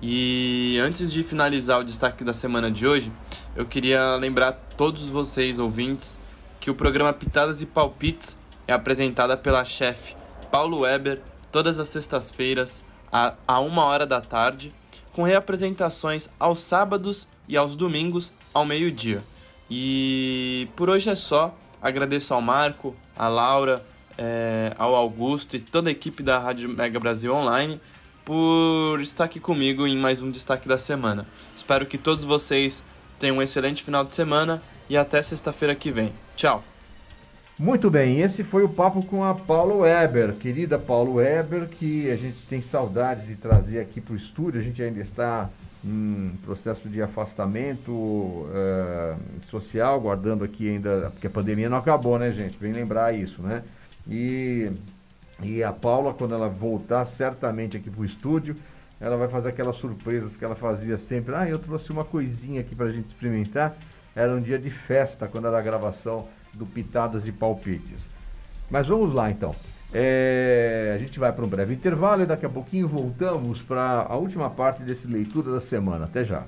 E 0.00 0.78
antes 0.80 1.12
de 1.12 1.22
finalizar 1.22 1.80
o 1.80 1.84
destaque 1.84 2.24
da 2.24 2.32
semana 2.32 2.70
de 2.70 2.86
hoje, 2.86 3.12
eu 3.54 3.66
queria 3.66 4.16
lembrar 4.16 4.52
todos 4.52 5.06
vocês 5.06 5.58
ouvintes 5.58 6.16
que 6.58 6.70
o 6.70 6.74
programa 6.74 7.12
Pitadas 7.12 7.60
e 7.60 7.66
Palpites 7.66 8.38
é 8.66 8.72
apresentada 8.72 9.36
pela 9.36 9.64
chefe 9.64 10.21
Paulo 10.52 10.80
Weber 10.80 11.20
todas 11.50 11.78
as 11.80 11.88
sextas-feiras 11.88 12.82
a, 13.10 13.58
uma 13.58 13.84
hora 13.86 14.06
da 14.06 14.20
tarde 14.20 14.72
com 15.12 15.22
reapresentações 15.22 16.28
aos 16.38 16.60
sábados 16.60 17.26
e 17.48 17.56
aos 17.56 17.74
domingos 17.74 18.32
ao 18.52 18.64
meio-dia. 18.64 19.22
E 19.70 20.68
por 20.76 20.90
hoje 20.90 21.10
é 21.10 21.14
só. 21.14 21.56
Agradeço 21.80 22.32
ao 22.32 22.40
Marco, 22.40 22.94
à 23.16 23.28
Laura, 23.28 23.84
é, 24.16 24.72
ao 24.78 24.94
Augusto 24.94 25.56
e 25.56 25.58
toda 25.58 25.88
a 25.88 25.92
equipe 25.92 26.22
da 26.22 26.38
Rádio 26.38 26.68
Mega 26.68 27.00
Brasil 27.00 27.34
Online 27.34 27.80
por 28.24 29.00
estar 29.00 29.24
aqui 29.24 29.40
comigo 29.40 29.86
em 29.86 29.96
mais 29.96 30.22
um 30.22 30.30
destaque 30.30 30.68
da 30.68 30.78
semana. 30.78 31.26
Espero 31.56 31.86
que 31.86 31.98
todos 31.98 32.22
vocês 32.24 32.82
tenham 33.18 33.38
um 33.38 33.42
excelente 33.42 33.82
final 33.82 34.04
de 34.04 34.12
semana 34.12 34.62
e 34.88 34.96
até 34.96 35.20
sexta-feira 35.20 35.74
que 35.74 35.90
vem. 35.90 36.12
Tchau! 36.36 36.71
Muito 37.62 37.88
bem, 37.88 38.20
esse 38.20 38.42
foi 38.42 38.64
o 38.64 38.68
papo 38.68 39.06
com 39.06 39.22
a 39.22 39.36
Paulo 39.36 39.82
Weber, 39.82 40.32
querida 40.34 40.80
Paulo 40.80 41.14
Weber, 41.14 41.68
que 41.68 42.10
a 42.10 42.16
gente 42.16 42.44
tem 42.46 42.60
saudades 42.60 43.28
de 43.28 43.36
trazer 43.36 43.78
aqui 43.78 44.00
para 44.00 44.14
o 44.14 44.16
estúdio. 44.16 44.60
A 44.60 44.64
gente 44.64 44.82
ainda 44.82 44.98
está 44.98 45.48
em 45.84 46.32
processo 46.44 46.88
de 46.88 47.00
afastamento 47.00 47.92
uh, 47.92 49.16
social, 49.48 50.00
guardando 50.00 50.42
aqui 50.42 50.70
ainda, 50.70 51.10
porque 51.12 51.28
a 51.28 51.30
pandemia 51.30 51.68
não 51.68 51.76
acabou, 51.76 52.18
né, 52.18 52.32
gente? 52.32 52.58
Vem 52.58 52.72
lembrar 52.72 53.14
isso, 53.14 53.40
né? 53.40 53.62
E, 54.08 54.72
e 55.40 55.62
a 55.62 55.72
Paula, 55.72 56.12
quando 56.12 56.34
ela 56.34 56.48
voltar 56.48 57.04
certamente 57.04 57.76
aqui 57.76 57.88
para 57.88 58.00
o 58.00 58.04
estúdio, 58.04 58.56
ela 59.00 59.16
vai 59.16 59.28
fazer 59.28 59.50
aquelas 59.50 59.76
surpresas 59.76 60.34
que 60.34 60.44
ela 60.44 60.56
fazia 60.56 60.98
sempre. 60.98 61.32
Ah, 61.36 61.48
eu 61.48 61.60
trouxe 61.60 61.92
uma 61.92 62.04
coisinha 62.04 62.60
aqui 62.60 62.74
para 62.74 62.86
a 62.86 62.92
gente 62.92 63.06
experimentar. 63.06 63.76
Era 64.16 64.32
um 64.32 64.40
dia 64.40 64.58
de 64.58 64.68
festa, 64.68 65.28
quando 65.28 65.46
era 65.46 65.60
a 65.60 65.62
gravação 65.62 66.26
do 66.52 66.66
Pitadas 66.66 67.26
e 67.26 67.32
Palpites. 67.32 68.08
Mas 68.70 68.86
vamos 68.86 69.12
lá 69.12 69.30
então. 69.30 69.54
É, 69.92 70.92
a 70.94 70.98
gente 70.98 71.18
vai 71.18 71.32
para 71.32 71.44
um 71.44 71.48
breve 71.48 71.74
intervalo 71.74 72.22
e 72.22 72.26
daqui 72.26 72.46
a 72.46 72.48
pouquinho 72.48 72.88
voltamos 72.88 73.60
para 73.60 74.06
a 74.08 74.16
última 74.16 74.48
parte 74.48 74.82
desse 74.82 75.06
leitura 75.06 75.52
da 75.52 75.60
semana. 75.60 76.06
Até 76.06 76.24
já. 76.24 76.44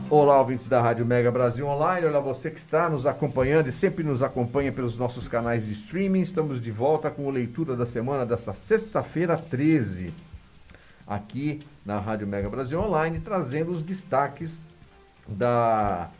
Olá, 0.08 0.38
ouvintes 0.38 0.68
da 0.68 0.80
Rádio 0.80 1.04
Mega 1.04 1.28
Brasil 1.28 1.66
Online. 1.66 2.06
Olá, 2.06 2.20
você 2.20 2.52
que 2.52 2.60
está 2.60 2.88
nos 2.88 3.04
acompanhando 3.04 3.66
e 3.66 3.72
sempre 3.72 4.04
nos 4.04 4.22
acompanha 4.22 4.70
pelos 4.70 4.96
nossos 4.96 5.26
canais 5.26 5.66
de 5.66 5.72
streaming. 5.72 6.20
Estamos 6.20 6.62
de 6.62 6.70
volta 6.70 7.10
com 7.10 7.28
a 7.28 7.32
leitura 7.32 7.74
da 7.74 7.86
semana 7.86 8.24
desta 8.24 8.54
sexta-feira 8.54 9.36
13, 9.36 10.14
aqui 11.04 11.66
na 11.84 11.98
Rádio 11.98 12.28
Mega 12.28 12.48
Brasil 12.48 12.80
Online, 12.80 13.18
trazendo 13.18 13.72
os 13.72 13.82
destaques 13.82 14.52
da, 15.26 16.10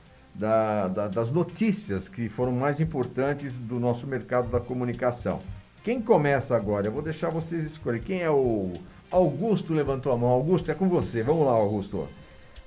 da, 0.40 0.88
da, 0.88 1.08
das 1.08 1.30
notícias 1.30 2.08
que 2.08 2.30
foram 2.30 2.50
mais 2.52 2.80
importantes 2.80 3.58
do 3.58 3.78
nosso 3.78 4.06
mercado 4.06 4.48
da 4.48 4.58
comunicação. 4.58 5.40
Quem 5.84 6.00
começa 6.00 6.56
agora? 6.56 6.86
Eu 6.86 6.92
vou 6.92 7.02
deixar 7.02 7.28
vocês 7.28 7.66
escolherem. 7.66 8.02
Quem 8.02 8.22
é 8.22 8.30
o 8.30 8.72
Augusto 9.10 9.74
levantou 9.74 10.10
a 10.12 10.16
mão? 10.16 10.30
Augusto, 10.30 10.70
é 10.70 10.74
com 10.74 10.88
você. 10.88 11.22
Vamos 11.22 11.44
lá, 11.44 11.52
Augusto. 11.52 12.08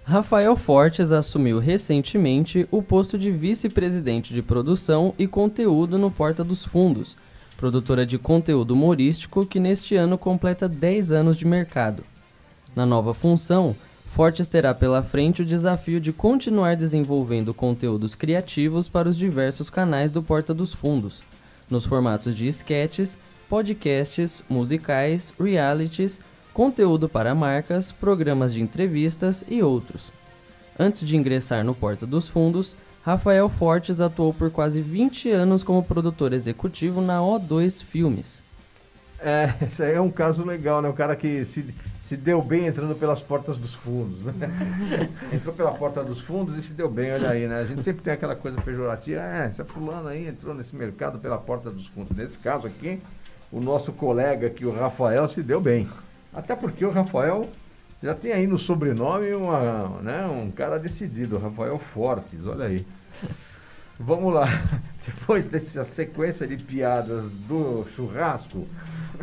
Rafael 0.03 0.55
Fortes 0.55 1.11
assumiu 1.11 1.57
recentemente 1.57 2.67
o 2.69 2.83
posto 2.83 3.17
de 3.17 3.31
vice-presidente 3.31 4.33
de 4.33 4.43
produção 4.43 5.15
e 5.17 5.25
conteúdo 5.25 5.97
no 5.97 6.11
Porta 6.11 6.43
dos 6.43 6.63
Fundos, 6.63 7.17
produtora 7.57 8.05
de 8.05 8.19
conteúdo 8.19 8.71
humorístico 8.71 9.45
que 9.45 9.59
neste 9.59 9.95
ano 9.95 10.17
completa 10.17 10.69
10 10.69 11.11
anos 11.11 11.37
de 11.37 11.45
mercado. 11.45 12.03
Na 12.75 12.85
nova 12.85 13.13
função, 13.13 13.75
Fortes 14.13 14.47
terá 14.47 14.75
pela 14.75 15.01
frente 15.01 15.41
o 15.41 15.45
desafio 15.45 15.99
de 15.99 16.13
continuar 16.13 16.75
desenvolvendo 16.75 17.51
conteúdos 17.51 18.13
criativos 18.13 18.87
para 18.87 19.09
os 19.09 19.17
diversos 19.17 19.71
canais 19.71 20.11
do 20.11 20.21
Porta 20.21 20.53
dos 20.53 20.71
Fundos, 20.71 21.23
nos 21.67 21.83
formatos 21.83 22.35
de 22.35 22.47
sketches, 22.47 23.17
podcasts, 23.49 24.43
musicais, 24.47 25.33
realities 25.39 26.21
conteúdo 26.53 27.09
para 27.09 27.33
marcas, 27.33 27.91
programas 27.91 28.53
de 28.53 28.61
entrevistas 28.61 29.43
e 29.47 29.63
outros. 29.63 30.11
Antes 30.77 31.07
de 31.07 31.17
ingressar 31.17 31.63
no 31.63 31.73
Porta 31.73 32.05
dos 32.05 32.29
Fundos, 32.29 32.75
Rafael 33.01 33.49
Fortes 33.49 33.99
atuou 33.99 34.31
por 34.31 34.51
quase 34.51 34.79
20 34.79 35.31
anos 35.31 35.63
como 35.63 35.81
produtor 35.81 36.33
executivo 36.33 37.01
na 37.01 37.17
O2 37.17 37.81
Filmes. 37.83 38.43
É, 39.19 39.55
isso 39.67 39.81
aí 39.81 39.93
é 39.93 40.01
um 40.01 40.11
caso 40.11 40.45
legal, 40.45 40.83
né? 40.83 40.89
O 40.89 40.93
cara 40.93 41.15
que 41.15 41.43
se, 41.45 41.73
se 42.13 42.17
deu 42.17 42.43
bem 42.43 42.67
entrando 42.67 42.93
pelas 42.93 43.19
portas 43.19 43.57
dos 43.57 43.73
fundos, 43.73 44.23
né? 44.23 44.33
Entrou 45.33 45.53
pela 45.55 45.71
porta 45.71 46.03
dos 46.03 46.19
fundos 46.19 46.55
e 46.55 46.61
se 46.61 46.71
deu 46.71 46.87
bem, 46.87 47.11
olha 47.11 47.31
aí, 47.31 47.47
né? 47.47 47.55
A 47.55 47.65
gente 47.65 47.81
sempre 47.81 48.03
tem 48.03 48.13
aquela 48.13 48.35
coisa 48.35 48.61
pejorativa, 48.61 49.19
é, 49.19 49.45
essa 49.47 49.65
fulano 49.65 50.09
aí 50.09 50.27
entrou 50.27 50.53
nesse 50.53 50.75
mercado 50.75 51.17
pela 51.17 51.39
porta 51.39 51.71
dos 51.71 51.87
fundos. 51.87 52.15
Nesse 52.15 52.37
caso 52.37 52.67
aqui, 52.67 53.01
o 53.51 53.59
nosso 53.59 53.91
colega 53.91 54.45
aqui, 54.45 54.63
o 54.63 54.71
Rafael, 54.71 55.27
se 55.27 55.41
deu 55.41 55.59
bem. 55.59 55.89
Até 56.31 56.55
porque 56.55 56.85
o 56.85 56.91
Rafael 56.91 57.49
já 58.01 58.13
tem 58.13 58.31
aí 58.31 58.45
no 58.45 58.59
sobrenome 58.59 59.33
uma, 59.33 59.99
né, 60.03 60.23
um 60.27 60.51
cara 60.51 60.77
decidido, 60.77 61.39
Rafael 61.39 61.79
Fortes, 61.79 62.45
olha 62.45 62.65
aí. 62.65 62.85
Vamos 63.99 64.31
lá, 64.31 64.47
depois 65.03 65.47
dessa 65.47 65.83
sequência 65.83 66.45
de 66.45 66.57
piadas 66.57 67.31
do 67.47 67.87
churrasco, 67.95 68.67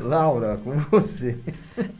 Laura, 0.02 0.58
com 0.62 0.76
você. 0.90 1.38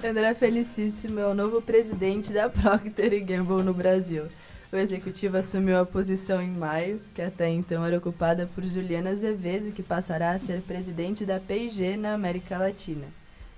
André 0.03 0.35
Felicíssimo 0.35 1.21
é 1.21 1.27
o 1.27 1.35
novo 1.35 1.61
presidente 1.61 2.33
da 2.33 2.49
Procter 2.49 3.25
Gamble 3.25 3.63
no 3.63 3.75
Brasil. 3.75 4.25
O 4.73 4.77
executivo 4.77 5.37
assumiu 5.37 5.79
a 5.79 5.87
posição 5.87 6.41
em 6.41 6.51
maio, 6.51 7.01
que 7.15 7.21
até 7.21 7.49
então 7.49 7.85
era 7.85 7.99
ocupada 7.99 8.49
por 8.55 8.65
Juliana 8.65 9.11
Azevedo, 9.11 9.73
que 9.73 9.83
passará 9.83 10.31
a 10.31 10.39
ser 10.39 10.61
presidente 10.63 11.25
da 11.25 11.41
P&G 11.41 11.97
na 11.97 12.15
América 12.15 12.57
Latina. 12.57 13.07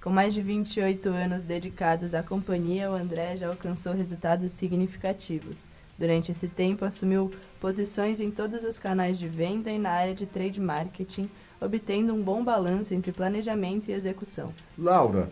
Com 0.03 0.11
mais 0.11 0.35
de 0.35 0.43
28 0.43 1.09
anos 1.09 1.43
dedicados 1.43 2.13
à 2.15 2.23
companhia, 2.23 2.91
o 2.91 2.95
André 2.95 3.37
já 3.37 3.49
alcançou 3.49 3.93
resultados 3.93 4.51
significativos. 4.53 5.69
Durante 5.99 6.33
esse 6.33 6.49
tempo, 6.49 6.85
assumiu 6.85 7.31
posições 7.61 8.21
em 8.21 8.31
todos 8.31 8.65
os 8.65 8.79
canais 8.79 9.19
de 9.19 9.29
venda 9.29 9.71
e 9.71 9.79
na 9.79 9.91
área 9.91 10.15
de 10.15 10.27
trade 10.27 10.61
marketing, 10.61 11.31
obtendo 11.63 12.13
um 12.13 12.23
bom 12.23 12.43
balanço 12.43 12.93
entre 12.93 13.13
planejamento 13.13 13.89
e 13.89 13.93
execução. 13.93 14.53
Laura, 14.77 15.29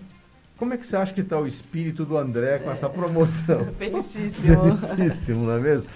como 0.56 0.74
é 0.74 0.76
que 0.76 0.86
você 0.86 0.96
acha 0.96 1.12
que 1.12 1.22
está 1.22 1.38
o 1.38 1.46
espírito 1.46 2.04
do 2.04 2.16
André 2.16 2.58
com 2.58 2.70
é. 2.70 2.74
essa 2.74 2.88
promoção? 2.88 3.66
Felicíssimo. 3.78 4.76
Felicíssimo, 4.76 5.46
não 5.46 5.54
é 5.54 5.60
mesmo? 5.60 5.86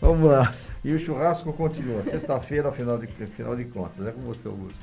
Vamos 0.00 0.28
lá. 0.28 0.54
E 0.84 0.92
o 0.92 0.98
churrasco 0.98 1.52
continua. 1.52 2.02
Sexta-feira, 2.02 2.68
afinal 2.68 2.98
de, 2.98 3.06
afinal 3.22 3.54
de 3.56 3.64
contas. 3.64 4.06
É 4.06 4.10
com 4.10 4.20
você, 4.22 4.48
Augusto. 4.48 4.78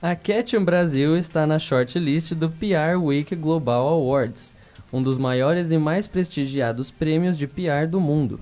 A 0.00 0.14
Ketchum 0.14 0.64
Brasil 0.64 1.16
está 1.16 1.46
na 1.46 1.58
shortlist 1.58 2.34
do 2.34 2.50
PR 2.50 3.00
Week 3.00 3.34
Global 3.34 3.88
Awards, 3.88 4.54
um 4.92 5.02
dos 5.02 5.16
maiores 5.16 5.70
e 5.72 5.78
mais 5.78 6.06
prestigiados 6.06 6.90
prêmios 6.90 7.38
de 7.38 7.46
PR 7.46 7.88
do 7.88 8.00
mundo. 8.00 8.38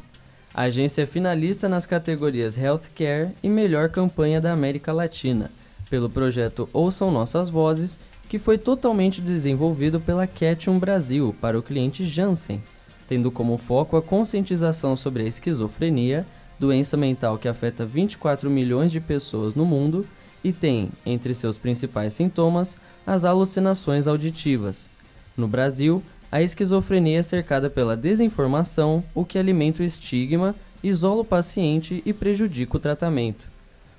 A 0.55 0.63
agência 0.63 1.03
é 1.03 1.07
finalista 1.07 1.69
nas 1.69 1.87
categorias 1.87 2.59
Healthcare 2.59 3.31
e 3.43 3.49
Melhor 3.49 3.89
Campanha 3.89 4.41
da 4.41 4.53
América 4.53 4.93
Latina, 4.93 5.51
pelo 5.93 6.09
projeto 6.09 6.71
Ouçam 6.73 7.11
Nossas 7.11 7.51
Vozes, 7.51 8.01
que 8.27 8.39
foi 8.39 8.57
totalmente 8.57 9.21
desenvolvido 9.21 10.01
pela 10.01 10.27
Ketchum 10.27 10.79
Brasil 10.79 11.37
para 11.39 11.59
o 11.59 11.63
cliente 11.63 12.07
Janssen, 12.07 12.63
tendo 13.07 13.31
como 13.31 13.59
foco 13.59 13.95
a 13.99 14.01
conscientização 14.01 14.97
sobre 14.97 15.25
a 15.25 15.27
esquizofrenia, 15.27 16.27
doença 16.59 16.97
mental 16.97 17.37
que 17.37 17.47
afeta 17.47 17.85
24 17.85 18.49
milhões 18.49 18.91
de 18.91 19.01
pessoas 19.01 19.55
no 19.55 19.67
mundo 19.67 20.07
e 20.43 20.51
tem, 20.51 20.89
entre 21.05 21.35
seus 21.35 21.59
principais 21.59 22.15
sintomas, 22.15 22.75
as 23.07 23.27
alucinações 23.27 24.07
auditivas. 24.07 24.89
No 25.37 25.47
Brasil, 25.47 26.03
a 26.31 26.41
esquizofrenia 26.41 27.19
é 27.19 27.23
cercada 27.23 27.69
pela 27.69 27.99
desinformação, 27.99 29.05
o 29.15 29.27
que 29.27 29.39
alimenta 29.39 29.83
o 29.83 29.85
estigma, 29.85 30.55
isola 30.83 31.21
o 31.21 31.25
paciente 31.25 32.03
e 32.07 32.15
prejudica 32.15 32.79
o 32.79 32.81
tratamento. 32.81 33.52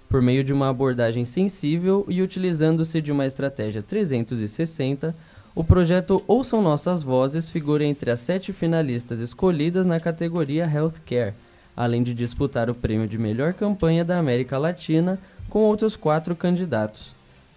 Por 0.09 0.21
meio 0.21 0.43
de 0.43 0.53
uma 0.53 0.69
abordagem 0.69 1.25
sensível 1.25 2.05
e 2.07 2.21
utilizando-se 2.21 3.01
de 3.01 3.11
uma 3.11 3.25
estratégia 3.25 3.81
360, 3.81 5.15
o 5.55 5.63
projeto 5.63 6.23
Ouçam 6.27 6.61
Nossas 6.61 7.03
Vozes 7.03 7.49
figura 7.49 7.83
entre 7.83 8.09
as 8.09 8.19
sete 8.19 8.51
finalistas 8.51 9.19
escolhidas 9.19 9.85
na 9.85 9.99
categoria 9.99 10.65
Healthcare, 10.65 11.33
além 11.75 12.01
de 12.03 12.13
disputar 12.13 12.69
o 12.69 12.75
prêmio 12.75 13.07
de 13.07 13.17
melhor 13.17 13.53
campanha 13.53 14.03
da 14.03 14.17
América 14.17 14.57
Latina 14.57 15.19
com 15.49 15.59
outros 15.59 15.95
quatro 15.95 16.35
candidatos. 16.35 17.13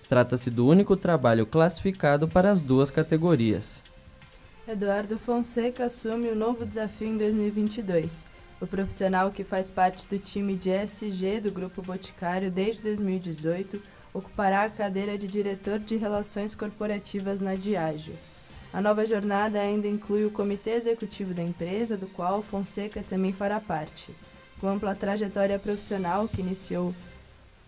Trata-se 0.08 0.50
do 0.50 0.66
único 0.66 0.96
trabalho 0.96 1.46
classificado 1.46 2.28
para 2.28 2.50
as 2.50 2.62
duas 2.62 2.90
categorias. 2.90 3.82
Eduardo 4.68 5.18
Fonseca 5.18 5.84
assume 5.84 6.28
o 6.28 6.34
novo 6.34 6.66
desafio 6.66 7.08
em 7.08 7.16
2022. 7.16 8.24
O 8.58 8.66
profissional 8.66 9.30
que 9.30 9.44
faz 9.44 9.70
parte 9.70 10.06
do 10.06 10.18
time 10.18 10.56
de 10.56 10.70
SG 10.70 11.40
do 11.42 11.50
Grupo 11.50 11.82
Boticário 11.82 12.50
desde 12.50 12.80
2018 12.82 13.82
ocupará 14.14 14.64
a 14.64 14.70
cadeira 14.70 15.18
de 15.18 15.26
diretor 15.26 15.78
de 15.78 15.96
Relações 15.96 16.54
Corporativas 16.54 17.40
na 17.42 17.54
Diageo. 17.54 18.14
A 18.72 18.80
nova 18.80 19.04
jornada 19.04 19.60
ainda 19.60 19.86
inclui 19.86 20.24
o 20.24 20.30
comitê 20.30 20.70
executivo 20.70 21.34
da 21.34 21.42
empresa, 21.42 21.98
do 21.98 22.06
qual 22.06 22.42
Fonseca 22.42 23.02
também 23.02 23.32
fará 23.32 23.60
parte. 23.60 24.10
Com 24.58 24.68
ampla 24.68 24.94
trajetória 24.94 25.58
profissional 25.58 26.26
que 26.26 26.40
iniciou 26.40 26.94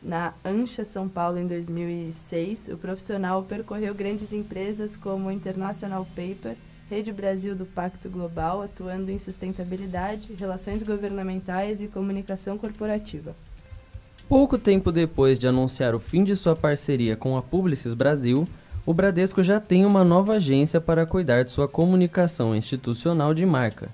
na 0.03 0.33
Ancha 0.43 0.87
São 0.87 1.07
Paulo 1.07 1.39
em 1.39 1.47
2006, 1.47 2.69
o 2.69 2.79
profissional 2.79 3.43
percorreu 3.43 3.95
grandes 3.95 4.33
empresas 4.33 4.97
como 4.97 5.31
International 5.31 6.07
Paper, 6.17 6.57
Rede 6.91 7.13
Brasil 7.13 7.55
do 7.55 7.67
Pacto 7.67 8.09
Global, 8.09 8.63
atuando 8.63 9.11
em 9.11 9.19
sustentabilidade, 9.19 10.33
relações 10.33 10.83
governamentais 10.83 11.83
e 11.83 11.87
comunicação 11.87 12.57
corporativa. 12.57 13.37
Pouco 14.27 14.57
tempo 14.57 14.91
depois 14.91 15.39
de 15.39 15.47
anunciar 15.47 15.95
o 15.95 16.01
fim 16.01 16.25
de 16.25 16.35
sua 16.35 16.57
parceria 16.57 17.15
com 17.15 17.37
a 17.37 17.43
Publicis 17.43 17.93
Brasil, 17.93 18.49
o 18.87 18.95
Bradesco 18.95 19.43
já 19.43 19.61
tem 19.61 19.85
uma 19.85 20.03
nova 20.03 20.35
agência 20.35 20.81
para 20.81 21.05
cuidar 21.05 21.43
de 21.43 21.51
sua 21.51 21.69
comunicação 21.69 22.57
institucional 22.57 23.35
de 23.35 23.45
marca. 23.45 23.91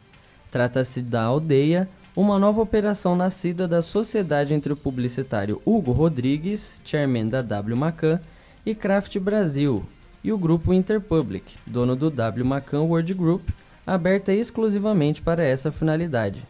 Trata-se 0.49 1.03
da 1.03 1.25
Aldeia, 1.25 1.89
uma 2.15 2.39
nova 2.39 2.63
operação 2.63 3.17
nascida 3.17 3.67
da 3.67 3.83
sociedade 3.83 4.55
entre 4.55 4.73
o 4.73 4.77
publicitário 4.77 5.61
Hugo 5.65 5.91
Rodrigues, 5.91 6.81
chairman 6.85 7.29
da 7.29 7.43
W 7.43 7.77
Macan, 7.77 8.21
e 8.65 8.73
Kraft 8.73 9.19
Brasil, 9.19 9.85
e 10.25 10.33
o 10.33 10.39
grupo 10.39 10.73
Interpublic, 10.73 11.45
dono 11.67 11.95
do 11.95 12.11
W 12.11 12.45
Macan 12.45 12.81
World 12.81 13.13
Group, 13.13 13.51
aberta 13.87 14.33
exclusivamente 14.33 15.21
para 15.21 15.45
essa 15.45 15.71
finalidade. 15.71 16.43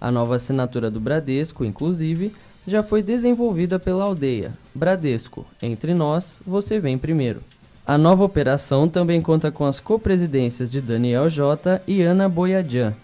A 0.00 0.10
nova 0.10 0.36
assinatura 0.36 0.90
do 0.90 0.98
Bradesco, 0.98 1.64
inclusive, 1.64 2.34
já 2.66 2.82
foi 2.82 3.02
desenvolvida 3.02 3.78
pela 3.78 4.04
aldeia. 4.04 4.54
Bradesco, 4.74 5.46
entre 5.60 5.92
nós, 5.92 6.40
você 6.46 6.80
vem 6.80 6.96
primeiro. 6.96 7.42
A 7.86 7.98
nova 7.98 8.24
operação 8.24 8.88
também 8.88 9.20
conta 9.20 9.52
com 9.52 9.66
as 9.66 9.78
copresidências 9.78 10.70
de 10.70 10.80
Daniel 10.80 11.28
J 11.28 11.82
e 11.86 12.00
Ana 12.00 12.28
Boiadian, 12.28 12.94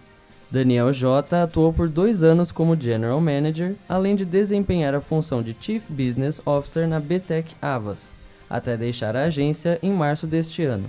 Daniel 0.50 0.92
J. 0.92 1.42
atuou 1.42 1.72
por 1.72 1.88
dois 1.88 2.22
anos 2.22 2.52
como 2.52 2.80
General 2.80 3.20
Manager, 3.20 3.74
além 3.88 4.14
de 4.14 4.24
desempenhar 4.24 4.94
a 4.94 5.00
função 5.00 5.42
de 5.42 5.56
Chief 5.60 5.82
Business 5.88 6.40
Officer 6.46 6.86
na 6.86 7.00
BTEC 7.00 7.54
Avas, 7.60 8.12
até 8.48 8.76
deixar 8.76 9.16
a 9.16 9.24
agência 9.24 9.78
em 9.82 9.92
março 9.92 10.26
deste 10.26 10.62
ano. 10.62 10.88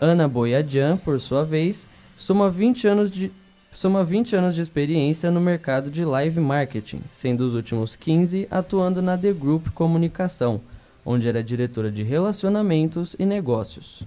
Ana 0.00 0.28
Boyadjan, 0.28 0.96
por 0.96 1.20
sua 1.20 1.44
vez, 1.44 1.88
soma 2.16 2.50
20 2.50 2.86
anos 2.86 3.10
de, 3.10 3.30
soma 3.72 4.04
20 4.04 4.36
anos 4.36 4.54
de 4.54 4.60
experiência 4.60 5.30
no 5.30 5.40
mercado 5.40 5.90
de 5.90 6.04
live 6.04 6.40
marketing, 6.40 7.00
sendo 7.10 7.42
os 7.46 7.54
últimos 7.54 7.96
15 7.96 8.48
atuando 8.50 9.00
na 9.00 9.16
The 9.16 9.32
Group 9.32 9.68
Comunicação, 9.74 10.60
onde 11.04 11.28
era 11.28 11.42
diretora 11.42 11.90
de 11.90 12.02
relacionamentos 12.02 13.14
e 13.18 13.24
negócios. 13.24 14.02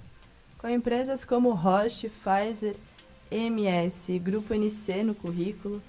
Com 0.58 0.68
empresas 0.68 1.24
como 1.24 1.54
Roche, 1.54 2.10
Pfizer, 2.10 2.76
MS 3.30 4.12
e 4.12 4.20
Grupo 4.20 4.54
NC 4.54 5.04
no 5.04 5.14
currículo, 5.14 5.82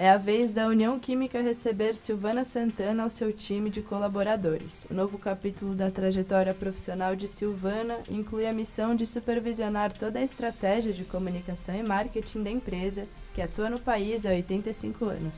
é 0.00 0.08
a 0.08 0.16
vez 0.16 0.50
da 0.50 0.66
União 0.66 0.98
Química 0.98 1.42
receber 1.42 1.94
Silvana 1.94 2.42
Santana 2.42 3.02
ao 3.02 3.10
seu 3.10 3.30
time 3.34 3.68
de 3.68 3.82
colaboradores. 3.82 4.86
O 4.90 4.94
novo 4.94 5.18
capítulo 5.18 5.74
da 5.74 5.90
trajetória 5.90 6.54
profissional 6.54 7.14
de 7.14 7.28
Silvana 7.28 7.98
inclui 8.08 8.46
a 8.46 8.52
missão 8.54 8.94
de 8.94 9.04
supervisionar 9.04 9.92
toda 9.92 10.18
a 10.18 10.22
estratégia 10.22 10.90
de 10.90 11.04
comunicação 11.04 11.74
e 11.74 11.82
marketing 11.82 12.42
da 12.42 12.50
empresa, 12.50 13.04
que 13.34 13.42
atua 13.42 13.68
no 13.68 13.78
país 13.78 14.24
há 14.24 14.30
85 14.30 15.04
anos. 15.04 15.34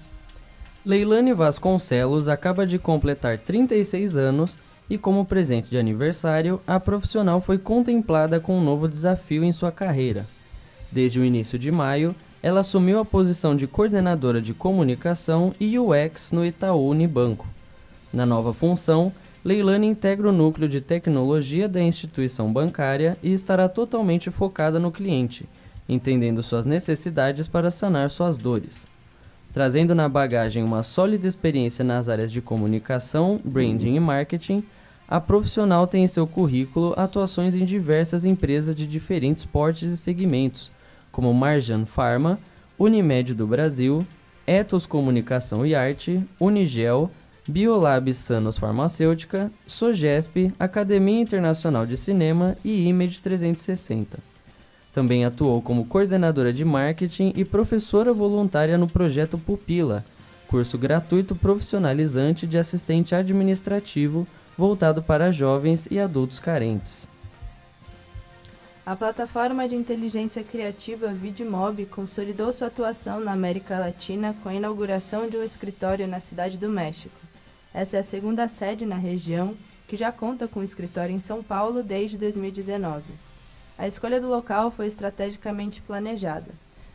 Leilane 0.86 1.32
Vasconcelos 1.32 2.28
acaba 2.28 2.64
de 2.64 2.78
completar 2.78 3.38
36 3.38 4.16
anos 4.16 4.60
e, 4.88 4.96
como 4.96 5.26
presente 5.26 5.70
de 5.70 5.76
aniversário, 5.76 6.60
a 6.64 6.78
profissional 6.78 7.40
foi 7.40 7.58
contemplada 7.58 8.38
com 8.38 8.56
um 8.56 8.62
novo 8.62 8.86
desafio 8.86 9.42
em 9.42 9.50
sua 9.50 9.72
carreira. 9.72 10.24
Desde 10.88 11.18
o 11.18 11.24
início 11.24 11.58
de 11.58 11.72
maio, 11.72 12.14
ela 12.42 12.60
assumiu 12.60 12.98
a 12.98 13.04
posição 13.04 13.54
de 13.54 13.66
coordenadora 13.66 14.42
de 14.42 14.52
comunicação 14.52 15.54
e 15.60 15.78
UX 15.78 16.32
no 16.32 16.44
Itaú 16.44 16.88
Unibanco. 16.88 17.46
Na 18.12 18.26
nova 18.26 18.52
função, 18.52 19.12
Leilane 19.44 19.86
integra 19.86 20.28
o 20.28 20.32
núcleo 20.32 20.68
de 20.68 20.80
tecnologia 20.80 21.68
da 21.68 21.80
instituição 21.80 22.52
bancária 22.52 23.16
e 23.22 23.32
estará 23.32 23.68
totalmente 23.68 24.30
focada 24.30 24.78
no 24.80 24.90
cliente, 24.90 25.48
entendendo 25.88 26.42
suas 26.42 26.66
necessidades 26.66 27.46
para 27.46 27.70
sanar 27.70 28.10
suas 28.10 28.36
dores. 28.36 28.86
Trazendo 29.52 29.94
na 29.94 30.08
bagagem 30.08 30.62
uma 30.62 30.82
sólida 30.82 31.28
experiência 31.28 31.84
nas 31.84 32.08
áreas 32.08 32.32
de 32.32 32.40
comunicação, 32.40 33.40
branding 33.44 33.96
e 33.96 34.00
marketing, 34.00 34.64
a 35.06 35.20
profissional 35.20 35.86
tem 35.86 36.04
em 36.04 36.08
seu 36.08 36.26
currículo 36.26 36.94
atuações 36.96 37.54
em 37.54 37.64
diversas 37.64 38.24
empresas 38.24 38.74
de 38.74 38.86
diferentes 38.86 39.44
portes 39.44 39.92
e 39.92 39.96
segmentos, 39.96 40.72
como 41.12 41.32
Marjan 41.32 41.84
Pharma, 41.84 42.38
Unimed 42.78 43.34
do 43.34 43.46
Brasil, 43.46 44.04
Ethos 44.46 44.86
Comunicação 44.86 45.64
e 45.64 45.74
Arte, 45.74 46.20
Unigel, 46.40 47.10
Biolab 47.46 48.12
Sanos 48.14 48.58
Farmacêutica, 48.58 49.52
Sogesp, 49.66 50.52
Academia 50.58 51.20
Internacional 51.20 51.86
de 51.86 51.96
Cinema 51.96 52.56
e 52.64 52.88
Image 52.88 53.20
360. 53.20 54.18
Também 54.92 55.24
atuou 55.24 55.62
como 55.62 55.86
coordenadora 55.86 56.52
de 56.52 56.64
marketing 56.64 57.32
e 57.36 57.44
professora 57.44 58.12
voluntária 58.12 58.76
no 58.76 58.88
projeto 58.88 59.38
Pupila, 59.38 60.04
curso 60.48 60.76
gratuito 60.76 61.34
profissionalizante 61.34 62.46
de 62.46 62.58
assistente 62.58 63.14
administrativo 63.14 64.26
voltado 64.56 65.02
para 65.02 65.32
jovens 65.32 65.88
e 65.90 65.98
adultos 65.98 66.38
carentes. 66.38 67.08
A 68.84 68.96
plataforma 68.96 69.68
de 69.68 69.76
inteligência 69.76 70.42
criativa 70.42 71.06
Vidmob 71.06 71.86
consolidou 71.86 72.52
sua 72.52 72.66
atuação 72.66 73.20
na 73.20 73.30
América 73.30 73.78
Latina 73.78 74.34
com 74.42 74.48
a 74.48 74.54
inauguração 74.54 75.28
de 75.28 75.36
um 75.36 75.44
escritório 75.44 76.08
na 76.08 76.18
Cidade 76.18 76.58
do 76.58 76.68
México. 76.68 77.14
Essa 77.72 77.98
é 77.98 78.00
a 78.00 78.02
segunda 78.02 78.48
sede 78.48 78.84
na 78.84 78.96
região, 78.96 79.56
que 79.86 79.96
já 79.96 80.10
conta 80.10 80.48
com 80.48 80.58
um 80.58 80.64
escritório 80.64 81.14
em 81.14 81.20
São 81.20 81.44
Paulo 81.44 81.80
desde 81.80 82.18
2019. 82.18 83.04
A 83.78 83.86
escolha 83.86 84.20
do 84.20 84.26
local 84.26 84.72
foi 84.72 84.88
estrategicamente 84.88 85.80
planejada. 85.80 86.50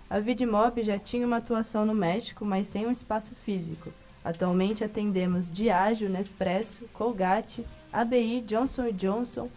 A 0.09 0.19
Vidmob 0.19 0.83
já 0.83 0.99
tinha 0.99 1.25
uma 1.25 1.38
atuação 1.38 1.85
no 1.85 1.95
México, 1.95 2.43
mas 2.43 2.67
sem 2.67 2.85
um 2.85 2.91
espaço 2.91 3.31
físico. 3.45 3.93
Atualmente 4.25 4.83
atendemos 4.83 5.49
Diageo, 5.49 6.09
Nespresso, 6.09 6.83
Colgate, 6.91 7.65
ABI, 7.93 8.41
Johnson 8.41 8.91
Johnson, 8.91 9.49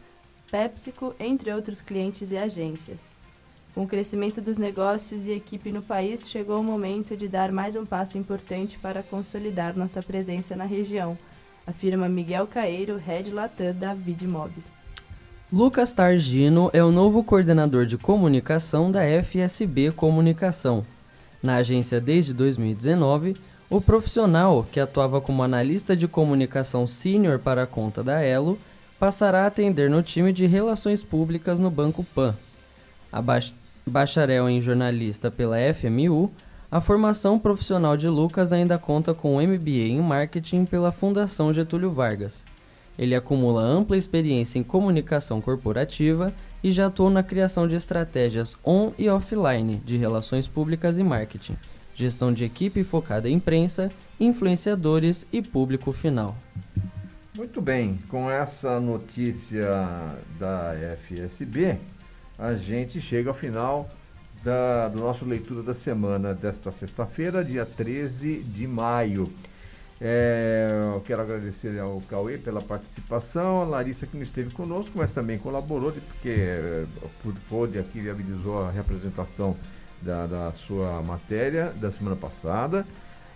PepsiCo, 0.51 1.15
entre 1.21 1.53
outros 1.53 1.81
clientes 1.81 2.33
e 2.33 2.37
agências. 2.37 3.01
Com 3.75 3.85
o 3.85 3.87
crescimento 3.87 4.41
dos 4.41 4.59
negócios 4.59 5.27
e 5.27 5.31
equipe 5.31 5.71
no 5.71 5.81
país, 5.81 6.29
chegou 6.29 6.61
o 6.61 6.65
momento 6.65 7.17
de 7.17 7.29
dar 7.29 7.53
mais 7.53 7.77
um 7.77 7.87
passo 7.87 8.19
importante 8.19 8.77
para 8.79 9.03
consolidar 9.03 9.77
nossa 9.77 10.03
presença 10.03 10.57
na 10.57 10.65
região, 10.65 11.17
afirma 11.65 12.09
Miguel 12.09 12.49
Caeiro, 12.49 12.97
Head 12.97 13.33
Latam 13.33 13.73
da 13.73 13.95
Vidmob. 13.95 14.53
Lucas 15.53 15.93
Targino 15.93 16.69
é 16.73 16.83
o 16.83 16.91
novo 16.91 17.23
coordenador 17.23 17.87
de 17.87 17.97
comunicação 17.97 18.91
da 18.91 19.03
FSB 19.23 19.93
Comunicação. 19.93 20.85
Na 21.43 21.57
agência 21.57 22.01
desde 22.01 22.35
2019, 22.35 23.37
o 23.69 23.81
profissional, 23.81 24.67
que 24.71 24.81
atuava 24.81 25.21
como 25.21 25.45
analista 25.45 25.97
de 25.97 26.09
comunicação 26.09 26.87
sênior 26.87 27.39
para 27.39 27.63
a 27.63 27.67
conta 27.67 28.03
da 28.03 28.21
Elo, 28.21 28.59
passará 29.01 29.45
a 29.45 29.47
atender 29.47 29.89
no 29.89 30.03
time 30.03 30.31
de 30.31 30.45
Relações 30.45 31.03
Públicas 31.03 31.59
no 31.59 31.71
Banco 31.71 32.05
Pan. 32.05 32.37
A 33.11 33.25
bacharel 33.87 34.47
em 34.47 34.61
jornalista 34.61 35.31
pela 35.31 35.57
FMU, 35.73 36.31
a 36.71 36.83
formação 36.83 37.39
profissional 37.39 37.97
de 37.97 38.07
Lucas 38.11 38.53
ainda 38.53 38.79
conta 38.79 39.15
com 39.15 39.41
MBA 39.41 39.89
em 39.89 40.03
Marketing 40.03 40.67
pela 40.67 40.93
Fundação 40.93 41.51
Getúlio 41.51 41.91
Vargas. 41.91 42.45
Ele 42.99 43.15
acumula 43.15 43.63
ampla 43.63 43.97
experiência 43.97 44.59
em 44.59 44.63
comunicação 44.63 45.41
corporativa 45.41 46.31
e 46.63 46.71
já 46.71 46.89
atuou 46.89 47.09
na 47.09 47.23
criação 47.23 47.67
de 47.67 47.77
estratégias 47.77 48.55
on 48.63 48.93
e 48.99 49.09
offline 49.09 49.77
de 49.77 49.97
relações 49.97 50.47
públicas 50.47 50.99
e 50.99 51.03
marketing, 51.03 51.57
gestão 51.95 52.31
de 52.35 52.45
equipe 52.45 52.85
focada 52.85 53.31
em 53.31 53.37
imprensa, 53.37 53.91
influenciadores 54.21 55.27
e 55.33 55.41
público 55.41 55.91
final. 55.91 56.37
Muito 57.41 57.62
bem, 57.62 57.99
com 58.11 58.30
essa 58.30 58.78
notícia 58.78 59.66
da 60.38 60.74
FSB, 61.09 61.78
a 62.38 62.53
gente 62.53 63.01
chega 63.01 63.30
ao 63.30 63.34
final 63.34 63.88
da, 64.45 64.88
do 64.88 64.99
nosso 64.99 65.24
leitura 65.24 65.62
da 65.62 65.72
semana 65.72 66.34
desta 66.34 66.70
sexta-feira, 66.70 67.43
dia 67.43 67.64
13 67.64 68.41
de 68.43 68.66
maio. 68.66 69.32
É, 69.99 70.68
eu 70.95 71.01
quero 71.01 71.22
agradecer 71.22 71.78
ao 71.78 72.03
Cauê 72.03 72.36
pela 72.36 72.61
participação, 72.61 73.62
a 73.62 73.64
Larissa 73.64 74.07
que 74.07 74.18
não 74.18 74.22
esteve 74.22 74.51
conosco, 74.51 74.93
mas 74.95 75.11
também 75.11 75.38
colaborou, 75.38 75.93
porque 75.93 76.28
é, 76.28 76.84
pôde 77.49 77.78
aqui 77.78 78.03
viabilizou 78.03 78.66
a 78.66 78.70
representação 78.70 79.57
da, 80.03 80.26
da 80.26 80.53
sua 80.53 81.03
matéria 81.03 81.72
da 81.80 81.91
semana 81.91 82.16
passada 82.16 82.84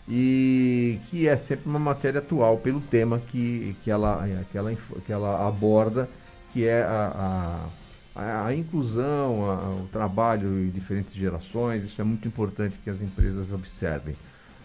e 0.09 0.99
que 1.09 1.27
é 1.27 1.37
sempre 1.37 1.69
uma 1.69 1.79
matéria 1.79 2.19
atual 2.19 2.59
pelo 2.59 2.81
tema 2.81 3.19
que, 3.19 3.75
que, 3.83 3.91
ela, 3.91 4.27
que, 4.51 4.59
ela, 4.59 4.77
que 5.07 5.13
ela 5.13 5.49
aborda, 5.49 6.09
que 6.53 6.67
é 6.67 6.83
a, 6.83 7.67
a, 8.15 8.47
a 8.47 8.55
inclusão, 8.55 9.51
a, 9.51 9.83
o 9.83 9.89
trabalho 9.91 10.63
em 10.63 10.69
diferentes 10.69 11.15
gerações. 11.15 11.85
Isso 11.85 12.01
é 12.01 12.05
muito 12.05 12.29
importante 12.29 12.79
que 12.85 12.91
as 12.91 13.01
empresas 13.01 13.51
observem. 13.51 14.15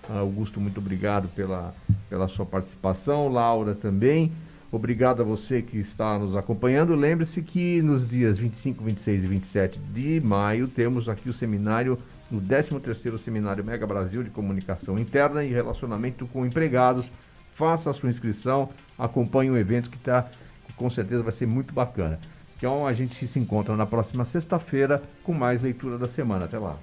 Augusto, 0.09 0.59
muito 0.59 0.79
obrigado 0.79 1.27
pela, 1.29 1.73
pela 2.09 2.27
sua 2.27 2.45
participação. 2.45 3.29
Laura 3.29 3.75
também. 3.75 4.31
Obrigado 4.71 5.21
a 5.21 5.25
você 5.25 5.61
que 5.61 5.77
está 5.77 6.17
nos 6.19 6.35
acompanhando. 6.35 6.93
Lembre-se 6.95 7.41
que 7.41 7.81
nos 7.81 8.07
dias 8.07 8.37
25, 8.37 8.83
26 8.83 9.23
e 9.23 9.27
27 9.27 9.79
de 9.93 10.21
maio 10.21 10.67
temos 10.67 11.09
aqui 11.09 11.29
o 11.29 11.33
seminário 11.33 11.97
no 12.31 12.41
13º 12.41 13.17
Seminário 13.17 13.63
Mega 13.63 13.85
Brasil 13.87 14.23
de 14.23 14.29
Comunicação 14.29 14.97
Interna 14.99 15.43
e 15.43 15.51
Relacionamento 15.51 16.27
com 16.27 16.45
Empregados. 16.45 17.11
Faça 17.55 17.89
a 17.89 17.93
sua 17.93 18.09
inscrição, 18.09 18.69
acompanhe 18.97 19.49
o 19.49 19.57
evento 19.57 19.89
que 19.89 19.97
tá, 19.97 20.29
com 20.75 20.89
certeza 20.89 21.23
vai 21.23 21.31
ser 21.31 21.45
muito 21.45 21.73
bacana. 21.73 22.19
Então 22.57 22.85
a 22.85 22.93
gente 22.93 23.25
se 23.25 23.39
encontra 23.39 23.75
na 23.75 23.85
próxima 23.85 24.25
sexta-feira 24.25 25.01
com 25.23 25.33
mais 25.33 25.61
leitura 25.61 25.97
da 25.97 26.07
semana. 26.07 26.45
Até 26.45 26.59
lá. 26.59 26.77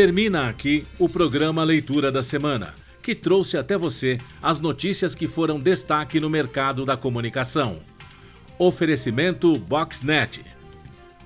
Termina 0.00 0.48
aqui 0.48 0.86
o 0.98 1.10
programa 1.10 1.62
Leitura 1.62 2.10
da 2.10 2.22
Semana, 2.22 2.74
que 3.02 3.14
trouxe 3.14 3.58
até 3.58 3.76
você 3.76 4.18
as 4.40 4.58
notícias 4.58 5.14
que 5.14 5.28
foram 5.28 5.58
destaque 5.58 6.18
no 6.18 6.30
mercado 6.30 6.86
da 6.86 6.96
comunicação. 6.96 7.80
Oferecimento 8.58 9.58
Boxnet. 9.58 10.42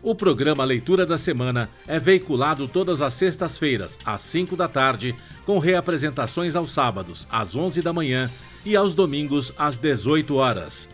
O 0.03 0.12
programa 0.12 0.64
Leitura 0.64 1.07
da 1.07 1.16
Semana 1.16 1.70
é 1.87 2.01
veiculado 2.01 2.66
todas 2.66 3.01
as 3.01 3.14
sextas-feiras, 3.14 3.97
às 4.05 4.22
5 4.22 4.57
da 4.57 4.66
tarde, 4.66 5.14
com 5.47 5.61
reapresentações 5.61 6.57
aos 6.57 6.72
sábados, 6.72 7.29
às 7.31 7.55
11 7.55 7.81
da 7.81 7.93
manhã 7.93 8.29
e 8.66 8.75
aos 8.75 8.93
domingos, 8.93 9.53
às 9.57 9.79
18 9.79 10.35
horas. 10.35 10.89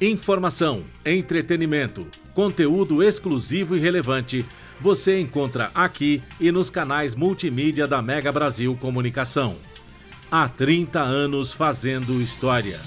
Informação, 0.00 0.84
entretenimento, 1.04 2.06
conteúdo 2.32 3.02
exclusivo 3.02 3.76
e 3.76 3.80
relevante 3.80 4.46
você 4.84 5.18
encontra 5.18 5.70
aqui 5.74 6.22
e 6.38 6.52
nos 6.52 6.68
canais 6.68 7.14
multimídia 7.14 7.86
da 7.86 8.02
Mega 8.02 8.30
Brasil 8.30 8.76
Comunicação. 8.76 9.56
Há 10.30 10.46
30 10.46 11.00
anos 11.00 11.54
fazendo 11.54 12.20
história. 12.20 12.78